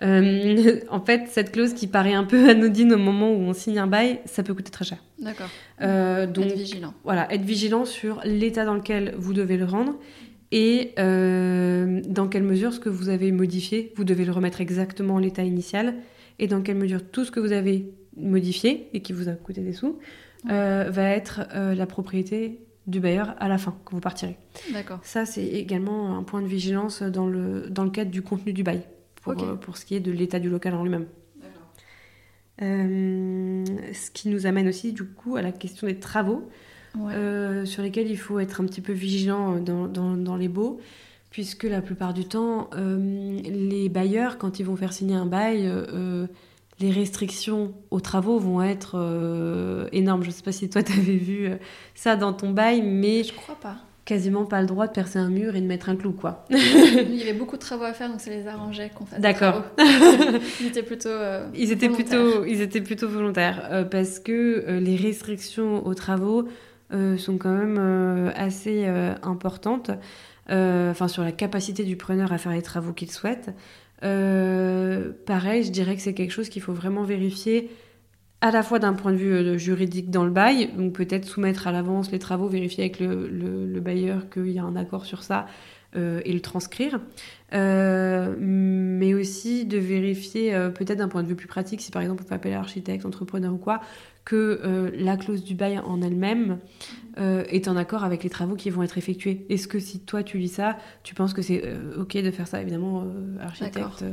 Euh, 0.02 0.80
en 0.90 1.00
fait, 1.00 1.28
cette 1.28 1.52
clause 1.52 1.74
qui 1.74 1.86
paraît 1.86 2.14
un 2.14 2.24
peu 2.24 2.48
anodine 2.50 2.92
au 2.92 2.98
moment 2.98 3.30
où 3.32 3.40
on 3.40 3.52
signe 3.52 3.78
un 3.78 3.86
bail, 3.86 4.20
ça 4.24 4.42
peut 4.42 4.54
coûter 4.54 4.70
très 4.70 4.84
cher. 4.84 4.98
D'accord. 5.18 5.48
Euh, 5.82 6.26
donc, 6.26 6.46
être 6.46 6.56
vigilant. 6.56 6.94
Voilà, 7.04 7.32
être 7.32 7.44
vigilant 7.44 7.84
sur 7.84 8.20
l'état 8.24 8.64
dans 8.64 8.74
lequel 8.74 9.14
vous 9.18 9.32
devez 9.32 9.56
le 9.56 9.64
rendre 9.64 9.94
et 10.52 10.94
euh, 10.98 12.00
dans 12.08 12.26
quelle 12.26 12.42
mesure 12.42 12.72
ce 12.72 12.80
que 12.80 12.88
vous 12.88 13.08
avez 13.08 13.30
modifié, 13.30 13.92
vous 13.96 14.04
devez 14.04 14.24
le 14.24 14.32
remettre 14.32 14.60
exactement 14.60 15.18
à 15.18 15.20
l'état 15.20 15.44
initial 15.44 15.94
et 16.38 16.48
dans 16.48 16.60
quelle 16.62 16.76
mesure 16.76 17.02
tout 17.04 17.24
ce 17.24 17.30
que 17.30 17.38
vous 17.38 17.52
avez 17.52 17.92
modifié 18.16 18.88
et 18.92 19.00
qui 19.00 19.12
vous 19.12 19.28
a 19.28 19.32
coûté 19.32 19.60
des 19.60 19.72
sous 19.72 19.98
va 20.44 21.10
être 21.10 21.42
la 21.54 21.86
propriété 21.86 22.60
du 22.86 22.98
bailleur 22.98 23.36
à 23.38 23.46
la 23.46 23.58
fin, 23.58 23.76
quand 23.84 23.94
vous 23.94 24.00
partirez. 24.00 24.36
D'accord. 24.72 24.98
Ça, 25.02 25.26
c'est 25.26 25.46
également 25.46 26.16
un 26.16 26.22
point 26.22 26.40
de 26.40 26.48
vigilance 26.48 27.02
dans 27.02 27.26
le, 27.26 27.68
dans 27.68 27.84
le 27.84 27.90
cadre 27.90 28.10
du 28.10 28.22
contenu 28.22 28.52
du 28.52 28.62
bail 28.62 28.82
pour, 29.20 29.33
euh, 29.33 29.54
pour 29.56 29.76
ce 29.76 29.85
qui 29.85 29.94
est 29.94 30.00
de 30.00 30.12
l'état 30.12 30.38
du 30.38 30.48
local 30.48 30.74
en 30.74 30.83
lui-même. 30.83 31.06
Euh, 32.62 33.64
ce 33.94 34.11
qui 34.11 34.28
nous 34.28 34.44
amène 34.44 34.68
aussi 34.68 34.92
du 34.92 35.04
coup 35.04 35.37
à 35.37 35.42
la 35.42 35.50
question 35.50 35.87
des 35.87 35.98
travaux, 35.98 36.50
euh, 36.98 37.64
sur 37.64 37.83
lesquels 37.83 38.11
il 38.11 38.18
faut 38.18 38.38
être 38.38 38.61
un 38.61 38.66
petit 38.66 38.83
peu 38.83 38.92
vigilant 38.92 39.59
dans, 39.59 39.87
dans, 39.87 40.14
dans 40.14 40.37
les 40.37 40.48
baux, 40.48 40.78
puisque 41.30 41.64
la 41.64 41.80
plupart 41.80 42.12
du 42.12 42.26
temps, 42.26 42.68
les 42.76 43.88
bailleurs, 43.88 44.37
quand 44.37 44.61
ils 44.61 44.66
vont 44.66 44.76
faire 44.76 44.92
signer 44.92 45.14
un 45.14 45.24
bail, 45.24 45.72
les 46.80 46.90
restrictions 46.90 47.72
aux 47.90 48.00
travaux 48.00 48.38
vont 48.38 48.61
être 48.61 49.88
énormes. 49.92 50.22
Je 50.22 50.28
ne 50.28 50.33
sais 50.33 50.42
pas 50.42 50.52
si 50.52 50.68
toi, 50.68 50.83
tu 50.83 50.92
avais 50.92 51.16
vu 51.16 51.48
ça 51.94 52.16
dans 52.16 52.35
ton 52.35 52.50
bail, 52.50 52.83
mais... 52.83 53.24
Je 53.24 53.33
crois 53.33 53.54
pas 53.54 53.76
quasiment 54.04 54.44
pas 54.44 54.60
le 54.60 54.66
droit 54.66 54.86
de 54.86 54.92
percer 54.92 55.18
un 55.18 55.28
mur 55.28 55.56
et 55.56 55.60
de 55.60 55.66
mettre 55.66 55.88
un 55.88 55.96
clou, 55.96 56.12
quoi. 56.12 56.44
Il 56.50 57.14
y 57.14 57.22
avait 57.22 57.32
beaucoup 57.32 57.56
de 57.56 57.60
travaux 57.60 57.84
à 57.84 57.92
faire, 57.92 58.08
donc 58.08 58.20
ça 58.20 58.30
les 58.30 58.46
arrangeait 58.46 58.90
qu'on 58.94 59.06
fasse 59.06 59.20
D'accord. 59.20 59.62
ils 60.60 60.66
étaient 60.66 60.82
plutôt 60.82 61.08
euh, 61.08 61.46
Ils 61.54 61.72
étaient 61.72 61.88
plutôt, 61.88 62.44
ils 62.44 62.60
étaient 62.60 62.80
plutôt 62.80 63.08
volontaires, 63.08 63.68
euh, 63.70 63.84
parce 63.84 64.18
que 64.18 64.64
euh, 64.66 64.80
les 64.80 64.96
restrictions 64.96 65.86
aux 65.86 65.94
travaux 65.94 66.48
sont 67.18 67.38
quand 67.38 67.52
même 67.52 68.32
assez 68.34 68.84
importantes, 69.22 69.92
enfin 70.48 71.06
sur 71.06 71.22
la 71.22 71.30
capacité 71.30 71.84
du 71.84 71.94
preneur 71.94 72.32
à 72.32 72.38
faire 72.38 72.51
les 72.51 72.62
travaux 72.62 72.92
qu'il 72.92 73.12
souhaite. 73.12 73.51
pareil, 74.01 75.62
je 75.62 75.70
dirais 75.70 75.94
que 75.94 76.03
c'est 76.03 76.14
quelque 76.14 76.32
chose 76.32 76.48
qu'il 76.48 76.62
faut 76.62 76.72
vraiment 76.72 77.05
vérifier 77.05 77.70
à 78.41 78.51
la 78.51 78.62
fois 78.62 78.78
d'un 78.78 78.95
point 78.95 79.12
de 79.12 79.16
vue 79.16 79.32
euh, 79.32 79.59
juridique 79.59 80.11
dans 80.11 80.24
le 80.24 80.30
bail, 80.30 80.70
donc 80.76 80.95
peut-être 80.95 81.26
soumettre 81.26 81.66
à 81.66 81.72
l'avance 81.72 82.11
les 82.11 82.18
travaux, 82.18 82.49
vérifier 82.49 82.84
avec 82.84 83.01
le, 83.01 83.28
le, 83.28 83.80
bailleur 83.80 84.30
qu'il 84.30 84.51
y 84.51 84.59
a 84.59 84.64
un 84.64 84.76
accord 84.76 85.05
sur 85.05 85.22
ça 85.22 85.47
euh, 85.97 86.20
et 86.24 86.32
le 86.32 86.41
transcrire, 86.41 87.01
euh, 87.53 88.34
mais 88.38 89.14
aussi 89.14 89.64
de 89.66 89.78
vérifier 89.78 90.53
peut-être 90.74 90.99
d'un 90.99 91.09
point 91.09 91.22
de 91.22 91.28
vue 91.28 91.34
plus 91.34 91.49
pratique, 91.49 91.80
si 91.80 91.91
par 91.91 92.03
exemple 92.03 92.22
on 92.24 92.28
fait 92.28 92.34
appel 92.34 92.53
à 92.53 92.57
l'architecte, 92.57 93.05
entrepreneur 93.05 93.53
ou 93.53 93.59
quoi, 93.59 93.80
que 94.24 94.93
la 94.95 95.16
clause 95.16 95.43
du 95.43 95.55
bail 95.55 95.78
en 95.78 96.03
elle-même 96.03 96.59
est 97.16 97.68
en 97.68 97.76
accord 97.76 98.05
avec 98.05 98.22
les 98.22 98.30
travaux 98.30 98.55
qui 98.55 98.70
vont 98.70 98.82
être 98.82 98.99
effectués. 98.99 99.47
Est-ce 99.49 99.66
que 99.66 99.78
si 99.78 100.01
toi 100.01 100.22
tu 100.22 100.38
lis 100.38 100.49
ça, 100.49 100.76
tu 101.03 101.14
penses 101.14 101.32
que 101.32 101.43
c'est 101.43 101.64
ok 101.99 102.18
de 102.18 102.30
faire 102.30 102.47
ça 102.47 102.61
Évidemment, 102.61 103.07
architecte 103.41 104.05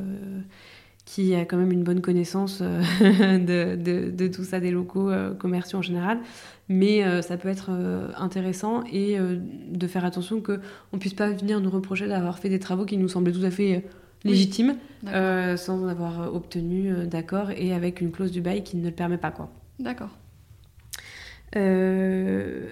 qui 1.08 1.34
a 1.36 1.45
quand 1.45 1.55
même 1.55 1.72
une 1.72 1.84
bonne 1.84 2.01
connaissance 2.01 2.60
euh, 2.62 2.82
de, 3.39 3.82
de, 3.82 4.12
de, 4.12 4.28
tout 4.28 4.43
ça, 4.43 4.60
des 4.60 4.72
locaux 4.72 5.10
euh, 5.10 5.34
commerciaux 5.34 5.80
en 5.80 5.82
général. 5.82 6.20
Mais 6.68 7.01
euh, 7.05 7.22
ça 7.22 7.38
peut 7.38 7.47
être 7.47 7.72
intéressant 8.18 8.84
et 8.91 9.18
de 9.18 9.88
faire 9.88 10.03
attention 10.03 10.41
qu'on 10.41 10.60
ne 10.93 10.99
puisse 10.99 11.14
pas 11.14 11.30
venir 11.30 11.62
nous 11.62 11.70
reprocher 11.70 12.08
d'avoir 12.08 12.39
fait 12.39 12.49
des 12.49 12.60
travaux 12.60 12.84
qui 12.84 12.97
nous 12.97 13.08
semblaient 13.08 13.32
tout 13.32 13.45
à 13.45 13.51
fait 13.51 13.86
légitimes 14.26 14.76
sans 15.05 15.88
avoir 15.88 16.36
obtenu 16.36 16.91
d'accord 17.08 17.51
et 17.51 17.74
avec 17.74 18.01
une 18.01 18.12
clause 18.12 18.32
du 18.32 18.41
bail 18.41 18.64
qui 18.66 18.76
ne 18.76 18.84
le 18.84 18.91
permet 18.91 19.18
pas. 19.18 19.32
quoi. 19.32 19.49
D'accord. 19.80 20.10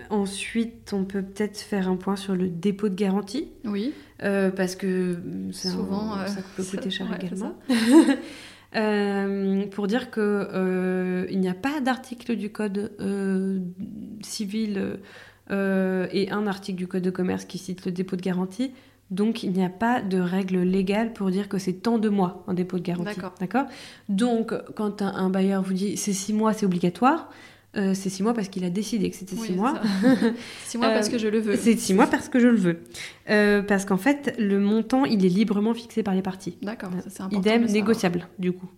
ensuite, 0.10 0.92
on 0.92 1.06
peut 1.06 1.22
peut-être 1.22 1.60
faire 1.60 1.88
un 1.88 1.96
point 1.96 2.18
sur 2.18 2.36
le 2.36 2.50
dépôt 2.50 2.90
de 2.90 2.96
garantie. 2.96 3.48
Oui. 3.64 3.94
Euh, 4.24 4.50
parce 4.50 4.76
que 4.76 5.18
souvent 5.52 6.14
un, 6.14 6.28
ça 6.28 6.42
peut 6.56 6.64
coûter 6.64 6.90
ça, 6.90 6.90
cher 6.90 7.10
ouais, 7.10 7.18
également. 7.22 7.56
euh, 8.76 9.66
pour 9.68 9.88
dire 9.88 10.10
que 10.10 10.48
euh, 10.54 11.28
il 11.30 11.40
n'y 11.40 11.50
a 11.50 11.54
pas 11.54 11.82
d'article 11.82 12.36
du 12.36 12.50
code 12.50 12.94
euh, 13.00 13.60
civil 14.22 15.00
et 15.50 16.32
un 16.32 16.48
article 16.48 16.78
du 16.78 16.88
code 16.88 17.04
de 17.04 17.10
commerce 17.10 17.46
qui 17.46 17.58
cite 17.58 17.86
le 17.86 17.92
dépôt 17.92 18.16
de 18.16 18.22
garantie. 18.22 18.72
Donc 19.12 19.44
il 19.44 19.52
n'y 19.52 19.64
a 19.64 19.70
pas 19.70 20.02
de 20.02 20.20
règle 20.20 20.62
légale 20.62 21.14
pour 21.14 21.30
dire 21.30 21.48
que 21.48 21.60
c'est 21.60 21.74
tant 21.74 22.00
de 22.00 22.10
mois 22.10 22.44
en 22.48 22.54
dépôt 22.54 22.80
de 22.80 22.84
garantie. 22.84 23.20
D'accord? 23.40 23.66
Donc 24.10 24.54
quand 24.76 25.04
un, 25.04 25.14
un, 25.14 25.30
bailleur 25.30 25.62
vous 25.62 25.74
dit 25.74 25.98
c'est 25.98 26.14
six 26.14 26.34
mois, 26.34 26.54
c'est 26.54 26.66
obligatoire. 26.66 27.30
Euh, 27.78 27.94
c'est 27.94 28.10
six 28.10 28.24
mois 28.24 28.34
parce 28.34 28.48
qu'il 28.48 28.64
a 28.64 28.70
décidé 28.70 29.10
que 29.10 29.16
c'était 29.16 29.36
six 29.36 29.54
mois. 29.54 29.82
six 30.66 30.78
mois 30.78 30.90
parce 30.90 31.10
que 31.10 31.18
je 31.18 31.28
le 31.28 31.40
veux. 31.40 31.56
C'est 31.58 31.78
six 31.78 31.94
mois 31.94 32.08
parce 32.08 32.30
que 32.30 32.40
je 32.40 32.48
le 32.48 32.56
veux. 32.56 32.84
Euh, 33.30 33.62
parce 33.62 33.86
qu'en 33.86 33.98
fait, 33.98 34.34
le 34.40 34.60
montant, 34.60 35.06
il 35.06 35.26
est 35.26 35.30
librement 35.30 35.74
fixé 35.74 36.02
par 36.02 36.16
les 36.16 36.22
parties. 36.22 36.58
D'accord, 36.62 36.92
c'est 37.10 37.22
important. 37.22 37.40
Idem, 37.40 37.66
négociable, 37.66 38.28
du 38.40 38.54
coup. 38.54 38.70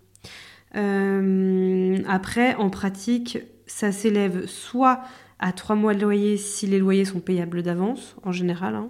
Euh, 0.75 1.97
après, 2.07 2.55
en 2.55 2.69
pratique, 2.69 3.39
ça 3.67 3.91
s'élève 3.91 4.47
soit 4.47 5.01
à 5.39 5.51
trois 5.51 5.75
mois 5.75 5.93
de 5.93 6.01
loyer 6.01 6.37
si 6.37 6.65
les 6.65 6.79
loyers 6.79 7.05
sont 7.05 7.19
payables 7.19 7.61
d'avance, 7.61 8.15
en 8.23 8.31
général, 8.31 8.75
hein, 8.75 8.89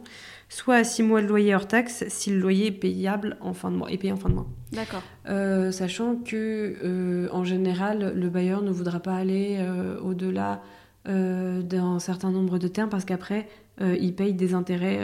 soit 0.49 0.75
à 0.75 0.83
6 0.83 1.03
mois 1.03 1.21
de 1.21 1.27
loyer 1.27 1.55
hors 1.55 1.67
taxe 1.67 2.05
si 2.07 2.31
le 2.31 2.39
loyer 2.39 2.67
est 2.67 2.71
payable 2.71 3.37
en 3.41 3.53
fin 3.53 3.71
de 3.71 3.75
mois, 3.75 3.91
est 3.91 3.97
payé 3.97 4.13
en 4.13 4.17
fin 4.17 4.29
de 4.29 4.35
mois. 4.35 4.47
D'accord. 4.71 5.03
Euh, 5.27 5.71
sachant 5.71 6.15
que 6.15 6.75
euh, 6.83 7.27
en 7.31 7.43
général, 7.43 8.13
le 8.15 8.29
bailleur 8.29 8.61
ne 8.61 8.71
voudra 8.71 8.99
pas 8.99 9.15
aller 9.15 9.57
euh, 9.59 9.99
au-delà 10.01 10.61
d'un 11.05 11.99
certain 11.99 12.31
nombre 12.31 12.59
de 12.59 12.67
termes 12.67 12.89
parce 12.89 13.05
qu'après, 13.05 13.47
il 13.79 14.13
paye 14.13 14.33
des 14.33 14.53
intérêts 14.53 14.99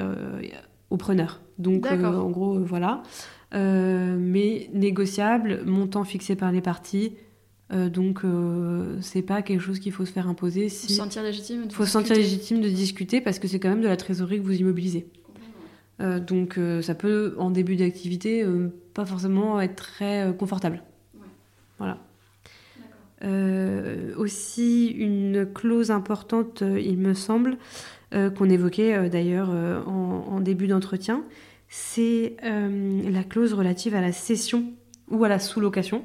au 0.90 0.98
preneur. 0.98 1.40
Donc, 1.60 1.86
en 1.90 2.30
gros, 2.30 2.60
voilà. 2.60 3.04
mais 3.54 4.70
négociable, 4.74 5.62
montant 5.66 6.04
fixé 6.04 6.36
par 6.36 6.52
les 6.52 6.60
parties. 6.60 7.14
donc 7.72 8.24
c'est 9.00 9.22
pas 9.22 9.42
quelque 9.44 9.62
chose 9.62 9.80
qu'il 9.80 9.94
faut 9.94 10.04
se 10.04 10.12
faire 10.12 10.28
imposer. 10.28 10.68
Si... 10.68 10.88
Faut 10.88 10.90
se 10.90 10.98
sentir 10.98 11.24
légitime. 11.24 11.72
faut 11.72 11.86
se 11.86 11.92
sentir 11.92 12.18
légitime 12.18 12.60
de 12.60 12.68
discuter 12.68 13.22
parce 13.22 13.40
que 13.40 13.48
c'est 13.48 13.62
quand 13.62 13.70
même 13.70 13.80
de 13.80 13.88
la 13.88 13.96
trésorerie 13.96 14.40
que 14.40 14.46
vous 14.46 14.60
immobilisez. 14.60 15.08
Euh, 16.02 16.20
donc 16.20 16.58
euh, 16.58 16.82
ça 16.82 16.96
peut, 16.96 17.36
en 17.38 17.52
début 17.52 17.76
d'activité, 17.76 18.44
euh, 18.44 18.70
pas 18.94 19.06
forcément 19.06 19.60
être 19.62 19.76
très 19.76 20.34
confortable. 20.38 20.82
Voilà. 21.80 21.98
aussi, 24.18 24.88
une 24.88 25.48
clause 25.54 25.92
importante, 25.92 26.62
il 26.62 26.98
me 26.98 27.14
semble, 27.14 27.58
qu'on 28.12 28.50
évoquait 28.50 29.10
d'ailleurs 29.10 29.50
en, 29.50 30.26
en, 30.30 30.40
début 30.40 30.68
d'entretien, 30.68 31.24
c'est 31.68 32.38
la 32.42 33.24
clause 33.24 33.54
relative 33.54 33.96
à 33.96 34.02
la 34.02 34.12
cession 34.12 34.66
ou 35.10 35.26
à 35.26 35.30
la 35.30 35.40
sous-location. 35.40 36.04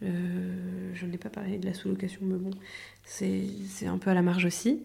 Oui. 0.00 0.08
je 0.94 1.06
n'ai 1.06 1.18
pas 1.18 1.28
parlé 1.28 1.58
de 1.58 1.66
la 1.66 1.74
sous-location, 1.74 2.20
mais 2.22 2.36
bon, 2.36 2.50
c'est 3.04 3.86
un 3.86 3.98
peu 3.98 4.10
à 4.10 4.14
la 4.14 4.22
marge 4.22 4.44
aussi. 4.44 4.82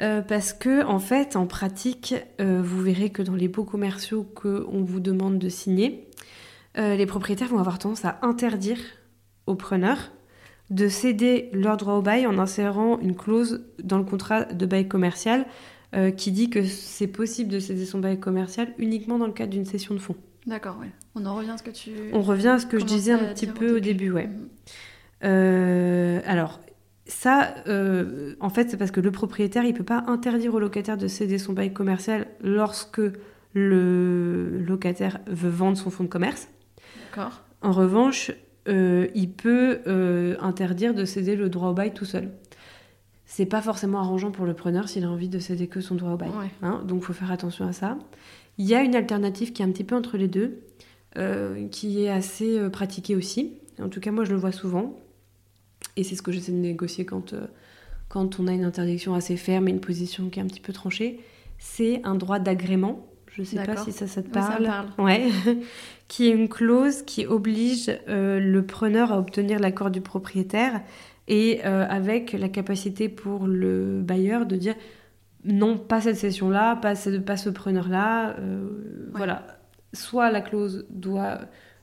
Euh, 0.00 0.22
parce 0.22 0.52
que, 0.52 0.84
en 0.84 1.00
fait, 1.00 1.34
en 1.34 1.46
pratique, 1.46 2.14
euh, 2.40 2.62
vous 2.62 2.80
verrez 2.80 3.10
que 3.10 3.22
dans 3.22 3.34
les 3.34 3.48
baux 3.48 3.64
commerciaux 3.64 4.22
qu'on 4.22 4.82
vous 4.84 5.00
demande 5.00 5.38
de 5.38 5.48
signer, 5.48 6.08
euh, 6.76 6.94
les 6.94 7.06
propriétaires 7.06 7.48
vont 7.48 7.58
avoir 7.58 7.78
tendance 7.78 8.04
à 8.04 8.18
interdire 8.22 8.78
aux 9.46 9.56
preneurs 9.56 10.12
de 10.70 10.88
céder 10.88 11.48
leur 11.52 11.76
droit 11.78 11.94
au 11.94 12.02
bail 12.02 12.26
en 12.26 12.38
insérant 12.38 13.00
une 13.00 13.16
clause 13.16 13.64
dans 13.82 13.98
le 13.98 14.04
contrat 14.04 14.44
de 14.44 14.66
bail 14.66 14.86
commercial 14.86 15.46
qui 16.18 16.32
dit 16.32 16.50
que 16.50 16.64
c'est 16.64 17.06
possible 17.06 17.50
de 17.50 17.58
céder 17.58 17.86
son 17.86 17.98
bail 17.98 18.20
commercial 18.20 18.74
uniquement 18.76 19.16
dans 19.16 19.26
le 19.26 19.32
cadre 19.32 19.52
d'une 19.52 19.64
cession 19.64 19.94
de 19.94 19.98
fonds. 19.98 20.16
D'accord, 20.46 20.76
oui. 20.80 20.86
On 21.14 21.26
en 21.26 21.34
revient 21.34 21.50
à 21.50 21.58
ce 21.58 21.62
que 21.62 21.70
tu. 21.70 21.90
On 22.12 22.22
revient 22.22 22.48
à 22.48 22.58
ce 22.58 22.66
que 22.66 22.78
je 22.78 22.84
disais 22.84 23.12
un 23.12 23.32
petit 23.34 23.46
peu 23.46 23.76
au 23.76 23.80
début, 23.80 24.10
ouais. 24.10 24.28
Mhm. 25.22 26.22
alors, 26.26 26.60
ça, 27.08 27.54
euh, 27.66 28.34
en 28.38 28.50
fait, 28.50 28.70
c'est 28.70 28.76
parce 28.76 28.90
que 28.90 29.00
le 29.00 29.10
propriétaire, 29.10 29.64
il 29.64 29.72
peut 29.74 29.82
pas 29.82 30.04
interdire 30.06 30.54
au 30.54 30.60
locataire 30.60 30.98
de 30.98 31.08
céder 31.08 31.38
son 31.38 31.54
bail 31.54 31.72
commercial 31.72 32.26
lorsque 32.42 33.00
le 33.54 34.60
locataire 34.60 35.18
veut 35.26 35.48
vendre 35.48 35.78
son 35.78 35.90
fonds 35.90 36.04
de 36.04 36.08
commerce. 36.08 36.48
D'accord. 37.08 37.42
En 37.62 37.72
revanche, 37.72 38.30
euh, 38.68 39.08
il 39.14 39.32
peut 39.32 39.80
euh, 39.86 40.36
interdire 40.40 40.94
de 40.94 41.06
céder 41.06 41.34
le 41.34 41.48
droit 41.48 41.70
au 41.70 41.74
bail 41.74 41.94
tout 41.94 42.04
seul. 42.04 42.30
C'est 43.24 43.46
pas 43.46 43.62
forcément 43.62 44.00
arrangeant 44.00 44.30
pour 44.30 44.44
le 44.44 44.52
preneur 44.54 44.88
s'il 44.88 45.04
a 45.04 45.10
envie 45.10 45.28
de 45.30 45.38
céder 45.38 45.66
que 45.66 45.80
son 45.80 45.94
droit 45.94 46.12
au 46.12 46.16
bail. 46.16 46.30
Ouais. 46.30 46.50
Hein, 46.62 46.82
donc, 46.86 47.02
faut 47.02 47.14
faire 47.14 47.32
attention 47.32 47.66
à 47.66 47.72
ça. 47.72 47.96
Il 48.58 48.66
y 48.66 48.74
a 48.74 48.82
une 48.82 48.94
alternative 48.94 49.52
qui 49.52 49.62
est 49.62 49.64
un 49.64 49.70
petit 49.70 49.84
peu 49.84 49.96
entre 49.96 50.16
les 50.16 50.28
deux, 50.28 50.60
qui 51.70 52.04
est 52.04 52.10
assez 52.10 52.68
pratiquée 52.70 53.16
aussi. 53.16 53.54
En 53.80 53.88
tout 53.88 54.00
cas, 54.00 54.10
moi, 54.10 54.24
je 54.24 54.32
le 54.32 54.36
vois 54.36 54.52
souvent 54.52 54.96
et 55.98 56.04
c'est 56.04 56.14
ce 56.14 56.22
que 56.22 56.32
j'essaie 56.32 56.52
de 56.52 56.56
négocier 56.56 57.04
quand, 57.04 57.32
euh, 57.32 57.46
quand 58.08 58.38
on 58.40 58.46
a 58.46 58.52
une 58.52 58.64
interdiction 58.64 59.14
assez 59.14 59.36
ferme 59.36 59.68
et 59.68 59.72
une 59.72 59.80
position 59.80 60.28
qui 60.28 60.38
est 60.38 60.42
un 60.42 60.46
petit 60.46 60.60
peu 60.60 60.72
tranchée. 60.72 61.20
C'est 61.58 62.00
un 62.04 62.14
droit 62.14 62.38
d'agrément. 62.38 63.04
Je 63.32 63.42
ne 63.42 63.46
sais 63.46 63.62
pas 63.64 63.76
si 63.76 63.92
ça, 63.92 64.06
ça 64.06 64.22
te 64.22 64.28
parle. 64.28 64.62
Oui, 64.62 64.66
ça 64.66 64.72
parle. 64.72 65.06
Ouais. 65.06 65.28
qui 66.08 66.28
est 66.28 66.32
une 66.32 66.48
clause 66.48 67.02
qui 67.02 67.26
oblige 67.26 67.90
euh, 68.08 68.38
le 68.40 68.64
preneur 68.64 69.12
à 69.12 69.18
obtenir 69.18 69.58
l'accord 69.58 69.90
du 69.90 70.00
propriétaire 70.00 70.80
et 71.26 71.60
euh, 71.64 71.84
avec 71.88 72.32
la 72.32 72.48
capacité 72.48 73.08
pour 73.08 73.46
le 73.46 74.00
bailleur 74.00 74.46
de 74.46 74.56
dire 74.56 74.74
non, 75.48 75.76
pas 75.78 76.00
cette 76.00 76.16
session-là, 76.16 76.76
pas, 76.76 76.94
ce, 76.94 77.10
pas 77.18 77.36
ce 77.36 77.50
preneur-là. 77.50 78.36
Euh, 78.38 78.62
ouais. 78.64 79.10
Voilà. 79.14 79.46
Soit 79.92 80.30
la 80.30 80.40
clause 80.42 80.86
doit, 80.90 81.40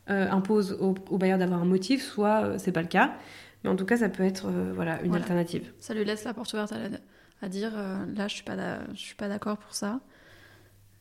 impose 0.08 0.74
au, 0.80 0.94
au 1.10 1.18
bailleur 1.18 1.38
d'avoir 1.40 1.62
un 1.62 1.66
motif, 1.66 2.04
soit 2.04 2.58
c'est 2.60 2.72
pas 2.72 2.82
le 2.84 2.88
cas. 2.88 3.16
Mais 3.64 3.70
en 3.72 3.76
tout 3.76 3.86
cas, 3.86 3.98
ça 3.98 4.10
peut 4.10 4.24
être 4.24 4.46
euh, 4.48 4.72
voilà, 4.76 5.02
une 5.02 5.08
Voilà. 5.10 5.24
alternative. 5.24 5.72
Ça 5.80 5.94
lui 5.96 6.06
laisse 6.06 6.24
la 6.24 6.34
porte 6.36 6.54
ouverte 6.54 6.72
à, 6.72 6.78
la- 6.78 6.98
à 7.42 7.50
dire 7.50 7.72
euh, 7.76 8.06
là, 8.16 8.28
je 8.28 8.36
suis 8.36 8.44
pas 8.44 8.56
d'a- 8.56 8.82
je 8.94 9.00
suis 9.00 9.16
pas 9.16 9.28
d'accord 9.28 9.58
pour 9.58 9.74
ça. 9.74 10.02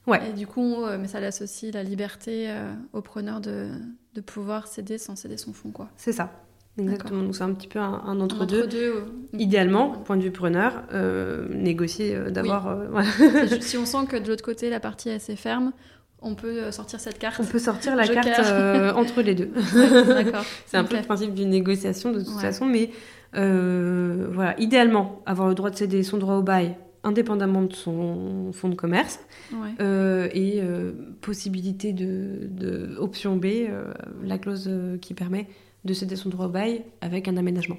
Ouais. 0.06 0.30
Et 0.30 0.32
du 0.32 0.46
coup, 0.46 0.82
euh, 0.82 0.96
mais 0.98 1.06
ça 1.08 1.20
laisse 1.20 1.42
aussi 1.42 1.70
la 1.72 1.82
liberté 1.82 2.46
euh, 2.50 2.72
au 2.94 3.02
preneur 3.02 3.40
de, 3.42 3.68
de 4.14 4.20
pouvoir 4.22 4.66
céder 4.66 4.96
sans 4.98 5.14
céder 5.16 5.36
son 5.36 5.52
fonds, 5.52 5.70
quoi. 5.70 5.88
C'est 5.96 6.12
ça. 6.12 6.32
Exactement. 6.78 7.22
Donc 7.22 7.36
c'est 7.36 7.42
un 7.44 7.52
petit 7.54 7.68
peu 7.68 7.78
un, 7.78 8.20
entre-deux. 8.20 8.62
Entre-deux. 8.62 8.94
euh, 8.96 9.38
Idéalement, 9.38 9.90
point 9.90 10.16
de 10.16 10.22
vue 10.22 10.30
preneur, 10.32 10.82
euh, 10.92 11.46
négocier 11.54 12.14
euh, 12.16 12.30
d'avoir. 12.30 12.66
euh, 12.68 13.46
si 13.60 13.76
on 13.76 13.86
sent 13.86 14.06
que 14.08 14.16
de 14.16 14.28
l'autre 14.28 14.44
côté, 14.44 14.70
la 14.70 14.80
partie 14.80 15.08
est 15.08 15.14
assez 15.14 15.36
ferme, 15.36 15.72
on 16.20 16.34
peut 16.34 16.64
euh, 16.64 16.72
sortir 16.72 16.98
cette 17.00 17.18
carte. 17.18 17.40
On 17.40 17.44
peut 17.44 17.58
sortir 17.58 17.94
la 17.94 18.04
Joker. 18.04 18.24
carte 18.24 18.96
entre 18.96 19.22
les 19.22 19.34
deux. 19.34 19.50
D'accord. 20.08 20.44
C'est 20.66 20.76
un 20.76 20.84
peu 20.84 20.96
le 20.96 21.02
principe 21.02 21.34
d'une 21.34 21.50
négociation 21.50 22.10
de 22.12 22.20
toute 22.20 22.40
façon, 22.40 22.66
mais 22.66 22.90
voilà, 23.32 24.54
idéalement, 24.58 25.22
avoir 25.26 25.48
le 25.48 25.54
droit 25.54 25.70
de 25.70 25.76
céder 25.76 26.02
son 26.02 26.18
droit 26.18 26.34
au 26.36 26.42
bail 26.42 26.76
indépendamment 27.06 27.60
de 27.62 27.72
son 27.74 28.50
fonds 28.52 28.70
de 28.70 28.74
commerce 28.74 29.20
Ouais. 29.52 29.68
euh, 29.82 30.26
et 30.32 30.60
euh, 30.62 30.92
possibilité 31.20 31.92
de, 31.92 32.48
de 32.48 32.96
option 32.98 33.36
B, 33.36 33.44
euh, 33.68 33.92
la 34.24 34.38
clause 34.38 34.70
qui 35.02 35.12
permet 35.12 35.46
de 35.84 35.94
céder 35.94 36.16
son 36.16 36.28
droit 36.28 36.46
au 36.46 36.50
bail 36.50 36.84
avec 37.00 37.28
un 37.28 37.36
aménagement. 37.36 37.78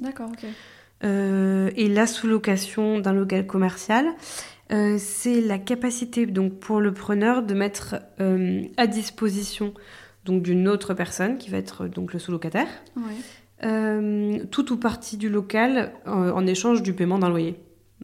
D'accord, 0.00 0.30
ok. 0.30 0.48
Euh, 1.04 1.70
et 1.76 1.88
la 1.88 2.06
sous-location 2.06 2.98
d'un 2.98 3.12
local 3.12 3.46
commercial, 3.46 4.06
euh, 4.72 4.96
c'est 4.98 5.40
la 5.40 5.58
capacité 5.58 6.26
donc 6.26 6.58
pour 6.58 6.80
le 6.80 6.94
preneur 6.94 7.42
de 7.42 7.54
mettre 7.54 7.96
euh, 8.20 8.62
à 8.76 8.86
disposition 8.86 9.74
donc 10.24 10.42
d'une 10.42 10.68
autre 10.68 10.94
personne 10.94 11.36
qui 11.36 11.50
va 11.50 11.58
être 11.58 11.86
donc 11.86 12.12
le 12.12 12.18
sous-locataire 12.18 12.68
Ouais. 12.96 14.40
tout 14.50 14.72
ou 14.72 14.76
partie 14.78 15.16
du 15.16 15.28
local 15.28 15.92
en 16.06 16.46
échange 16.46 16.82
du 16.82 16.94
paiement 16.94 17.18
d'un 17.18 17.28
loyer. 17.28 17.56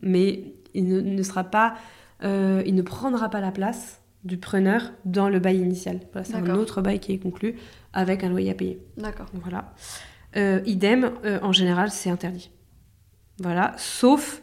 Mais 0.03 0.55
il 0.75 0.87
ne, 0.87 1.01
ne 1.01 1.23
sera 1.23 1.45
pas, 1.45 1.75
il 2.23 2.75
ne 2.75 2.83
prendra 2.83 3.31
pas 3.31 3.41
la 3.41 3.51
place 3.51 4.01
du 4.25 4.37
preneur 4.37 4.93
dans 5.07 5.29
le 5.31 5.39
bail 5.39 5.59
initial. 5.59 6.01
Voilà, 6.13 6.27
c'est 6.27 6.35
un 6.35 6.55
autre 6.55 6.83
bail 6.83 6.99
qui 6.99 7.13
est 7.13 7.19
conclu 7.19 7.57
avec 7.93 8.25
un 8.25 8.29
loyer 8.29 8.51
à 8.51 8.55
payer. 8.55 8.81
D'accord. 8.97 9.27
Voilà. 9.35 9.73
Euh, 10.37 10.61
idem, 10.67 11.13
euh, 11.25 11.39
en 11.43 11.53
général, 11.53 11.91
c'est 11.91 12.11
interdit. 12.11 12.51
Voilà, 13.41 13.75
sauf 13.79 14.43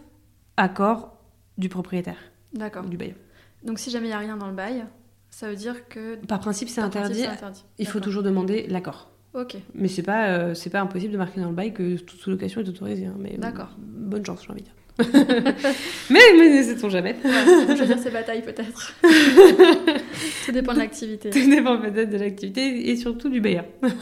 accord 0.58 1.18
du 1.58 1.70
propriétaire, 1.70 2.18
D'accord. 2.54 2.84
du 2.86 2.98
bailleur. 2.98 3.16
Donc 3.64 3.80
si 3.80 3.90
jamais 3.92 4.08
il 4.08 4.10
n'y 4.10 4.16
a 4.16 4.20
rien 4.20 4.38
dans 4.38 4.48
le 4.48 4.54
bail, 4.56 4.86
Ça 5.30 5.50
veut 5.50 5.56
dire 5.56 5.88
que. 5.88 6.16
Par 6.26 6.40
principe, 6.40 6.70
c'est 6.70 6.82
interdit. 6.82 7.26
interdit. 7.26 7.64
Il 7.78 7.88
faut 7.88 8.00
toujours 8.00 8.24
demander 8.24 8.66
l'accord. 8.68 9.12
Ok, 9.34 9.56
Mais 9.76 9.88
c'est 9.88 10.02
pas, 10.04 10.30
euh, 10.30 10.54
c'est 10.56 10.70
pas 10.72 10.82
impossible 10.82 11.14
de 11.14 11.18
marquer 11.18 11.40
dans 11.42 11.50
le 11.50 11.56
bail 11.56 11.72
que 11.74 11.98
toute 11.98 12.20
sous-location 12.20 12.62
est 12.62 12.68
autorisée. 12.70 13.06
hein, 13.06 13.16
mais 13.20 13.38
D'accord. 13.38 13.76
Bonne 13.78 14.26
chance, 14.26 14.42
j'ai 14.44 14.52
envie 14.52 14.62
de 14.62 14.66
dire. 14.66 14.76
mais 16.10 16.20
mais 16.38 16.64
sait-on 16.64 16.90
jamais. 16.90 17.16
Ouais, 17.24 17.32
je 17.70 17.76
veux 17.76 17.86
dire, 17.86 18.00
c'est 18.02 18.12
bataille 18.12 18.42
peut-être. 18.42 18.94
Tout 20.46 20.52
dépend 20.52 20.74
de 20.74 20.80
l'activité. 20.80 21.30
Tout 21.30 21.50
dépend 21.50 21.78
peut-être 21.78 22.10
de 22.10 22.18
l'activité 22.18 22.90
et 22.90 22.96
surtout 22.96 23.30
du 23.30 23.42
bailleur. 23.42 23.66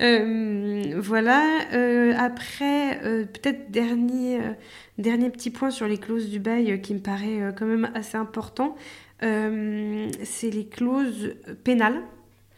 Euh, 0.00 0.94
voilà. 0.98 1.70
euh, 1.74 2.14
après, 2.16 2.98
euh, 3.04 3.24
peut-être 3.24 3.70
dernier, 3.70 4.38
euh, 4.38 4.52
dernier 4.96 5.28
petit 5.28 5.50
point 5.50 5.70
sur 5.70 5.86
les 5.86 5.98
clauses 5.98 6.30
du 6.30 6.38
bail 6.38 6.80
qui 6.80 6.94
me 6.94 7.00
paraît 7.00 7.52
quand 7.56 7.66
même 7.66 7.90
assez 7.94 8.16
important. 8.16 8.74
c'est 9.20 10.50
les 10.50 10.66
clauses 10.66 11.34
pénales. 11.62 12.02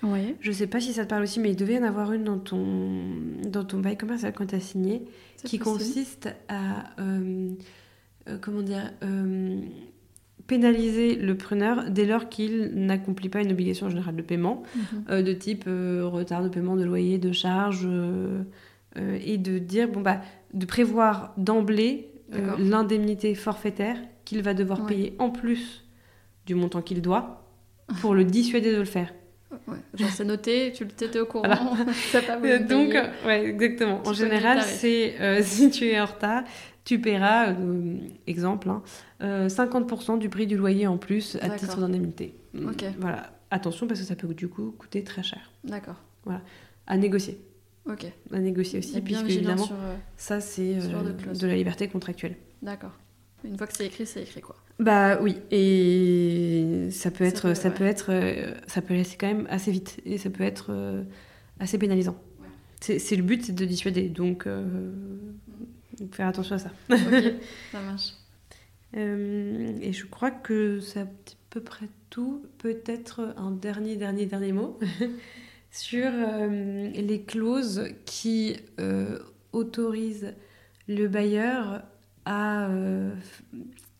Oui, 0.04 0.36
Je 0.40 0.52
sais 0.52 0.66
pas 0.66 0.80
si 0.80 0.92
ça 0.92 1.04
te 1.04 1.10
parle 1.10 1.22
aussi, 1.22 1.40
mais 1.40 1.50
il 1.50 1.56
devait 1.56 1.74
y 1.74 1.78
en 1.78 1.82
avoir 1.84 2.12
une 2.12 2.24
dans 2.24 2.38
ton, 2.38 2.66
dans 3.48 3.64
ton 3.64 3.78
bail 3.78 3.96
commercial 3.96 4.32
quand 4.32 4.46
tu 4.46 4.54
as 4.54 4.60
signé, 4.60 5.04
qui 5.44 5.58
possible. 5.58 5.64
consiste 5.78 6.28
à, 6.48 6.90
euh, 7.00 7.50
euh, 8.28 8.38
comment 8.40 8.62
dire, 8.62 8.92
euh, 9.02 9.60
pénaliser 10.46 11.14
le 11.16 11.36
preneur 11.36 11.90
dès 11.90 12.04
lors 12.06 12.28
qu'il 12.28 12.72
n'accomplit 12.74 13.28
pas 13.30 13.40
une 13.40 13.52
obligation 13.52 13.88
générale 13.88 14.16
de 14.16 14.22
paiement, 14.22 14.62
Mhm. 14.76 15.04
euh, 15.10 15.22
de 15.22 15.32
type 15.32 15.64
euh, 15.66 16.02
retard 16.06 16.42
de 16.42 16.48
paiement 16.48 16.76
de 16.76 16.84
loyer, 16.84 17.18
de 17.18 17.32
charges, 17.32 17.86
euh, 17.90 18.42
et 19.24 19.38
de 19.38 19.58
dire, 19.58 19.88
bon 19.88 20.00
bah, 20.02 20.20
de 20.52 20.66
prévoir 20.66 21.32
d'emblée 21.36 22.10
l'indemnité 22.58 23.34
forfaitaire 23.34 23.96
qu'il 24.24 24.42
va 24.42 24.54
devoir 24.54 24.80
Ouais. 24.82 24.86
payer 24.88 25.14
en 25.18 25.30
plus 25.30 25.84
du 26.46 26.54
montant 26.54 26.82
qu'il 26.82 27.00
doit 27.02 27.44
pour 28.00 28.14
le 28.14 28.24
dissuader 28.24 28.72
de 28.72 28.78
le 28.78 28.84
faire. 28.84 29.12
Ouais, 29.66 29.76
genre 29.94 30.10
c'est 30.10 30.24
noté, 30.24 30.72
tu 30.74 30.84
étais 30.84 31.18
au 31.20 31.26
courant, 31.26 31.46
Voilà. 31.46 31.84
pas 32.26 32.58
Donc, 32.58 32.90
payer. 32.90 33.02
ouais, 33.26 33.46
exactement. 33.46 34.00
Tu 34.02 34.08
En 34.10 34.12
général, 34.12 34.62
c'est 34.62 35.20
euh, 35.20 35.42
si 35.44 35.70
tu 35.70 35.86
es 35.86 36.00
en 36.00 36.06
retard, 36.06 36.44
tu 36.84 37.00
paieras, 37.00 37.50
euh, 37.52 37.96
exemple, 38.26 38.68
hein, 38.70 38.82
euh, 39.22 39.48
50% 39.48 40.18
du 40.18 40.28
prix 40.28 40.46
du 40.46 40.56
loyer 40.56 40.86
en 40.86 40.98
plus 40.98 41.36
à 41.40 41.50
titre 41.50 41.78
d'indemnité. 41.80 42.34
Mm. 42.52 42.70
Voilà. 42.98 43.30
Attention 43.50 43.86
parce 43.86 44.00
que 44.00 44.06
ça 44.06 44.16
peut 44.16 44.32
du 44.34 44.48
coup 44.48 44.74
coûter 44.78 45.04
très 45.04 45.22
cher. 45.22 45.50
D'accord, 45.62 45.96
À 46.86 46.96
négocier. 46.96 47.40
ok. 47.88 48.06
À 48.32 48.38
négocier 48.38 48.80
aussi, 48.80 49.00
puisque 49.00 49.24
évidemment, 49.30 49.64
sur. 49.64 49.76
euh, 49.76 49.94
ça 50.16 50.40
c'est 50.40 50.74
de 50.74 51.46
la 51.46 51.54
liberté 51.54 51.88
contractuelle. 51.88 52.36
D'accord. 52.62 52.92
Une 53.44 53.56
fois 53.58 53.66
que 53.66 53.76
c'est 53.76 53.86
écrit, 53.86 54.06
c'est 54.06 54.22
écrit 54.22 54.40
quoi. 54.40 54.56
Bah 54.78 55.20
oui, 55.20 55.36
et 55.50 56.88
ça 56.90 57.10
peut 57.10 57.24
Ça 57.24 57.30
être, 57.30 57.42
peut- 57.48 57.54
ça 57.54 57.68
ouais. 57.68 57.74
peut 57.74 57.84
être, 57.84 58.06
euh, 58.10 58.54
ça 58.66 58.82
peut 58.82 58.94
aller 58.94 59.04
quand 59.18 59.26
même 59.26 59.46
assez 59.50 59.70
vite 59.70 60.00
et 60.04 60.18
ça 60.18 60.30
peut 60.30 60.42
être 60.44 60.66
euh, 60.70 61.02
assez 61.60 61.78
pénalisant. 61.78 62.16
Ouais. 62.40 62.98
C'est 62.98 63.16
le 63.16 63.22
but, 63.22 63.44
c'est 63.44 63.54
de 63.54 63.64
dissuader, 63.64 64.08
donc 64.08 64.46
euh, 64.46 64.90
donc 66.00 66.14
faire 66.14 66.26
attention 66.26 66.56
à 66.56 66.58
ça. 66.58 66.70
Ok, 66.90 66.98
ça 67.70 67.80
marche. 67.84 68.14
Euh, 68.96 69.76
et 69.80 69.92
je 69.92 70.06
crois 70.06 70.30
que 70.30 70.80
c'est 70.80 71.00
à 71.00 71.08
peu 71.50 71.60
près 71.60 71.86
tout. 72.10 72.44
Peut-être 72.58 73.34
un 73.36 73.50
dernier, 73.50 73.96
dernier, 73.96 74.26
dernier 74.26 74.52
mot 74.52 74.78
sur 75.70 76.10
euh, 76.12 76.88
les 76.90 77.22
clauses 77.22 77.84
qui 78.06 78.56
euh, 78.80 79.18
autorisent 79.52 80.34
le 80.88 81.08
bailleur 81.08 81.82
à 82.24 82.68
euh, 82.68 83.14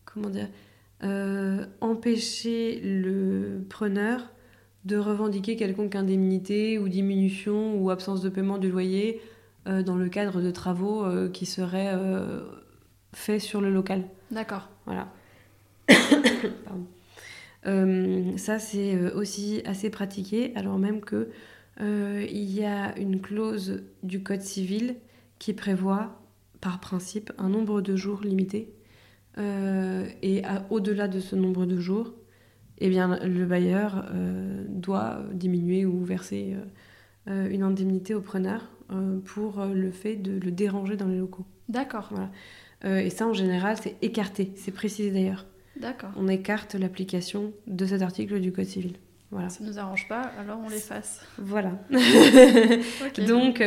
comment 0.05 0.29
dire 0.29 0.47
euh, 1.03 1.65
empêcher 1.81 2.79
le 2.81 3.65
preneur 3.69 4.21
de 4.85 4.97
revendiquer 4.97 5.55
quelconque 5.55 5.95
indemnité 5.95 6.77
ou 6.77 6.87
diminution 6.87 7.75
ou 7.75 7.89
absence 7.89 8.21
de 8.21 8.29
paiement 8.29 8.57
du 8.57 8.69
loyer 8.69 9.19
euh, 9.67 9.81
dans 9.81 9.95
le 9.95 10.09
cadre 10.09 10.41
de 10.41 10.51
travaux 10.51 11.03
euh, 11.03 11.27
qui 11.27 11.47
seraient 11.47 11.91
euh, 11.93 12.41
faits 13.13 13.41
sur 13.41 13.61
le 13.61 13.71
local. 13.71 14.03
D'accord. 14.29 14.69
Voilà. 14.85 15.11
Pardon. 16.65 16.85
Ça, 18.37 18.59
c'est 18.59 19.11
aussi 19.13 19.63
assez 19.65 19.89
pratiqué, 19.89 20.51
alors 20.55 20.77
même 20.77 21.01
que 21.01 21.29
il 21.81 22.53
y 22.53 22.63
a 22.63 22.95
une 22.97 23.19
clause 23.19 23.83
du 24.03 24.21
Code 24.21 24.43
civil 24.43 24.95
qui 25.39 25.53
prévoit, 25.53 26.21
par 26.61 26.79
principe, 26.79 27.31
un 27.37 27.49
nombre 27.49 27.81
de 27.81 27.95
jours 27.95 28.21
limité. 28.21 28.73
Euh, 29.37 30.07
et 30.21 30.43
au-delà 30.69 31.07
de 31.07 31.19
ce 31.19 31.35
nombre 31.35 31.65
de 31.65 31.79
jours, 31.79 32.13
eh 32.77 32.89
bien, 32.89 33.19
le 33.23 33.45
bailleur 33.45 34.05
euh, 34.13 34.63
doit 34.67 35.23
diminuer 35.33 35.85
ou 35.85 36.03
verser 36.03 36.55
euh, 37.27 37.49
une 37.49 37.63
indemnité 37.63 38.13
au 38.13 38.21
preneur 38.21 38.69
pour 39.23 39.65
le 39.65 39.89
fait 39.89 40.15
de 40.15 40.39
le 40.39 40.51
déranger 40.51 40.95
dans 40.95 41.07
les 41.07 41.17
locaux. 41.17 41.45
D'accord. 41.69 42.11
Euh, 42.83 42.99
et 42.99 43.09
ça, 43.09 43.27
en 43.27 43.33
général, 43.33 43.77
c'est 43.81 43.95
écarté. 44.01 44.51
C'est 44.55 44.71
précisé 44.71 45.11
d'ailleurs. 45.11 45.45
D'accord. 45.79 46.11
On 46.15 46.27
écarte 46.27 46.75
l'application 46.75 47.53
de 47.67 47.85
cet 47.85 48.01
article 48.01 48.39
du 48.39 48.51
Code 48.51 48.65
civil. 48.65 48.93
Voilà. 49.31 49.49
Ça 49.49 49.63
nous 49.63 49.79
arrange 49.79 50.07
pas, 50.07 50.21
alors 50.39 50.59
on 50.63 50.69
l'efface. 50.69 51.25
Voilà. 51.37 51.71
Donc, 53.27 53.61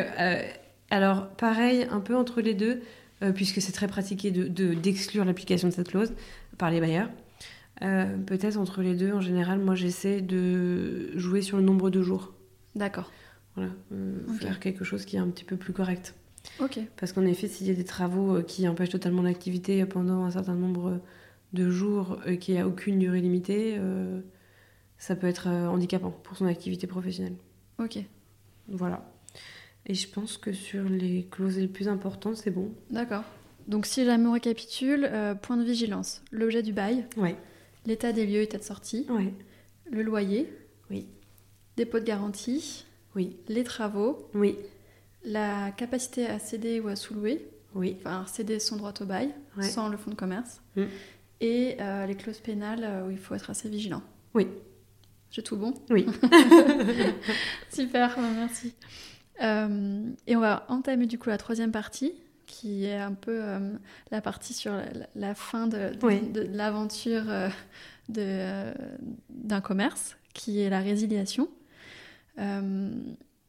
alors, 0.91 1.29
pareil, 1.31 1.87
un 1.91 2.01
peu 2.01 2.15
entre 2.17 2.41
les 2.41 2.55
deux, 2.55 2.81
euh, 3.23 3.33
puisque 3.33 3.61
c'est 3.61 3.73
très 3.73 3.89
pratiqué 3.89 4.31
de- 4.31 4.49
de- 4.49 4.75
d'exclure 4.75 5.25
l'application 5.25 5.69
de 5.69 5.73
cette 5.73 5.89
clause 5.89 6.13
par 6.57 6.71
les 6.71 6.81
bailleurs. 6.81 7.11
Euh, 7.83 8.17
Peut-être 8.27 8.57
entre 8.57 8.83
les 8.83 8.95
deux, 8.95 9.13
en 9.13 9.21
général, 9.21 9.59
moi, 9.61 9.75
j'essaie 9.75 10.21
de 10.21 11.17
jouer 11.19 11.43
sur 11.43 11.57
le 11.57 11.63
nombre 11.63 11.91
de 11.91 12.03
jours. 12.03 12.33
D'accord. 12.75 13.11
Voilà. 13.55 13.71
Euh. 13.93 14.15
Faire 14.41 14.61
quelque 14.61 14.85
chose 14.85 15.05
qui 15.05 15.17
est 15.17 15.21
un 15.21 15.29
petit 15.29 15.45
peu 15.45 15.57
plus 15.57 15.73
correct. 15.73 16.15
Ok. 16.61 16.79
Parce 16.97 17.13
qu'en 17.13 17.27
effet, 17.27 17.49
s'il 17.49 17.67
y 17.67 17.71
a 17.71 17.75
des 17.75 17.85
travaux 17.85 18.43
qui 18.43 18.67
empêchent 18.69 18.91
totalement 18.91 19.23
l'activité 19.23 19.85
pendant 19.85 20.25
un 20.25 20.31
certain 20.31 20.55
nombre 20.55 21.01
de 21.53 21.71
jours 21.71 22.19
et 22.27 22.39
qu'il 22.39 22.55
n'y 22.55 22.61
a 22.61 22.67
aucune 22.69 22.99
durée 22.99 23.21
limitée, 23.21 23.79
ça 24.97 25.17
peut 25.17 25.27
être 25.27 25.49
handicapant 25.49 26.11
pour 26.11 26.37
son 26.37 26.47
activité 26.47 26.87
professionnelle. 26.87 27.35
Ok. 27.79 27.99
Voilà. 28.69 29.05
Et 29.87 29.95
je 29.95 30.09
pense 30.09 30.37
que 30.37 30.53
sur 30.53 30.85
les 30.85 31.27
clauses 31.31 31.59
les 31.59 31.69
plus 31.69 31.89
importantes, 31.89 32.37
c'est 32.37 32.51
bon. 32.51 32.71
D'accord. 32.91 33.25
Donc 33.69 33.87
si 33.87 34.05
jamais 34.05 34.27
on 34.27 34.33
récapitule, 34.33 35.09
euh, 35.11 35.35
point 35.35 35.57
de 35.57 35.65
vigilance, 35.65 36.23
l'objet 36.31 36.63
du 36.63 36.73
bail, 36.73 37.07
Ouais. 37.17 37.37
l'état 37.87 38.13
des 38.13 38.27
lieux, 38.27 38.41
état 38.43 38.59
de 38.59 38.63
sortie, 38.63 39.07
Ouais. 39.11 39.33
le 39.91 40.03
loyer, 40.03 40.51
Oui. 40.91 41.07
dépôt 41.77 41.99
de 42.01 42.05
garantie, 42.05 42.85
Oui. 43.15 43.37
les 43.49 43.65
travaux, 43.65 44.29
Oui. 44.35 44.57
la 45.25 45.71
capacité 45.73 46.27
à 46.27 46.39
céder 46.39 46.81
ou 46.81 46.89
à 46.89 46.97
sous-louer, 46.97 47.47
Oui. 47.75 47.97
enfin 48.01 48.25
céder 48.27 48.59
son 48.59 48.77
droit 48.77 48.95
au 49.01 49.05
bail, 49.05 49.35
Ouais. 49.57 49.63
sans 49.65 49.89
le 49.89 49.97
fonds 49.97 50.11
de 50.11 50.17
commerce, 50.17 50.61
Mm. 50.77 50.83
et 51.41 51.77
euh, 51.81 52.07
les 52.07 52.15
clauses 52.15 52.41
pénales 52.41 52.85
euh, 52.85 53.07
où 53.07 53.11
il 53.11 53.19
faut 53.19 53.35
être 53.35 53.51
assez 53.51 53.69
vigilant. 53.69 54.03
Oui. 54.35 54.47
J'ai 55.31 55.43
tout 55.43 55.57
bon 55.57 55.75
Oui. 55.91 56.07
Super, 57.71 58.19
merci. 58.19 58.73
Euh, 59.43 60.11
et 60.27 60.37
on 60.37 60.41
va 60.41 60.65
entamer 60.69 61.07
du 61.07 61.19
coup 61.19 61.29
la 61.29 61.39
troisième 61.39 61.71
partie, 61.73 62.13
qui 62.47 62.85
est 62.87 62.97
un 62.99 63.13
peu 63.15 63.41
euh, 63.43 63.73
la 64.11 64.21
partie 64.21 64.55
sur 64.55 64.73
la, 64.73 64.85
la 65.15 65.35
fin 65.35 65.67
de, 65.67 65.95
de- 65.95 65.99
Oui. 66.07 66.21
de 66.31 66.41
l'aventure 66.41 67.25
euh, 67.29 67.49
d'un 69.29 69.61
commerce, 69.61 70.17
qui 70.35 70.61
est 70.61 70.71
la 70.71 70.81
résiliation. 70.81 71.49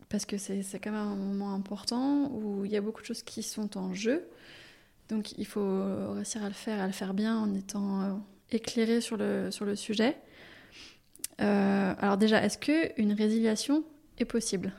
Parce 0.09 0.25
que 0.25 0.37
c'est, 0.39 0.63
quand 0.83 0.91
même 0.91 0.99
un 0.99 1.15
moment 1.15 1.53
important 1.53 2.31
où 2.33 2.65
il 2.65 2.71
y 2.71 2.77
a 2.77 2.81
beaucoup 2.81 3.01
de 3.01 3.05
choses 3.05 3.21
qui 3.21 3.43
sont 3.43 3.77
en 3.77 3.93
jeu. 3.93 4.27
Donc 5.07 5.37
il 5.37 5.45
faut 5.45 6.13
réussir 6.13 6.43
à 6.43 6.47
le 6.47 6.53
faire, 6.55 6.81
à 6.81 6.87
le 6.87 6.93
faire 6.93 7.13
bien 7.13 7.37
en 7.37 7.53
étant 7.53 8.19
éclairé 8.51 9.01
sur 9.01 9.17
le, 9.17 9.51
sur 9.51 9.65
le 9.65 9.75
sujet. 9.75 10.17
Alors 11.37 12.17
déjà, 12.17 12.43
est-ce 12.43 12.57
qu'une 12.57 13.13
résiliation 13.13 13.83
est 14.17 14.25
possible? 14.25 14.73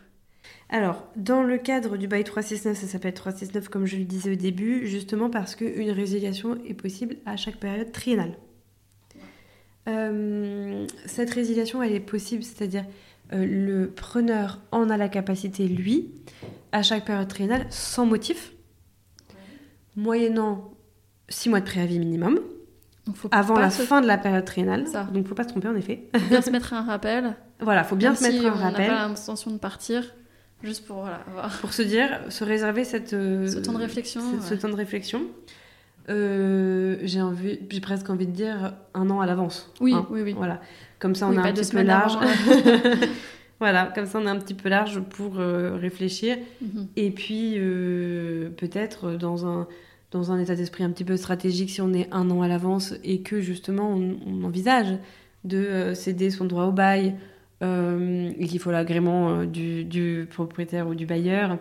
Alors, 0.68 1.04
dans 1.16 1.42
le 1.42 1.58
cadre 1.58 1.96
du 1.96 2.06
bail 2.06 2.22
369, 2.24 2.76
ça 2.78 2.86
s'appelle 2.86 3.14
369 3.14 3.68
comme 3.68 3.86
je 3.86 3.96
le 3.96 4.04
disais 4.04 4.32
au 4.32 4.36
début, 4.36 4.86
justement 4.86 5.28
parce 5.30 5.56
qu'une 5.56 5.90
résiliation 5.90 6.58
est 6.64 6.74
possible 6.74 7.16
à 7.26 7.36
chaque 7.36 7.56
période 7.56 7.90
triennale. 7.92 8.34
Euh, 9.88 10.86
cette 11.06 11.30
résiliation, 11.30 11.82
elle 11.82 11.92
est 11.92 12.00
possible, 12.00 12.42
c'est-à-dire 12.44 12.84
euh, 13.32 13.44
le 13.46 13.90
preneur 13.90 14.60
en 14.72 14.90
a 14.90 14.96
la 14.96 15.08
capacité, 15.08 15.66
lui, 15.66 16.10
à 16.72 16.82
chaque 16.82 17.04
période 17.06 17.28
triennale, 17.28 17.66
sans 17.70 18.06
motif, 18.06 18.52
moyennant 19.96 20.70
6 21.28 21.48
mois 21.48 21.60
de 21.60 21.64
préavis 21.64 21.98
minimum, 21.98 22.40
Donc, 23.06 23.16
faut 23.16 23.28
avant 23.32 23.58
la 23.58 23.70
se- 23.70 23.82
fin 23.82 24.00
de 24.00 24.06
la 24.06 24.18
période 24.18 24.44
triennale. 24.44 24.86
Ça. 24.86 25.04
Donc, 25.04 25.26
faut 25.26 25.34
pas 25.34 25.44
se 25.44 25.48
tromper, 25.48 25.68
en 25.68 25.76
effet. 25.76 26.08
faut 26.14 26.28
bien 26.28 26.42
se 26.42 26.50
mettre 26.50 26.72
un 26.74 26.82
rappel. 26.82 27.34
Voilà, 27.62 27.84
faut 27.84 27.94
bien 27.94 28.10
même 28.12 28.16
se 28.16 28.22
mettre 28.22 28.38
si 28.40 28.46
un 28.46 28.52
on 28.52 28.56
rappel 28.56 28.86
n'a 28.88 28.94
pas 29.02 29.08
l'intention 29.08 29.50
de 29.50 29.58
partir, 29.58 30.14
juste 30.62 30.86
pour 30.86 30.96
voilà, 31.00 31.20
avoir 31.26 31.58
pour 31.58 31.72
se 31.72 31.82
dire, 31.82 32.20
se 32.28 32.44
réserver 32.44 32.84
cette, 32.84 33.12
euh, 33.12 33.46
ce 33.46 33.58
temps 33.58 33.72
de 33.72 33.78
réflexion. 33.78 34.20
ce, 34.40 34.54
temps 34.54 34.68
de 34.68 34.74
réflexion. 34.74 35.22
Euh, 36.08 36.96
j'ai 37.02 37.22
envie, 37.22 37.60
j'ai 37.70 37.80
presque 37.80 38.10
envie 38.10 38.26
de 38.26 38.32
dire 38.32 38.74
un 38.94 39.10
an 39.10 39.20
à 39.20 39.26
l'avance. 39.26 39.72
Oui, 39.80 39.94
hein. 39.94 40.06
oui, 40.10 40.22
oui. 40.22 40.34
Voilà. 40.36 40.60
Comme 40.98 41.14
ça, 41.14 41.26
on 41.26 41.30
Oui, 41.30 41.36
pas 41.36 41.48
un 41.48 41.52
petit 41.52 41.70
peu 41.70 41.82
large. 41.82 42.18
voilà, 43.60 43.90
comme 43.94 44.06
ça, 44.06 44.18
on 44.18 44.26
est 44.26 44.30
un 44.30 44.38
petit 44.38 44.54
peu 44.54 44.68
large 44.68 45.00
pour 45.00 45.38
euh, 45.38 45.76
réfléchir. 45.76 46.36
Mhm. 46.60 46.88
Et 46.96 47.10
puis, 47.10 47.54
peut-être 48.56 49.12
dans 49.12 49.46
un, 49.46 49.66
dans 50.10 50.32
un 50.32 50.38
état 50.38 50.56
d'esprit 50.56 50.84
un 50.84 50.90
petit 50.90 51.04
peu 51.04 51.16
stratégique, 51.16 51.70
si 51.70 51.80
on 51.80 51.92
est 51.92 52.08
un 52.12 52.30
an 52.30 52.42
à 52.42 52.48
l'avance 52.48 52.94
et 53.04 53.20
que 53.20 53.40
justement, 53.40 53.90
on, 53.90 54.18
on 54.26 54.44
envisage 54.44 54.98
de 55.44 55.92
céder 55.94 56.30
son 56.30 56.44
droit 56.44 56.64
au 56.64 56.72
bail 56.72 57.14
euh, 57.62 58.32
et 58.38 58.46
qu'il 58.46 58.58
faut 58.58 58.70
l'agrément 58.70 59.30
euh, 59.30 59.46
du, 59.46 59.84
du 59.84 60.26
propriétaire 60.30 60.88
ou 60.88 60.94
du 60.94 61.06
bailleur. 61.06 61.58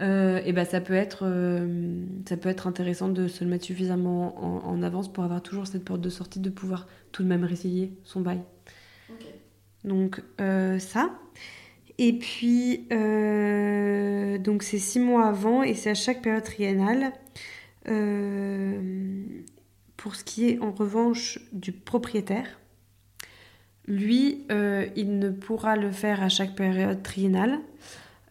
euh, 0.00 0.40
et 0.44 0.52
ben 0.52 0.64
ça 0.64 0.80
peut 0.80 0.94
être 0.94 1.24
euh, 1.26 2.04
ça 2.28 2.36
peut 2.36 2.48
être 2.48 2.66
intéressant 2.66 3.08
de 3.08 3.28
se 3.28 3.44
le 3.44 3.50
mettre 3.50 3.64
suffisamment 3.64 4.38
en, 4.44 4.68
en 4.68 4.82
avance 4.82 5.12
pour 5.12 5.24
avoir 5.24 5.42
toujours 5.42 5.66
cette 5.66 5.84
porte 5.84 6.00
de 6.00 6.10
sortie 6.10 6.40
de 6.40 6.50
pouvoir 6.50 6.86
tout 7.12 7.22
de 7.22 7.28
même 7.28 7.44
résilier 7.44 7.92
son 8.04 8.20
bail. 8.20 8.40
Donc 9.84 10.20
ça. 10.38 11.10
Et 11.98 12.12
puis, 12.18 12.88
donc 12.90 14.62
c'est 14.62 14.78
six 14.78 14.98
mois 15.00 15.26
avant 15.28 15.62
et 15.62 15.74
c'est 15.74 15.90
à 15.90 15.94
chaque 15.94 16.20
période 16.22 16.42
triennale. 16.42 17.12
Pour 19.96 20.16
ce 20.16 20.24
qui 20.24 20.48
est 20.50 20.58
en 20.58 20.72
revanche 20.72 21.38
du 21.52 21.72
propriétaire, 21.72 22.58
lui, 23.86 24.44
euh, 24.50 24.86
il 24.96 25.18
ne 25.18 25.30
pourra 25.30 25.76
le 25.76 25.90
faire 25.92 26.22
à 26.22 26.28
chaque 26.28 26.54
période 26.56 27.02
triennale. 27.02 27.58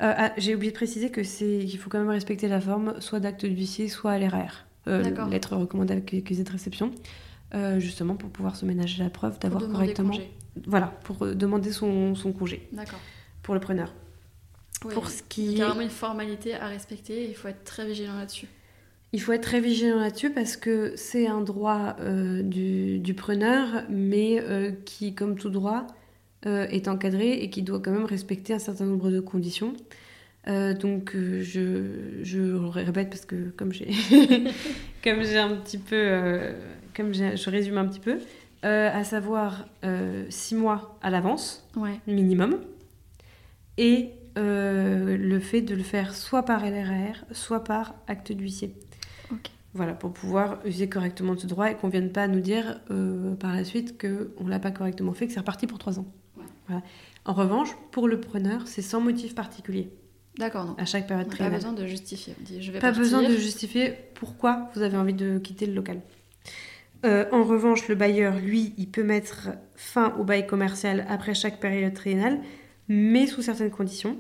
Euh, 0.02 0.14
ah, 0.18 0.34
J'ai 0.38 0.56
oublié 0.56 0.72
de 0.72 0.76
préciser 0.78 1.10
que 1.10 1.24
c'est 1.24 1.60
qu'il 1.66 1.80
faut 1.80 1.90
quand 1.90 2.00
même 2.00 2.10
respecter 2.10 2.48
la 2.48 2.60
forme 2.60 3.00
soit 3.00 3.20
d'acte 3.22 3.46
d'huissier, 3.46 3.88
soit 3.88 4.12
à 4.12 4.20
l'RR, 4.20 4.66
euh, 4.88 5.02
D'accord. 5.04 5.30
lettre 5.30 5.56
recommandée 5.56 5.94
avec 5.94 6.14
accusé 6.14 6.44
de 6.44 6.52
réception, 6.52 6.92
euh, 7.54 7.80
justement 7.80 8.16
pour 8.16 8.30
pouvoir 8.30 8.56
se 8.58 8.66
ménager 8.66 9.02
la 9.02 9.10
preuve 9.10 9.40
d'avoir 9.40 9.66
correctement 9.72 10.10
congé. 10.10 10.30
voilà, 10.68 10.88
pour 11.06 11.26
demander 11.28 11.72
son, 11.72 12.16
son 12.16 12.34
congé 12.34 12.68
D'accord. 12.74 13.00
pour 13.42 13.54
le 13.54 13.62
preneur. 13.62 13.94
Oui, 14.84 14.94
Pour 14.94 15.10
ce 15.10 15.22
Il 15.22 15.28
qui 15.30 15.44
y 15.46 15.52
est- 15.58 15.62
a 15.62 15.66
carrément 15.68 15.82
une 15.82 15.90
formalité 15.90 16.54
à 16.54 16.68
respecter 16.68 17.26
il 17.30 17.34
faut 17.36 17.48
être 17.48 17.64
très 17.64 17.88
vigilant 17.88 18.18
là-dessus. 18.18 18.48
Il 19.16 19.22
faut 19.22 19.32
être 19.32 19.44
très 19.44 19.62
vigilant 19.62 20.02
là-dessus 20.02 20.30
parce 20.30 20.58
que 20.58 20.92
c'est 20.98 21.26
un 21.26 21.40
droit 21.40 21.96
euh, 22.02 22.42
du, 22.44 23.00
du 23.00 23.14
preneur, 23.14 23.84
mais 23.90 24.42
euh, 24.42 24.72
qui, 24.84 25.16
comme 25.16 25.38
tout 25.38 25.50
droit, 25.50 25.88
euh, 26.46 26.68
est 26.68 26.90
encadré 26.90 27.32
et 27.32 27.50
qui 27.50 27.62
doit 27.62 27.80
quand 27.80 27.92
même 27.92 28.04
respecter 28.04 28.54
un 28.54 28.60
certain 28.60 28.84
nombre 28.84 29.10
de 29.12 29.22
conditions. 29.22 29.72
Donc 30.48 31.14
je, 31.16 32.20
je 32.24 32.40
le 32.40 32.68
répète 32.68 33.10
parce 33.10 33.26
que 33.26 33.52
comme 33.56 33.72
j'ai 33.72 33.88
comme 35.04 35.24
j'ai 35.24 35.38
un 35.38 35.56
petit 35.56 35.78
peu 35.80 36.52
comme 36.94 37.14
je 37.14 37.50
résume 37.50 37.78
un 37.78 37.88
petit 37.88 38.02
peu 38.02 38.18
à 38.62 39.04
savoir 39.06 39.66
six 40.30 40.54
mois 40.56 41.00
à 41.02 41.10
l'avance 41.10 41.66
Ouais. 41.78 42.00
minimum. 42.06 42.60
Et 43.80 44.10
le 44.36 45.40
fait 45.40 45.62
de 45.62 45.74
le 45.74 45.84
faire 45.84 46.14
soit 46.14 46.44
par 46.44 46.64
LRR, 46.64 47.26
soit 47.32 47.64
par 47.64 47.96
acte 48.08 48.32
d'huissier. 48.32 48.76
Voilà, 49.74 49.94
pour 49.94 50.14
pouvoir 50.14 50.60
user 50.66 50.88
correctement 50.88 51.36
de 51.36 51.40
ce 51.42 51.48
droit 51.48 51.70
et 51.70 51.76
qu'on 51.76 51.88
ne 51.88 51.92
vienne 51.92 52.12
pas 52.12 52.28
nous 52.28 52.40
dire 52.40 52.80
euh, 52.92 53.36
par 53.36 53.54
la 53.54 53.66
suite 53.66 54.00
qu'on 54.00 54.44
ne 54.46 54.50
l'a 54.50 54.60
pas 54.60 54.72
correctement 54.72 55.14
fait, 55.14 55.28
que 55.28 55.34
c'est 55.34 55.40
reparti 55.40 55.68
pour 55.68 55.80
trois 55.80 56.00
ans. 56.00 56.06
Ouais. 56.38 56.46
Voilà. 56.68 56.82
En 57.26 57.34
revanche, 57.34 57.76
pour 57.92 58.08
le 58.08 58.22
preneur, 58.22 58.68
c'est 58.68 58.82
sans 58.82 59.02
motif 59.02 59.36
particulier 59.36 59.90
D'accord, 60.38 60.66
non. 60.66 60.76
à 60.78 60.86
chaque 60.86 61.08
période 61.08 61.28
pas 61.38 61.50
besoin 61.50 61.74
de 61.74 61.86
justifier. 61.88 62.36
On 62.40 62.44
dit 62.44 62.62
je 62.62 62.72
vais 62.72 62.80
Pas 62.80 62.88
partir. 62.88 63.02
besoin 63.04 63.22
de 63.24 63.36
justifier 63.36 63.94
pourquoi 64.16 64.70
vous 64.76 64.82
avez 64.82 64.96
envie 64.98 65.14
de 65.14 65.40
quitter 65.40 65.66
le 65.66 65.74
local. 65.74 66.00
Euh, 67.06 67.26
en 67.32 67.44
revanche, 67.44 67.88
le 67.88 67.96
bailleur, 67.96 68.36
lui, 68.40 68.74
il 68.78 68.88
peut 68.90 69.04
mettre 69.04 69.50
fin 69.76 70.14
au 70.18 70.24
bail 70.24 70.48
commercial 70.48 71.06
après 71.10 71.34
chaque 71.34 71.60
période 71.60 71.94
triennale, 71.94 72.40
mais 72.88 73.28
sous 73.28 73.42
certaines 73.42 73.72
conditions. 73.72 74.18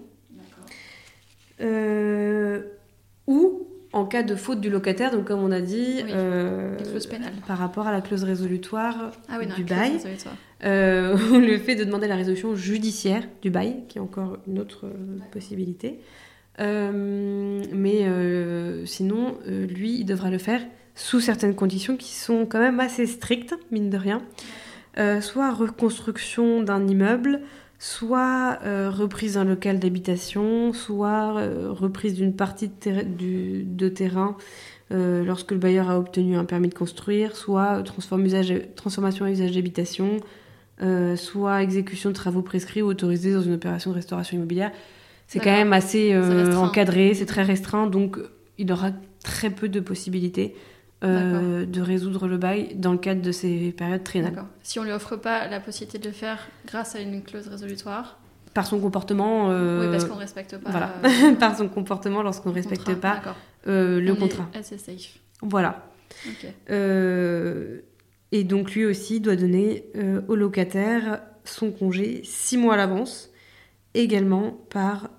Euh, 1.61 2.63
ou 3.27 3.67
en 3.95 4.05
cas 4.05 4.23
de 4.23 4.35
faute 4.35 4.59
du 4.59 4.69
locataire, 4.69 5.09
donc 5.11 5.25
comme 5.25 5.39
on 5.41 5.51
a 5.51 5.61
dit, 5.61 6.01
Oui, 6.03 6.11
euh, 6.13 6.75
par 7.47 7.57
rapport 7.57 7.87
à 7.87 7.91
la 7.93 8.01
clause 8.01 8.23
résolutoire 8.25 9.11
Ah 9.29 9.37
oui, 9.39 9.47
non, 9.47 9.55
du 9.55 9.63
bail, 9.63 9.93
résolutoire. 9.93 10.35
euh, 10.65 11.17
le 11.39 11.57
fait 11.57 11.75
de 11.75 11.85
demander 11.85 12.07
la 12.07 12.17
résolution 12.17 12.55
judiciaire 12.55 13.23
du 13.41 13.49
bail, 13.49 13.83
qui 13.87 13.97
est 13.97 14.01
encore 14.01 14.37
une 14.47 14.59
autre 14.59 14.85
euh, 14.85 15.17
possibilité. 15.31 15.99
Mais 16.59 18.05
sinon, 18.85 19.37
lui, 19.47 19.99
il 19.99 20.05
devra 20.05 20.29
le 20.29 20.37
faire 20.37 20.61
sous 20.95 21.19
certaines 21.19 21.55
conditions 21.55 21.97
qui 21.97 22.13
sont 22.13 22.45
quand 22.45 22.59
même 22.59 22.79
assez 22.79 23.05
strictes, 23.05 23.55
mine 23.71 23.89
de 23.89 23.97
rien. 23.97 24.21
Soit 25.21 25.51
reconstruction 25.53 26.61
d'un 26.63 26.87
immeuble, 26.87 27.41
soit 27.79 28.59
euh, 28.63 28.89
reprise 28.89 29.33
d'un 29.35 29.43
local 29.45 29.79
d'habitation, 29.79 30.73
soit 30.73 31.37
euh, 31.37 31.69
reprise 31.71 32.13
d'une 32.15 32.33
partie 32.33 32.67
de, 32.67 32.73
terra- 32.73 33.03
du- 33.03 33.63
de 33.63 33.89
terrain 33.89 34.37
euh, 34.91 35.23
lorsque 35.23 35.51
le 35.51 35.57
bailleur 35.57 35.89
a 35.89 35.97
obtenu 35.99 36.35
un 36.37 36.45
permis 36.45 36.69
de 36.69 36.73
construire, 36.73 37.35
soit 37.35 37.83
usage- 38.25 38.61
transformation 38.75 39.25
à 39.25 39.31
usage 39.31 39.51
d'habitation, 39.51 40.17
soit 41.15 41.63
exécution 41.63 42.09
de 42.09 42.15
travaux 42.15 42.41
prescrits 42.41 42.81
ou 42.81 42.87
autorisés 42.87 43.33
dans 43.33 43.41
une 43.41 43.53
opération 43.53 43.91
de 43.91 43.95
restauration 43.95 44.37
immobilière. 44.37 44.71
C'est 45.27 45.39
quand 45.39 45.51
même 45.51 45.73
assez 45.73 46.13
encadré, 46.57 47.13
c'est 47.13 47.25
très 47.25 47.43
restreint, 47.43 47.87
donc 47.87 48.17
il 48.57 48.71
aura 48.71 48.91
très 49.23 49.49
peu 49.49 49.69
de 49.69 49.79
possibilités 49.79 50.53
euh, 51.05 51.65
de 51.65 51.81
résoudre 51.81 52.27
le 52.27 52.37
bail 52.37 52.75
dans 52.75 52.91
le 52.91 52.97
cadre 52.97 53.21
de 53.21 53.31
ces 53.31 53.71
périodes 53.71 54.03
triennales. 54.03 54.43
Si 54.63 54.79
on 54.79 54.83
lui 54.83 54.91
offre 54.91 55.15
pas 55.15 55.47
la 55.47 55.59
possibilité 55.59 55.97
de 55.99 56.05
le 56.07 56.13
faire 56.13 56.39
grâce 56.65 56.95
à 56.95 56.99
une 56.99 57.21
clause 57.23 57.47
résolutoire, 57.47 58.19
Par 58.53 58.65
son 58.65 58.79
comportement, 58.79 59.49
euh, 59.51 59.85
oui, 59.85 59.91
parce 59.91 60.05
qu'on 60.05 60.15
ne 60.15 60.19
respecte 60.19 60.57
pas. 60.57 60.71
voilà, 60.71 60.93
euh, 61.03 61.33
par 61.39 61.57
son 61.57 61.67
comportement 61.69 62.21
lorsqu'on 62.23 62.49
ne 62.49 62.55
respecte 62.55 62.85
contrat. 62.85 63.21
pas 63.21 63.35
le 63.65 64.11
On 64.11 64.15
contrat. 64.15 64.49
assez 64.53 64.77
safe. 64.77 65.19
Voilà. 65.41 65.89
Et 68.31 68.43
donc 68.43 68.71
lui 68.73 68.85
aussi 68.85 69.19
doit 69.19 69.35
donner 69.35 69.85
au 70.27 70.35
locataire 70.35 71.21
son 71.43 71.71
congé 71.71 72.21
six 72.23 72.57
mois 72.57 72.73
à 72.73 72.77
l'avance, 72.77 73.29
également 73.93 74.51
par 74.69 75.09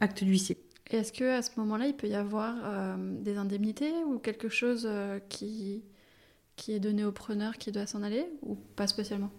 acte 0.00 0.24
d'huissier. 0.24 0.56
Et 0.90 0.96
est-ce 0.96 1.12
que 1.12 1.24
à 1.38 1.42
ce 1.42 1.50
moment-là, 1.58 1.86
il 1.86 1.94
peut 1.94 2.08
y 2.08 2.14
avoir 2.14 2.54
euh, 2.64 2.96
des 2.98 3.36
indemnités 3.36 3.92
ou 4.06 4.18
quelque 4.18 4.48
chose 4.48 4.86
euh, 4.90 5.18
qui 5.28 5.84
qui 6.56 6.72
est 6.74 6.80
donné 6.80 7.04
au 7.04 7.12
preneur 7.12 7.56
qui 7.56 7.72
doit 7.72 7.86
s'en 7.86 8.02
aller 8.02 8.26
ou 8.42 8.54
pas 8.54 8.86
spécialement? 8.86 9.30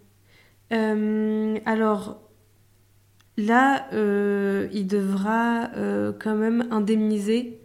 Euh, 0.72 1.60
alors 1.66 2.22
là, 3.38 3.88
il 4.72 4.88
devra 4.88 5.70
quand 6.20 6.36
même 6.36 6.68
indemniser 6.72 7.62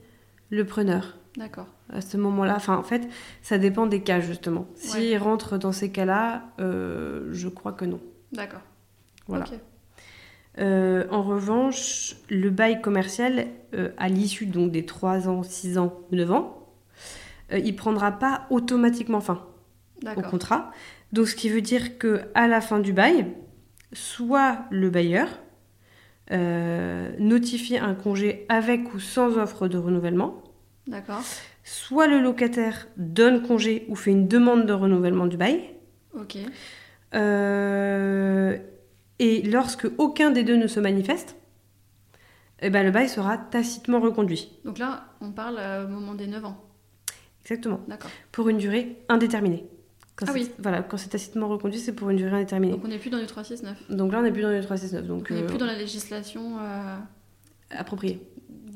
le 0.50 0.66
preneur 0.66 1.16
D'accord. 1.38 1.68
à 1.90 2.02
ce 2.02 2.18
moment-là. 2.18 2.54
Enfin, 2.56 2.76
en 2.76 2.82
fait, 2.82 3.08
ça 3.40 3.56
dépend 3.56 3.86
des 3.86 4.02
cas 4.02 4.20
justement. 4.20 4.66
S'il 4.74 5.12
Ouais. 5.12 5.16
rentre 5.18 5.56
dans 5.56 5.72
ces 5.72 5.90
cas-là, 5.90 6.50
je 6.58 7.48
crois 7.48 7.72
que 7.72 7.86
non. 7.86 8.00
D'accord. 8.32 8.62
Voilà. 9.26 9.46
Euh, 10.58 11.04
en 11.10 11.22
revanche, 11.22 12.16
le 12.30 12.50
bail 12.50 12.80
commercial, 12.80 13.46
euh, 13.74 13.90
à 13.98 14.08
l'issue 14.08 14.46
donc 14.46 14.72
des 14.72 14.86
3 14.86 15.28
ans, 15.28 15.42
6 15.42 15.78
ans 15.78 16.00
ou 16.10 16.16
9 16.16 16.32
ans, 16.32 16.66
euh, 17.52 17.58
il 17.58 17.76
prendra 17.76 18.12
pas 18.12 18.46
automatiquement 18.50 19.20
fin 19.20 19.46
au 20.16 20.22
contrat. 20.22 20.72
Donc, 21.12 21.28
ce 21.28 21.36
qui 21.36 21.48
veut 21.48 21.60
dire 21.60 21.98
que 21.98 22.22
à 22.34 22.48
la 22.48 22.60
fin 22.60 22.78
du 22.78 22.92
bail, 22.92 23.26
soit 23.92 24.60
le 24.70 24.90
bailleur 24.90 25.28
euh, 26.32 27.10
notifie 27.18 27.78
un 27.78 27.94
congé 27.94 28.46
avec 28.48 28.92
ou 28.94 28.98
sans 28.98 29.38
offre 29.38 29.68
de 29.68 29.78
renouvellement, 29.78 30.42
D'accord. 30.86 31.22
soit 31.64 32.06
le 32.06 32.20
locataire 32.20 32.88
donne 32.96 33.42
congé 33.42 33.86
ou 33.88 33.94
fait 33.94 34.10
une 34.10 34.26
demande 34.26 34.66
de 34.66 34.72
renouvellement 34.72 35.26
du 35.26 35.36
bail. 35.36 35.70
Ok. 36.18 36.38
Euh, 37.14 38.58
et 39.18 39.42
lorsque 39.42 39.86
aucun 39.98 40.30
des 40.30 40.44
deux 40.44 40.56
ne 40.56 40.66
se 40.66 40.80
manifeste, 40.80 41.36
eh 42.60 42.70
ben, 42.70 42.84
le 42.84 42.90
bail 42.90 43.08
sera 43.08 43.36
tacitement 43.38 44.00
reconduit. 44.00 44.50
Donc 44.64 44.78
là, 44.78 45.04
on 45.20 45.30
parle 45.32 45.56
euh, 45.58 45.84
au 45.84 45.88
moment 45.88 46.14
des 46.14 46.26
9 46.26 46.44
ans. 46.44 46.62
Exactement. 47.42 47.80
D'accord. 47.86 48.10
Pour 48.32 48.48
une 48.48 48.58
durée 48.58 48.96
indéterminée. 49.08 49.66
Quand 50.16 50.26
Ah 50.28 50.32
oui. 50.34 50.50
Voilà, 50.58 50.82
quand 50.82 50.96
c'est 50.96 51.10
tacitement 51.10 51.48
reconduit, 51.48 51.78
c'est 51.78 51.92
pour 51.92 52.08
une 52.08 52.16
durée 52.16 52.34
indéterminée. 52.36 52.72
Donc 52.72 52.84
on 52.84 52.88
n'est 52.88 52.98
plus 52.98 53.10
dans 53.10 53.18
du 53.18 53.26
369. 53.26 53.90
Donc 53.90 54.12
là, 54.12 54.20
on 54.20 54.22
n'est 54.22 54.32
plus 54.32 54.42
dans 54.42 54.48
les 54.50 54.60
369. 54.62 55.06
Donc, 55.06 55.18
Donc 55.18 55.28
on 55.30 55.34
n'est 55.34 55.42
euh, 55.42 55.46
plus 55.46 55.58
dans 55.58 55.66
la 55.66 55.76
législation. 55.76 56.58
euh, 56.58 56.96
approprié. 57.70 58.20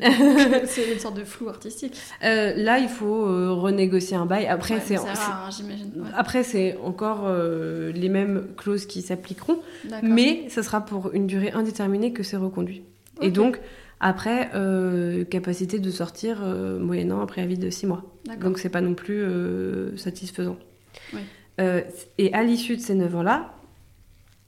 c'est 0.65 0.93
une 0.93 0.99
sorte 0.99 1.17
de 1.17 1.25
flou 1.25 1.51
artistique. 1.51 1.95
Euh, 2.25 2.55
là, 2.57 2.79
il 2.79 2.89
faut 2.89 3.27
euh, 3.27 3.53
renégocier 3.53 4.17
un 4.17 4.25
bail. 4.25 4.47
Après, 4.47 4.75
Ouais, 4.75 4.81
c'est 4.83 4.97
hein, 4.97 5.51
j'imagine. 5.55 5.93
Ouais. 5.95 6.09
après 6.17 6.43
c'est 6.43 6.79
encore 6.79 7.25
euh, 7.27 7.93
les 7.93 8.09
mêmes 8.09 8.47
clauses 8.57 8.87
qui 8.87 9.03
s'appliqueront, 9.03 9.59
mais 10.03 10.49
ce 10.49 10.63
sera 10.63 10.81
pour 10.81 11.13
une 11.13 11.27
durée 11.27 11.51
indéterminée 11.53 12.13
que 12.13 12.23
c'est 12.23 12.39
reconduit. 12.39 12.83
Et 13.21 13.31
donc, 13.31 13.61
Après, 14.03 14.49
capacité 15.29 15.79
de 15.79 15.91
sortir 15.91 16.41
moyennant 16.81 17.21
un 17.21 17.27
préavis 17.27 17.59
de 17.59 17.69
6 17.69 17.87
mois. 17.87 18.03
Donc 18.41 18.59
c'est 18.59 18.71
pas 18.71 18.81
non 18.81 18.95
plus 18.95 19.23
satisfaisant. 19.99 20.57
Oui. 21.13 21.21
Et 22.17 22.33
à 22.33 22.43
l'issue 22.43 22.79
de 22.79 22.81
ces 22.81 22.95
9 22.95 23.17
ans-là, 23.17 23.53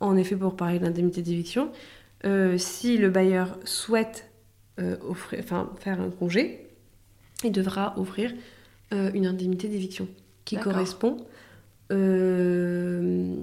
en 0.00 0.16
effet 0.16 0.36
pour 0.36 0.56
parler 0.56 0.78
d'indemnité 0.78 1.20
d'éviction, 1.20 1.70
euh, 2.24 2.56
si 2.58 2.98
le 2.98 3.10
bailleur 3.10 3.58
souhaite 3.64 4.30
offrir, 4.78 5.40
enfin, 5.40 5.70
faire 5.78 6.00
un 6.00 6.10
congé, 6.10 6.66
il 7.44 7.52
devra 7.52 7.98
offrir 7.98 8.32
euh, 8.92 9.10
une 9.14 9.26
indemnité 9.26 9.68
d'éviction 9.68 10.08
qui 10.44 10.56
correspond 10.56 11.24
euh, 11.92 13.36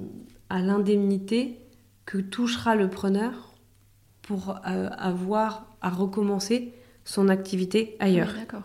à 0.50 0.60
l'indemnité 0.60 1.58
que 2.06 2.18
touchera 2.18 2.76
le 2.76 2.90
preneur 2.90 3.54
pour 4.22 4.60
euh, 4.68 4.90
avoir 4.98 5.66
à 5.82 5.90
recommencer 5.90 6.74
son 7.06 7.30
activité 7.30 7.96
ailleurs. 8.00 8.30
Oui, 8.34 8.40
D'accord. 8.40 8.64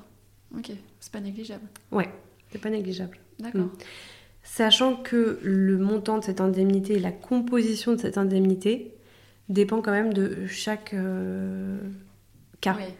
Ok, 0.56 0.72
c'est 1.00 1.12
pas 1.12 1.20
négligeable. 1.20 1.66
Ouais, 1.90 2.10
c'est 2.50 2.60
pas 2.60 2.70
négligeable. 2.70 3.18
D'accord. 3.38 3.62
Mm. 3.62 3.72
Sachant 4.42 4.96
que 4.96 5.40
le 5.42 5.78
montant 5.78 6.18
de 6.18 6.24
cette 6.24 6.40
indemnité 6.40 6.94
et 6.94 7.00
la 7.00 7.12
composition 7.12 7.92
de 7.92 7.98
cette 7.98 8.18
indemnité 8.18 8.94
dépend 9.48 9.80
quand 9.80 9.92
même 9.92 10.12
de 10.12 10.46
chaque 10.46 10.92
euh, 10.92 11.78
cas. 12.64 12.76
Oui. 12.78 12.92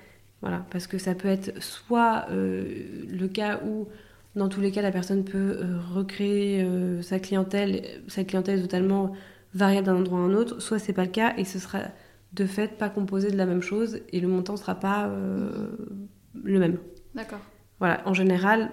Voilà, 0.44 0.64
parce 0.70 0.86
que 0.86 0.98
ça 0.98 1.14
peut 1.14 1.28
être 1.28 1.62
soit 1.62 2.26
euh, 2.30 3.06
le 3.08 3.28
cas 3.28 3.60
où, 3.64 3.88
dans 4.36 4.50
tous 4.50 4.60
les 4.60 4.70
cas, 4.70 4.82
la 4.82 4.92
personne 4.92 5.24
peut 5.24 5.58
euh, 5.58 5.78
recréer 5.94 6.62
euh, 6.62 7.00
sa 7.00 7.18
clientèle, 7.18 8.02
sa 8.08 8.24
clientèle 8.24 8.58
est 8.58 8.62
totalement 8.62 9.12
variable 9.54 9.86
d'un 9.86 9.96
endroit 9.96 10.18
à 10.18 10.22
un 10.22 10.34
autre, 10.34 10.60
soit 10.60 10.78
c'est 10.78 10.92
pas 10.92 11.04
le 11.04 11.10
cas 11.10 11.34
et 11.38 11.46
ce 11.46 11.58
sera 11.58 11.80
de 12.34 12.44
fait 12.44 12.76
pas 12.76 12.90
composé 12.90 13.30
de 13.30 13.38
la 13.38 13.46
même 13.46 13.62
chose 13.62 14.00
et 14.12 14.20
le 14.20 14.28
montant 14.28 14.58
sera 14.58 14.74
pas 14.74 15.08
le 15.08 16.58
même. 16.58 16.78
D'accord. 17.14 17.38
Voilà, 17.78 18.02
en 18.04 18.12
général, 18.12 18.72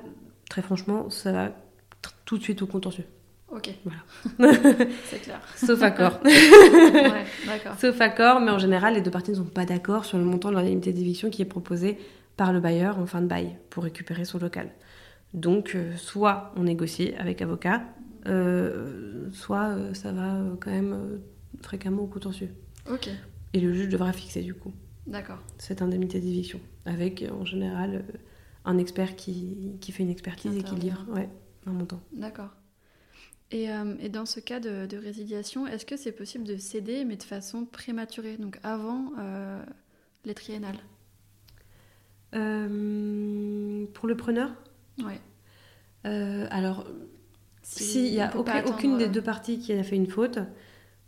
très 0.49 0.63
franchement, 0.63 1.11
ça 1.11 1.31
va 1.31 1.51
tout 2.25 2.39
de 2.39 2.43
suite 2.43 2.63
au 2.63 2.67
contentieux. 2.67 3.05
Ok. 3.51 3.69
Voilà. 3.83 4.53
c'est 5.05 5.21
clair. 5.21 5.41
Sauf 5.55 5.81
accord. 5.81 6.19
ouais, 6.23 7.25
d'accord. 7.45 7.77
Sauf 7.79 7.99
accord, 7.99 8.39
mais 8.39 8.51
en 8.51 8.59
général, 8.59 8.93
les 8.93 9.01
deux 9.01 9.11
parties 9.11 9.31
ne 9.31 9.35
sont 9.37 9.43
pas 9.43 9.65
d'accord 9.65 10.05
sur 10.05 10.17
le 10.17 10.23
montant 10.23 10.49
de 10.49 10.55
l'indemnité 10.55 10.93
d'éviction 10.93 11.29
qui 11.29 11.41
est 11.41 11.45
proposé 11.45 11.97
par 12.37 12.53
le 12.53 12.59
bailleur 12.59 12.97
en 12.97 13.05
fin 13.05 13.21
de 13.21 13.27
bail 13.27 13.57
pour 13.69 13.83
récupérer 13.83 14.25
son 14.25 14.39
local. 14.39 14.71
Donc, 15.33 15.73
euh, 15.75 15.95
soit 15.97 16.53
on 16.55 16.63
négocie 16.63 17.13
avec 17.17 17.41
avocat, 17.41 17.83
euh, 18.27 19.29
soit 19.31 19.69
euh, 19.69 19.93
ça 19.93 20.11
va 20.11 20.41
quand 20.59 20.71
même 20.71 21.19
fréquemment 21.61 22.03
au 22.03 22.07
contentieux. 22.07 22.49
Ok, 22.89 23.09
Et 23.53 23.59
le 23.59 23.73
juge 23.73 23.89
devra 23.89 24.11
fixer 24.11 24.41
du 24.41 24.55
coup 24.55 24.73
d'accord. 25.05 25.37
cette 25.59 25.83
indemnité 25.83 26.19
d'éviction 26.19 26.59
avec 26.85 27.23
en 27.31 27.45
général 27.45 28.03
un 28.65 28.79
expert 28.79 29.15
qui, 29.15 29.77
qui 29.79 29.91
fait 29.91 30.01
une 30.01 30.09
expertise 30.09 30.57
et 30.57 30.63
qui 30.63 30.75
livre 30.75 31.05
ouais, 31.13 31.29
un 31.67 31.71
montant. 31.71 32.01
D'accord. 32.11 32.49
Et, 33.51 33.69
euh, 33.69 33.95
et 33.99 34.07
dans 34.09 34.25
ce 34.25 34.39
cas 34.39 34.59
de, 34.61 34.85
de 34.85 34.97
résiliation, 34.97 35.67
est-ce 35.67 35.85
que 35.85 35.97
c'est 35.97 36.13
possible 36.13 36.45
de 36.45 36.55
céder, 36.57 37.03
mais 37.03 37.17
de 37.17 37.23
façon 37.23 37.65
prématurée, 37.65 38.37
donc 38.37 38.57
avant 38.63 39.11
euh, 39.19 39.61
les 40.25 40.33
triennales? 40.33 40.79
Euh, 42.33 43.85
pour 43.93 44.07
le 44.07 44.15
preneur, 44.15 44.51
Ouais. 45.03 45.19
euh, 46.05 46.47
alors 46.49 46.87
Si- 47.63 47.83
S'il 47.83 48.11
n'y 48.11 48.19
on 48.19 48.23
a 48.23 48.35
aucun- 48.35 48.51
attendre, 48.53 48.73
aucune 48.75 48.97
des 48.97 49.07
deux 49.07 49.21
parties 49.21 49.59
qui 49.59 49.71
a 49.73 49.83
fait 49.83 49.95
une 49.95 50.07
faute, 50.07 50.39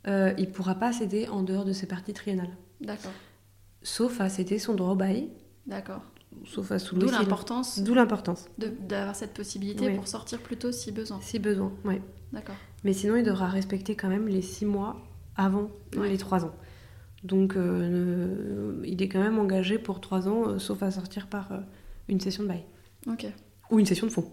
il 0.05 0.11
ne 0.11 0.45
pourra 0.45 0.75
pas 0.75 0.91
céder 0.93 1.27
en 1.27 1.41
dehors 1.43 1.65
de 1.65 1.73
ses 1.73 1.87
parties 1.87 2.13
triennales. 2.13 2.55
D'accord, 2.81 3.11
Sauf 3.81 4.21
à 4.21 4.29
céder 4.29 4.59
son 4.59 4.75
droit 4.75 4.91
au 4.91 4.95
bail, 4.95 5.29
d'accord. 5.65 6.01
sauf 6.45 6.71
à 6.71 6.79
sous 6.79 6.95
D'où 6.95 7.07
l'importance 7.09 7.79
D'où 7.79 7.93
l'importance, 7.95 8.47
d'avoir 8.57 9.15
cette 9.15 9.33
possibilité 9.33 9.87
Oui. 9.87 9.95
pour 9.95 10.07
sortir 10.07 10.39
plus 10.41 10.57
tôt 10.57 10.71
si 10.71 10.91
besoin. 10.91 11.19
si 11.21 11.39
besoin. 11.39 11.71
Ouais. 11.85 12.01
D'accord. 12.33 12.55
Mais 12.83 12.91
sinon, 12.93 13.15
il 13.15 13.23
devra 13.23 13.47
respecter 13.47 13.95
quand 13.95 14.09
même 14.09 14.27
les 14.27 14.41
six 14.41 14.65
mois 14.65 15.01
avant 15.37 15.69
Ouais. 15.95 16.09
les 16.09 16.17
trois 16.17 16.43
ans. 16.43 16.53
Donc, 17.23 17.55
euh, 17.55 18.81
il 18.83 19.01
est 19.01 19.07
quand 19.07 19.21
même 19.21 19.39
engagé 19.39 19.77
pour 19.77 20.01
trois 20.01 20.27
ans, 20.27 20.49
euh, 20.49 20.59
sauf 20.59 20.83
à 20.83 20.91
sortir 20.91 21.27
par 21.27 21.51
euh, 21.53 21.59
une 22.09 22.19
session 22.19 22.43
de 22.43 22.49
bail. 22.49 22.63
Ok. 23.07 23.25
Ou 23.71 23.79
une 23.79 23.85
session 23.85 24.07
de 24.07 24.11
fonds. 24.11 24.29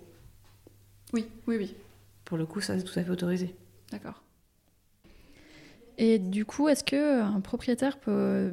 Oui, 1.12 1.26
oui, 1.46 1.56
oui. 1.56 1.74
Pour 2.24 2.36
le 2.36 2.46
coup, 2.46 2.60
ça, 2.60 2.76
c'est 2.78 2.84
tout 2.84 2.98
à 2.98 3.02
fait 3.04 3.10
autorisé. 3.10 3.54
D'accord. 3.92 4.22
Et 5.98 6.18
du 6.18 6.44
coup, 6.44 6.68
est-ce 6.68 6.82
que 6.82 7.20
un 7.20 7.40
propriétaire 7.40 7.98
peut, 7.98 8.50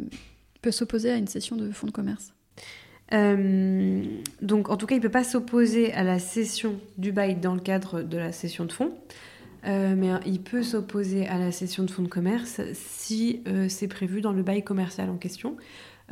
peut 0.62 0.72
s'opposer 0.72 1.12
à 1.12 1.16
une 1.16 1.28
session 1.28 1.56
de 1.56 1.72
fonds 1.72 1.88
de 1.88 1.92
commerce? 1.92 2.34
Euh, 3.14 4.04
donc, 4.42 4.70
en 4.70 4.76
tout 4.78 4.86
cas, 4.86 4.96
il 4.96 4.98
ne 4.98 5.04
peut 5.04 5.10
pas 5.10 5.24
s'opposer 5.24 5.94
à 5.94 6.04
la 6.04 6.20
cession 6.20 6.80
du 6.98 7.12
bail 7.12 7.38
dans 7.38 7.54
le 7.56 7.62
cadre 7.62 8.02
de 8.02 8.18
la 8.18 8.32
cession 8.34 8.66
de 8.66 8.72
fonds, 8.72 8.94
Euh, 9.68 9.96
mais 9.98 10.10
il 10.26 10.42
peut 10.42 10.64
s'opposer 10.64 11.28
à 11.28 11.38
la 11.38 11.52
cession 11.52 11.84
de 11.84 11.92
fonds 11.92 12.04
de 12.04 12.08
commerce 12.08 12.62
si 12.74 13.42
euh, 13.48 13.68
c'est 13.70 13.88
prévu 13.88 14.22
dans 14.22 14.32
le 14.32 14.42
bail 14.42 14.64
commercial 14.64 15.10
en 15.10 15.18
question, 15.18 15.58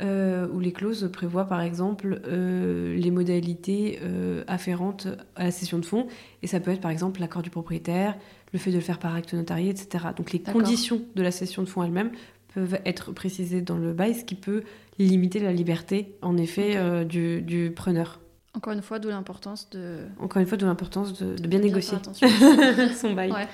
euh, 0.00 0.46
où 0.52 0.60
les 0.60 0.72
clauses 0.72 1.08
prévoient 1.10 1.46
par 1.46 1.62
exemple 1.62 2.20
les 2.26 3.10
modalités 3.10 3.98
afférentes 4.46 5.08
à 5.36 5.44
la 5.44 5.50
cession 5.50 5.78
de 5.78 5.86
fonds, 5.86 6.06
et 6.42 6.46
ça 6.46 6.60
peut 6.60 6.70
être 6.70 6.80
par 6.80 6.90
exemple 6.90 7.20
l'accord 7.20 7.42
du 7.42 7.50
propriétaire, 7.50 8.16
le 8.52 8.58
fait 8.58 8.70
de 8.70 8.76
le 8.76 8.82
faire 8.82 8.98
par 8.98 9.14
acte 9.14 9.32
notarié, 9.32 9.70
etc. 9.70 10.06
Donc 10.16 10.32
les 10.32 10.40
conditions 10.40 11.02
de 11.14 11.22
la 11.22 11.30
cession 11.30 11.62
de 11.62 11.68
fonds 11.68 11.82
elle-même 11.82 12.10
peuvent 12.54 12.78
être 12.84 13.12
précisées 13.12 13.62
dans 13.62 13.76
le 13.76 13.92
bail, 13.92 14.14
ce 14.14 14.24
qui 14.24 14.34
peut 14.34 14.62
limiter 14.98 15.40
la 15.40 15.52
liberté, 15.52 16.14
en 16.22 16.36
effet, 16.36 17.04
du 17.04 17.72
preneur. 17.74 18.20
Encore 18.56 18.72
une 18.72 18.82
fois, 18.82 18.98
d'où 18.98 19.10
l'importance 19.10 19.68
de, 19.70 20.06
Encore 20.18 20.40
une 20.40 20.48
fois, 20.48 20.56
de 20.56 20.64
l'importance 20.64 21.18
de, 21.18 21.36
de 21.36 21.46
bien 21.46 21.58
négocier 21.60 21.98
son 22.96 23.12
bail. 23.12 23.30
Ouais. 23.30 23.48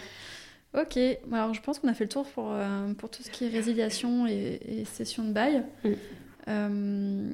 Ok, 0.75 0.97
alors 1.31 1.53
je 1.53 1.61
pense 1.61 1.81
qu'on 1.81 1.89
a 1.89 1.95
fait 1.95 2.05
le 2.05 2.09
tour 2.09 2.27
pour, 2.27 2.51
euh, 2.51 2.95
pour 2.95 3.11
tout 3.11 3.23
ce 3.23 3.31
qui 3.31 3.45
est 3.45 3.49
résiliation 3.49 4.27
et, 4.27 4.61
et 4.65 4.85
session 4.85 5.25
de 5.25 5.33
bail. 5.33 5.65
Mm. 5.85 5.89
Euh, 6.49 7.31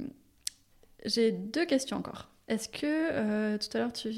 J'ai 1.04 1.30
deux 1.30 1.66
questions 1.66 1.98
encore. 1.98 2.28
Est-ce 2.48 2.68
que 2.68 2.86
euh, 2.86 3.58
tout 3.58 3.68
à 3.76 3.80
l'heure, 3.80 3.92
tu... 3.92 4.08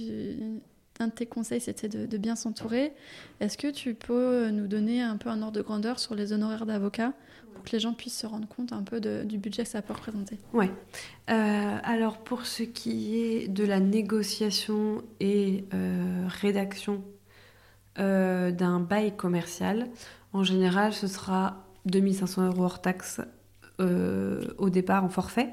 un 1.01 1.09
de 1.09 1.13
tes 1.13 1.27
conseils 1.27 1.61
c'était 1.61 1.89
de, 1.89 2.07
de 2.07 2.17
bien 2.17 2.37
s'entourer 2.37 2.93
Est-ce 3.41 3.59
que 3.59 3.69
tu 3.69 3.95
peux 3.95 4.49
nous 4.51 4.69
donner 4.69 5.03
un 5.03 5.17
peu 5.17 5.29
un 5.29 5.43
ordre 5.43 5.57
de 5.57 5.63
grandeur 5.63 5.99
sur 5.99 6.15
les 6.15 6.33
honoraires 6.33 6.67
d'avocat 6.67 7.13
pour 7.53 7.63
que 7.65 7.71
les 7.73 7.81
gens 7.81 7.93
puissent 7.93 8.19
se 8.19 8.27
rendre 8.27 8.49
compte 8.49 8.73
un 8.73 8.83
peu 8.83 9.01
de- 9.01 9.23
du 9.25 9.39
budget 9.39 9.65
que 9.65 9.69
ça 9.69 9.83
peut 9.83 9.93
représenter 9.93 10.39
Euh, 10.55 11.79
alors, 11.83 12.19
pour 12.19 12.47
ce 12.47 12.63
qui 12.63 13.17
est 13.19 13.49
de 13.49 13.65
la 13.65 13.81
négociation 13.81 15.03
et 15.21 15.65
euh, 15.75 16.27
rédaction 16.29 17.03
euh, 17.99 18.51
d'un 18.51 18.81
bail 18.81 19.17
commercial, 19.17 19.89
en 20.33 20.43
général, 20.45 20.93
ce 20.93 21.07
sera 21.07 21.65
2500 21.87 22.47
euros 22.47 22.65
hors 22.65 22.81
taxe 22.81 23.21
au 24.59 24.69
départ 24.69 25.05
en 25.05 25.09
forfait, 25.09 25.49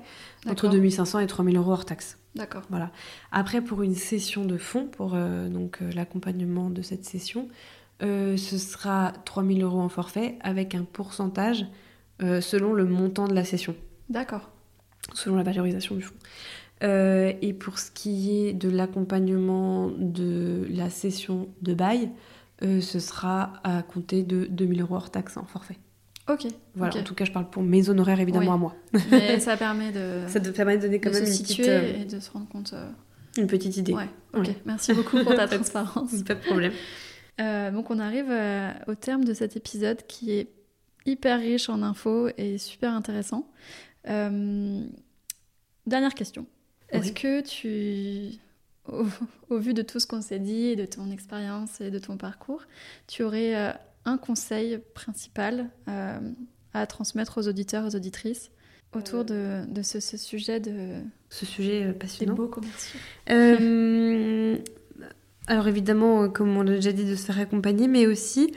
entre 0.45 0.63
D'accord. 0.65 0.71
2500 0.71 1.19
et 1.19 1.27
3000 1.27 1.55
euros 1.55 1.71
hors 1.71 1.85
taxe. 1.85 2.17
D'accord. 2.35 2.63
Voilà. 2.69 2.91
Après, 3.31 3.61
pour 3.61 3.83
une 3.83 3.95
session 3.95 4.43
de 4.43 4.57
fonds, 4.57 4.85
pour 4.85 5.15
donc 5.49 5.79
l'accompagnement 5.95 6.69
de 6.69 6.81
cette 6.81 7.05
session, 7.05 7.47
euh, 8.03 8.35
ce 8.35 8.57
sera 8.57 9.13
3000 9.23 9.63
euros 9.63 9.79
en 9.79 9.87
forfait 9.87 10.37
avec 10.41 10.75
un 10.75 10.83
pourcentage 10.83 11.65
euh, 12.23 12.41
selon 12.41 12.73
le 12.73 12.85
montant 12.85 13.27
de 13.27 13.33
la 13.33 13.43
session, 13.45 13.75
D'accord. 14.09 14.49
selon 15.13 15.35
la 15.35 15.43
valorisation 15.43 15.95
du 15.95 16.01
fonds. 16.03 16.15
Euh, 16.83 17.33
et 17.41 17.53
pour 17.53 17.79
ce 17.79 17.89
qui 17.91 18.37
est 18.47 18.53
de 18.53 18.69
l'accompagnement 18.69 19.89
de 19.97 20.67
la 20.69 20.89
session 20.89 21.47
de 21.61 21.73
bail, 21.73 22.09
euh, 22.63 22.81
ce 22.81 22.99
sera 22.99 23.53
à 23.63 23.81
compter 23.83 24.23
de 24.23 24.45
2000 24.45 24.81
euros 24.81 24.95
hors 24.95 25.09
taxe 25.11 25.37
en 25.37 25.45
forfait. 25.45 25.77
Ok. 26.29 26.45
Voilà, 26.75 26.99
en 26.99 27.03
tout 27.03 27.15
cas, 27.15 27.23
je 27.25 27.31
parle 27.31 27.49
pour 27.49 27.63
mes 27.63 27.89
honoraires 27.89 28.19
évidemment 28.19 28.45
Oui. 28.47 28.53
à 28.53 28.57
moi. 28.57 28.75
Mais 29.11 29.39
ça 29.39 29.55
permet 29.57 29.91
de, 29.91 30.27
Ça 30.27 30.39
te 30.39 30.49
permet 30.49 30.77
de 30.77 30.81
donner 30.83 30.99
quand 30.99 31.09
de 31.09 31.15
même 31.15 31.25
se 31.25 31.29
une 31.29 31.35
situer 31.35 31.63
petite, 31.63 32.01
et 32.01 32.15
de 32.15 32.19
se 32.19 32.29
rendre 32.31 32.47
compte. 32.49 32.73
une 33.37 33.47
petite 33.47 33.77
idée. 33.77 33.93
Ouais, 33.93 34.09
ok. 34.33 34.47
Ouais. 34.47 34.55
Merci 34.65 34.93
beaucoup 34.93 35.23
pour 35.23 35.35
ta 35.35 35.47
transparence. 35.47 36.21
Pas 36.23 36.35
de 36.35 36.41
problème. 36.41 36.73
Euh, 37.39 37.71
donc 37.71 37.91
on 37.91 37.99
arrive 37.99 38.25
euh, 38.29 38.71
au 38.87 38.95
terme 38.95 39.23
de 39.23 39.33
cet 39.33 39.55
épisode 39.55 39.99
qui 40.07 40.31
est 40.31 40.47
hyper 41.07 41.39
riche 41.39 41.69
en 41.69 41.81
infos 41.81 42.29
et 42.37 42.57
super 42.57 42.93
intéressant. 42.93 43.49
Euh, 44.07 44.85
dernière 45.85 46.13
question. 46.13 46.45
Est-ce 46.89 47.11
que 47.11 47.41
tu, 47.41 48.37
au, 48.87 49.05
au 49.49 49.57
vu 49.57 49.73
de 49.73 49.81
tout 49.81 49.99
ce 49.99 50.07
qu'on 50.07 50.21
s'est 50.21 50.39
dit, 50.39 50.75
de 50.75 50.85
ton 50.85 51.09
expérience 51.11 51.81
et 51.81 51.89
de 51.89 51.99
ton 51.99 52.17
parcours, 52.17 52.63
tu 53.07 53.23
aurais 53.23 53.55
euh, 53.55 53.71
un 54.05 54.17
conseil 54.17 54.79
principal 54.93 55.69
euh, 55.87 56.19
à 56.73 56.85
transmettre 56.87 57.39
aux 57.39 57.47
auditeurs, 57.47 57.85
aux 57.85 57.95
auditrices 57.95 58.51
autour 58.95 59.25
de, 59.25 59.65
de 59.67 59.81
ce, 59.81 59.99
ce 59.99 60.17
sujet 60.17 60.59
de, 60.59 61.01
Ce 61.29 61.45
sujet 61.45 61.83
euh, 61.83 61.87
des 61.87 61.93
passionnant. 61.93 62.33
beaux 62.33 62.47
commerciaux 62.47 62.99
Euh, 63.29 64.57
alors 65.47 65.67
évidemment, 65.67 66.29
comme 66.29 66.55
on 66.57 66.63
l'a 66.63 66.75
déjà 66.75 66.91
dit, 66.91 67.05
de 67.05 67.15
se 67.15 67.25
faire 67.25 67.39
accompagner, 67.39 67.87
mais 67.87 68.07
aussi 68.07 68.53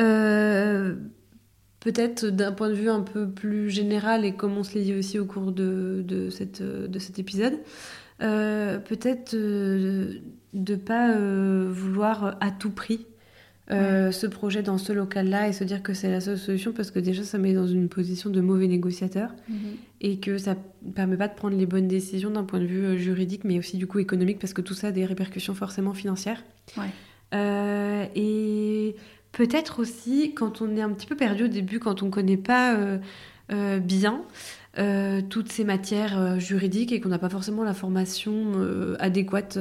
euh, 0.00 0.96
peut-être 1.82 2.26
d'un 2.26 2.52
point 2.52 2.68
de 2.68 2.74
vue 2.74 2.88
un 2.88 3.00
peu 3.00 3.28
plus 3.28 3.68
général, 3.68 4.24
et 4.24 4.32
comme 4.32 4.56
on 4.56 4.62
se 4.62 4.78
l'a 4.78 4.84
dit 4.84 4.94
aussi 4.94 5.18
au 5.18 5.24
cours 5.24 5.50
de, 5.50 6.04
de, 6.06 6.30
cette, 6.30 6.62
de 6.62 6.98
cet 6.98 7.18
épisode, 7.18 7.54
euh, 8.22 8.78
peut-être 8.78 9.34
de 9.34 10.20
ne 10.54 10.76
pas 10.76 11.16
vouloir 11.68 12.36
à 12.40 12.50
tout 12.50 12.70
prix 12.70 13.06
ce 13.68 14.26
projet 14.26 14.62
dans 14.62 14.76
ce 14.76 14.92
local-là 14.92 15.48
et 15.48 15.52
se 15.54 15.64
dire 15.64 15.82
que 15.82 15.94
c'est 15.94 16.10
la 16.10 16.20
seule 16.20 16.36
solution 16.36 16.72
parce 16.72 16.90
que 16.90 16.98
déjà 16.98 17.24
ça 17.24 17.38
met 17.38 17.54
dans 17.54 17.66
une 17.66 17.88
position 17.88 18.28
de 18.28 18.42
mauvais 18.42 18.66
négociateur 18.66 19.30
mhm. 19.48 19.56
et 20.02 20.18
que 20.18 20.36
ça 20.36 20.56
ne 20.84 20.92
permet 20.92 21.16
pas 21.16 21.26
de 21.26 21.34
prendre 21.34 21.56
les 21.56 21.64
bonnes 21.64 21.88
décisions 21.88 22.30
d'un 22.30 22.44
point 22.44 22.60
de 22.60 22.66
vue 22.66 22.98
juridique 22.98 23.44
mais 23.44 23.58
aussi 23.58 23.78
du 23.78 23.86
coup 23.86 23.98
économique 23.98 24.38
parce 24.38 24.52
que 24.52 24.60
tout 24.60 24.74
ça 24.74 24.88
a 24.88 24.92
des 24.92 25.06
répercussions 25.06 25.54
forcément 25.54 25.94
financières. 25.94 26.44
Ouais. 26.76 28.10
et 28.14 28.94
Peut-être 29.32 29.80
aussi 29.80 30.34
quand 30.34 30.60
on 30.60 30.76
est 30.76 30.82
un 30.82 30.90
petit 30.90 31.06
peu 31.06 31.16
perdu 31.16 31.44
au 31.44 31.48
début, 31.48 31.78
quand 31.78 32.02
on 32.02 32.06
ne 32.06 32.10
connaît 32.10 32.36
pas 32.36 32.74
euh, 32.74 32.98
euh, 33.50 33.78
bien 33.78 34.22
euh, 34.78 35.22
toutes 35.22 35.50
ces 35.50 35.64
matières 35.64 36.38
juridiques 36.38 36.92
et 36.92 37.00
qu'on 37.00 37.08
n'a 37.08 37.18
pas 37.18 37.30
forcément 37.30 37.64
la 37.64 37.74
formation 37.74 38.52
adéquate 38.98 39.58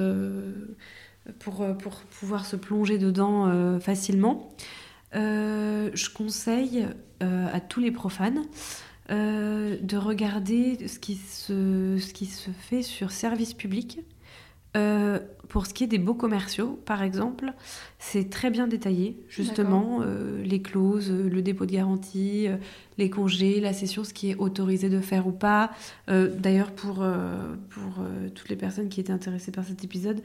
pour, 1.40 1.66
pour 1.78 2.02
pouvoir 2.20 2.46
se 2.46 2.58
plonger 2.58 2.98
dedans 2.98 3.80
facilement. 3.80 4.54
je 5.14 6.14
conseille 6.14 6.86
à 7.22 7.60
tous 7.62 7.80
les 7.80 7.92
profanes 7.92 8.44
de 9.10 9.98
regarder 9.98 10.88
ce 10.88 11.00
qui, 11.00 11.16
se, 11.16 11.98
ce 11.98 12.14
qui 12.14 12.26
se 12.26 12.52
fait 12.52 12.82
sur 12.82 13.12
service 13.12 13.54
public 13.54 14.00
euh, 14.78 15.20
pour 15.50 15.66
ce 15.66 15.74
qui 15.74 15.84
est 15.84 15.88
des 15.88 15.98
beaux 15.98 16.14
commerciaux, 16.14 16.80
par 16.86 17.04
exemple, 17.04 17.54
c'est 18.00 18.30
très 18.30 18.50
bien 18.50 18.68
détaillé, 18.68 19.18
justement, 19.28 20.00
euh, 20.02 20.42
les 20.44 20.62
clauses, 20.62 21.12
euh, 21.12 21.30
le 21.30 21.42
dépôt 21.42 21.66
de 21.66 21.74
garantie, 21.74 22.48
les 22.98 23.10
congés, 23.10 23.60
la 23.60 23.74
cession, 23.74 24.06
ce 24.06 24.14
qui 24.14 24.32
est 24.32 24.36
autorisé 24.36 24.88
de 24.88 25.02
faire 25.02 25.28
ou 25.28 25.34
pas. 25.34 25.72
D'ailleurs, 26.08 26.72
pour, 26.72 27.04
pour 27.70 28.06
toutes 28.36 28.50
les 28.50 28.56
personnes 28.56 28.90
qui 28.90 29.00
étaient 29.00 29.12
intéressées 29.12 29.52
par 29.52 29.66
cet 29.66 29.84
épisode, 29.84 30.22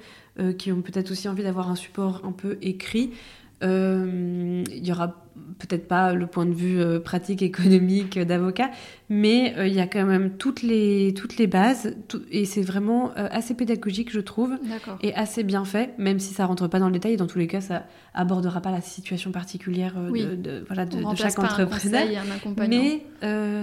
qui 0.59 0.71
ont 0.71 0.83
peut-être 0.83 1.11
aussi 1.11 1.29
envie 1.29 1.43
d'avoir 1.43 1.71
un 1.71 1.77
support 1.77 2.23
un 2.25 2.33
peu 2.33 2.59
écrit, 2.61 3.13
il 3.63 4.65
y 4.71 4.93
aura 4.93 5.26
peut-être 5.59 5.89
pas 5.89 6.13
le 6.13 6.27
point 6.27 6.47
de 6.47 6.53
vue 6.53 6.81
euh, 6.81 7.01
pratique 7.01 7.43
économique 7.43 8.19
d'avocat, 8.19 8.71
mais 9.09 9.55
euh, 9.57 9.67
il 9.67 9.75
y 9.75 9.81
a 9.81 9.87
quand 9.87 10.05
même 10.05 10.37
toutes 10.37 10.63
les, 10.63 11.15
toutes 11.15 11.39
les 11.39 11.47
bases 11.47 11.95
et 12.31 12.45
c'est 12.45 12.63
vraiment 12.63 13.11
euh, 13.17 13.29
assez 13.31 13.55
pédagogique, 13.55 14.11
je 14.13 14.21
trouve, 14.21 14.59
et 15.03 15.15
assez 15.15 15.43
bien 15.45 15.65
fait, 15.65 15.95
même 15.99 16.19
si 16.19 16.35
ça 16.35 16.47
rentre 16.47 16.69
pas 16.69 16.79
dans 16.79 16.87
le 16.87 16.93
détail. 16.93 17.17
Dans 17.17 17.27
tous 17.27 17.39
les 17.39 17.47
cas, 17.47 17.61
ça 17.61 17.85
abordera 18.15 18.61
pas 18.61 18.71
la 18.71 18.81
situation 18.81 19.31
particulière 19.31 19.95
de, 19.95 20.65
voilà, 20.67 20.87
de, 20.87 20.99
chaque 21.17 21.39
entrepreneur. 21.39 22.07
Mais 22.69 23.03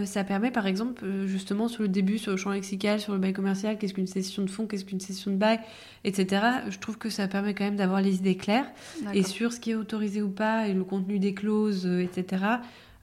ça 0.06 0.24
permet, 0.24 0.52
par 0.52 0.68
exemple, 0.68 1.06
justement, 1.26 1.68
sur 1.68 1.84
le 1.84 1.90
début, 1.90 2.18
sur 2.18 2.32
le 2.32 2.38
champ 2.38 2.52
lexical, 2.52 3.00
sur 3.00 3.14
le 3.14 3.20
bail 3.20 3.34
commercial, 3.34 3.78
qu'est-ce 3.78 3.94
qu'une 3.94 4.08
session 4.08 4.44
de 4.44 4.50
fonds, 4.50 4.66
qu'est-ce 4.66 4.86
qu'une 4.86 5.00
session 5.00 5.32
de 5.32 5.38
bail, 5.38 5.60
etc. 6.04 6.42
Je 6.70 6.80
trouve 6.80 6.98
que 6.98 7.10
ça 7.10 7.28
permet 7.28 7.54
quand 7.54 7.66
même 7.66 7.76
d'avoir 7.76 8.02
les 8.02 8.16
idées 8.16 8.38
claires 8.38 8.66
et 9.14 9.24
sur 9.24 9.54
ce 9.54 9.60
qui 9.60 9.72
est 9.72 9.76
autorisé 9.76 10.22
ou 10.22 10.30
pas 10.30 10.68
et 10.68 10.74
le 10.74 10.84
contenu 10.84 11.20
des 11.20 11.34
clauses 11.34 11.63
euh, 11.68 12.00
etc. 12.00 12.44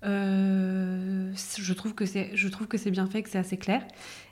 Euh, 0.04 1.30
je 1.34 1.72
trouve 1.74 1.94
que 1.94 2.06
c'est 2.06 2.30
je 2.34 2.48
trouve 2.48 2.66
que 2.66 2.78
c'est 2.78 2.90
bien 2.90 3.06
fait, 3.06 3.22
que 3.22 3.30
c'est 3.30 3.38
assez 3.38 3.56
clair. 3.56 3.86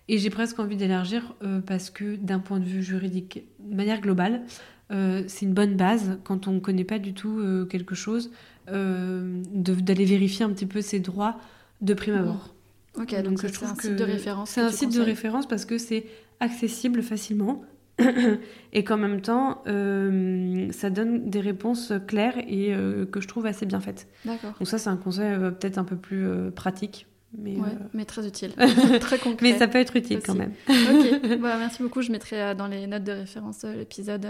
Et 0.09 0.17
j'ai 0.19 0.31
presque 0.31 0.59
envie 0.59 0.77
d'élargir 0.77 1.35
euh, 1.43 1.61
parce 1.61 1.91
que 1.91 2.17
d'un 2.17 2.39
point 2.39 2.61
de 2.61 2.65
vue 2.65 2.83
juridique, 2.83 3.45
de 3.59 3.75
manière 3.75 4.01
globale, 4.01 4.43
c'est 4.91 5.43
une 5.43 5.53
bonne 5.53 5.77
base 5.77 6.19
quand 6.25 6.49
on 6.49 6.53
ne 6.53 6.61
connaît 6.61 6.83
pas 6.85 6.99
du 6.99 7.13
tout 7.13 7.67
quelque 7.69 7.95
chose, 7.95 8.31
d'aller 8.67 10.05
vérifier 10.07 10.47
un 10.47 10.51
petit 10.51 10.65
peu 10.65 10.81
ses 10.81 10.99
droits 10.99 11.39
de 11.83 11.93
prime 11.93 12.15
abord. 12.15 12.55
Ok, 12.97 13.15
donc, 13.23 13.39
c'est 13.39 13.65
un 13.65 13.75
site 13.75 13.97
de 13.97 14.05
référence. 14.05 14.49
C'est 14.49 14.63
un 14.63 14.71
site 14.71 14.95
de 14.95 15.03
référence 15.03 15.47
parce 15.47 15.67
que 15.67 15.77
c'est 15.77 16.07
accessible 16.41 17.03
facilement. 17.03 17.63
et 18.73 18.85
qu'en 18.85 18.97
même 18.97 19.21
temps, 19.21 19.63
euh, 19.67 20.71
ça 20.73 20.91
donne 20.91 21.29
des 21.29 21.41
réponses 21.41 21.93
claires 22.07 22.39
et 22.39 22.75
euh, 22.75 23.07
que 23.07 23.21
je 23.21 23.29
trouve 23.29 23.47
assez 23.47 23.67
bien 23.67 23.81
faites. 23.81 24.09
D'accord. 24.25 24.55
Donc 24.59 24.69
ça, 24.69 24.79
c'est 24.79 24.91
un 24.91 24.97
conseil 24.97 25.33
euh, 25.33 25.51
peut-être 25.51 25.79
un 25.79 25.85
peu 25.85 25.97
plus 25.97 26.27
pratique. 26.55 27.07
Mais, 27.37 27.57
mais 27.93 28.07
très 28.07 28.27
utile, 28.27 28.53
très 29.01 29.19
concret. 29.19 29.53
Mais 29.53 29.59
ça 29.59 29.69
peut 29.69 29.79
être 29.79 29.97
utile 29.97 30.21
quand 30.25 30.35
même. 30.35 30.53
ok, 30.69 31.39
bah, 31.41 31.57
merci 31.59 31.83
beaucoup. 31.83 32.01
Je 32.01 32.11
mettrai 32.11 32.55
dans 32.55 32.67
les 32.67 32.87
notes 32.87 33.05
de 33.05 33.13
référence 33.13 33.61
de 33.61 33.69
l'épisode 33.69 34.27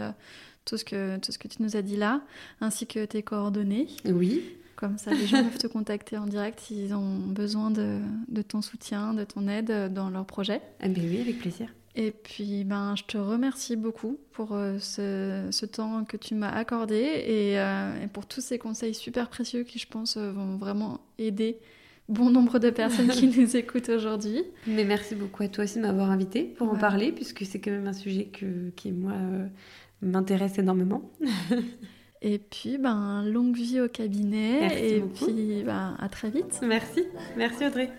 tout, 0.65 0.77
ce 0.77 0.85
que, 0.85 1.17
tout 1.19 1.31
ce 1.31 1.39
que 1.39 1.47
tu 1.47 1.63
nous 1.63 1.77
as 1.77 1.83
dit 1.83 1.97
là, 1.97 2.23
ainsi 2.61 2.87
que 2.87 3.05
tes 3.05 3.23
coordonnées. 3.23 3.87
Oui. 4.05 4.43
Comme 4.75 4.99
ça, 4.99 5.13
les 5.13 5.27
gens 5.27 5.43
peuvent 5.43 5.59
te 5.59 5.67
contacter 5.67 6.19
en 6.19 6.27
direct 6.27 6.61
s'ils 6.61 6.95
ont 6.95 7.19
besoin 7.19 7.71
de, 7.71 7.99
de, 8.29 8.43
ton 8.43 8.63
soutien, 8.63 9.13
de 9.13 9.25
ton 9.25 9.49
aide 9.49 9.93
dans 9.93 10.11
leur 10.11 10.25
projet. 10.25 10.61
Ah 10.81 10.89
ben 10.89 11.05
oui, 11.05 11.21
avec 11.21 11.39
plaisir. 11.39 11.69
Et 11.99 12.13
puis, 12.13 12.63
ben, 12.63 12.95
je 12.97 13.03
te 13.03 13.19
remercie 13.19 13.75
beaucoup 13.75 14.19
pour 14.31 14.53
euh, 14.53 14.79
ce, 14.79 15.67
temps 15.67 16.05
que 16.05 16.17
tu 16.17 16.37
m'as 16.37 16.49
accordé 16.49 17.25
euh, 17.27 18.05
et, 18.05 18.07
pour 18.07 18.25
tous 18.25 18.41
ces 18.41 18.57
conseils 18.57 18.95
super 18.95 19.29
précieux 19.29 19.65
qui, 19.65 19.81
je 19.81 19.89
pense, 19.89 20.17
euh, 20.17 20.31
vont 20.31 20.59
vraiment 20.59 21.01
aider 21.19 21.59
bon 22.09 22.31
nombre 22.31 22.61
de 22.61 22.71
personnes 22.71 23.09
qui 23.09 23.27
nous 23.37 23.57
écoutent 23.57 23.89
aujourd'hui. 23.89 24.45
Mais 24.69 24.85
merci 24.85 25.17
beaucoup 25.17 25.43
à 25.43 25.49
toi 25.49 25.65
aussi 25.65 25.79
de 25.79 25.83
m'avoir 25.83 26.13
invité 26.13 26.45
pour 26.45 26.73
en 26.73 26.77
parler, 26.77 27.11
puisque 27.11 27.45
c'est 27.45 27.59
quand 27.59 27.73
même 27.73 27.89
un 27.89 27.93
sujet 27.93 28.27
que, 28.27 28.71
qui, 28.77 28.93
moi, 28.93 29.15
m'intéresse 30.01 30.57
énormément. 30.57 31.11
et 32.23 32.39
puis, 32.39 32.79
ben, 32.79 33.25
longue 33.25 33.57
vie 33.57 33.81
au 33.81 33.89
cabinet. 33.89 34.95
et 34.95 35.01
puis, 35.01 35.65
ben, 35.67 35.97
à 35.99 36.09
très 36.09 36.31
vite. 36.31 36.61
Merci. 36.63 37.03
Merci, 37.37 37.67
Audrey. 37.67 37.91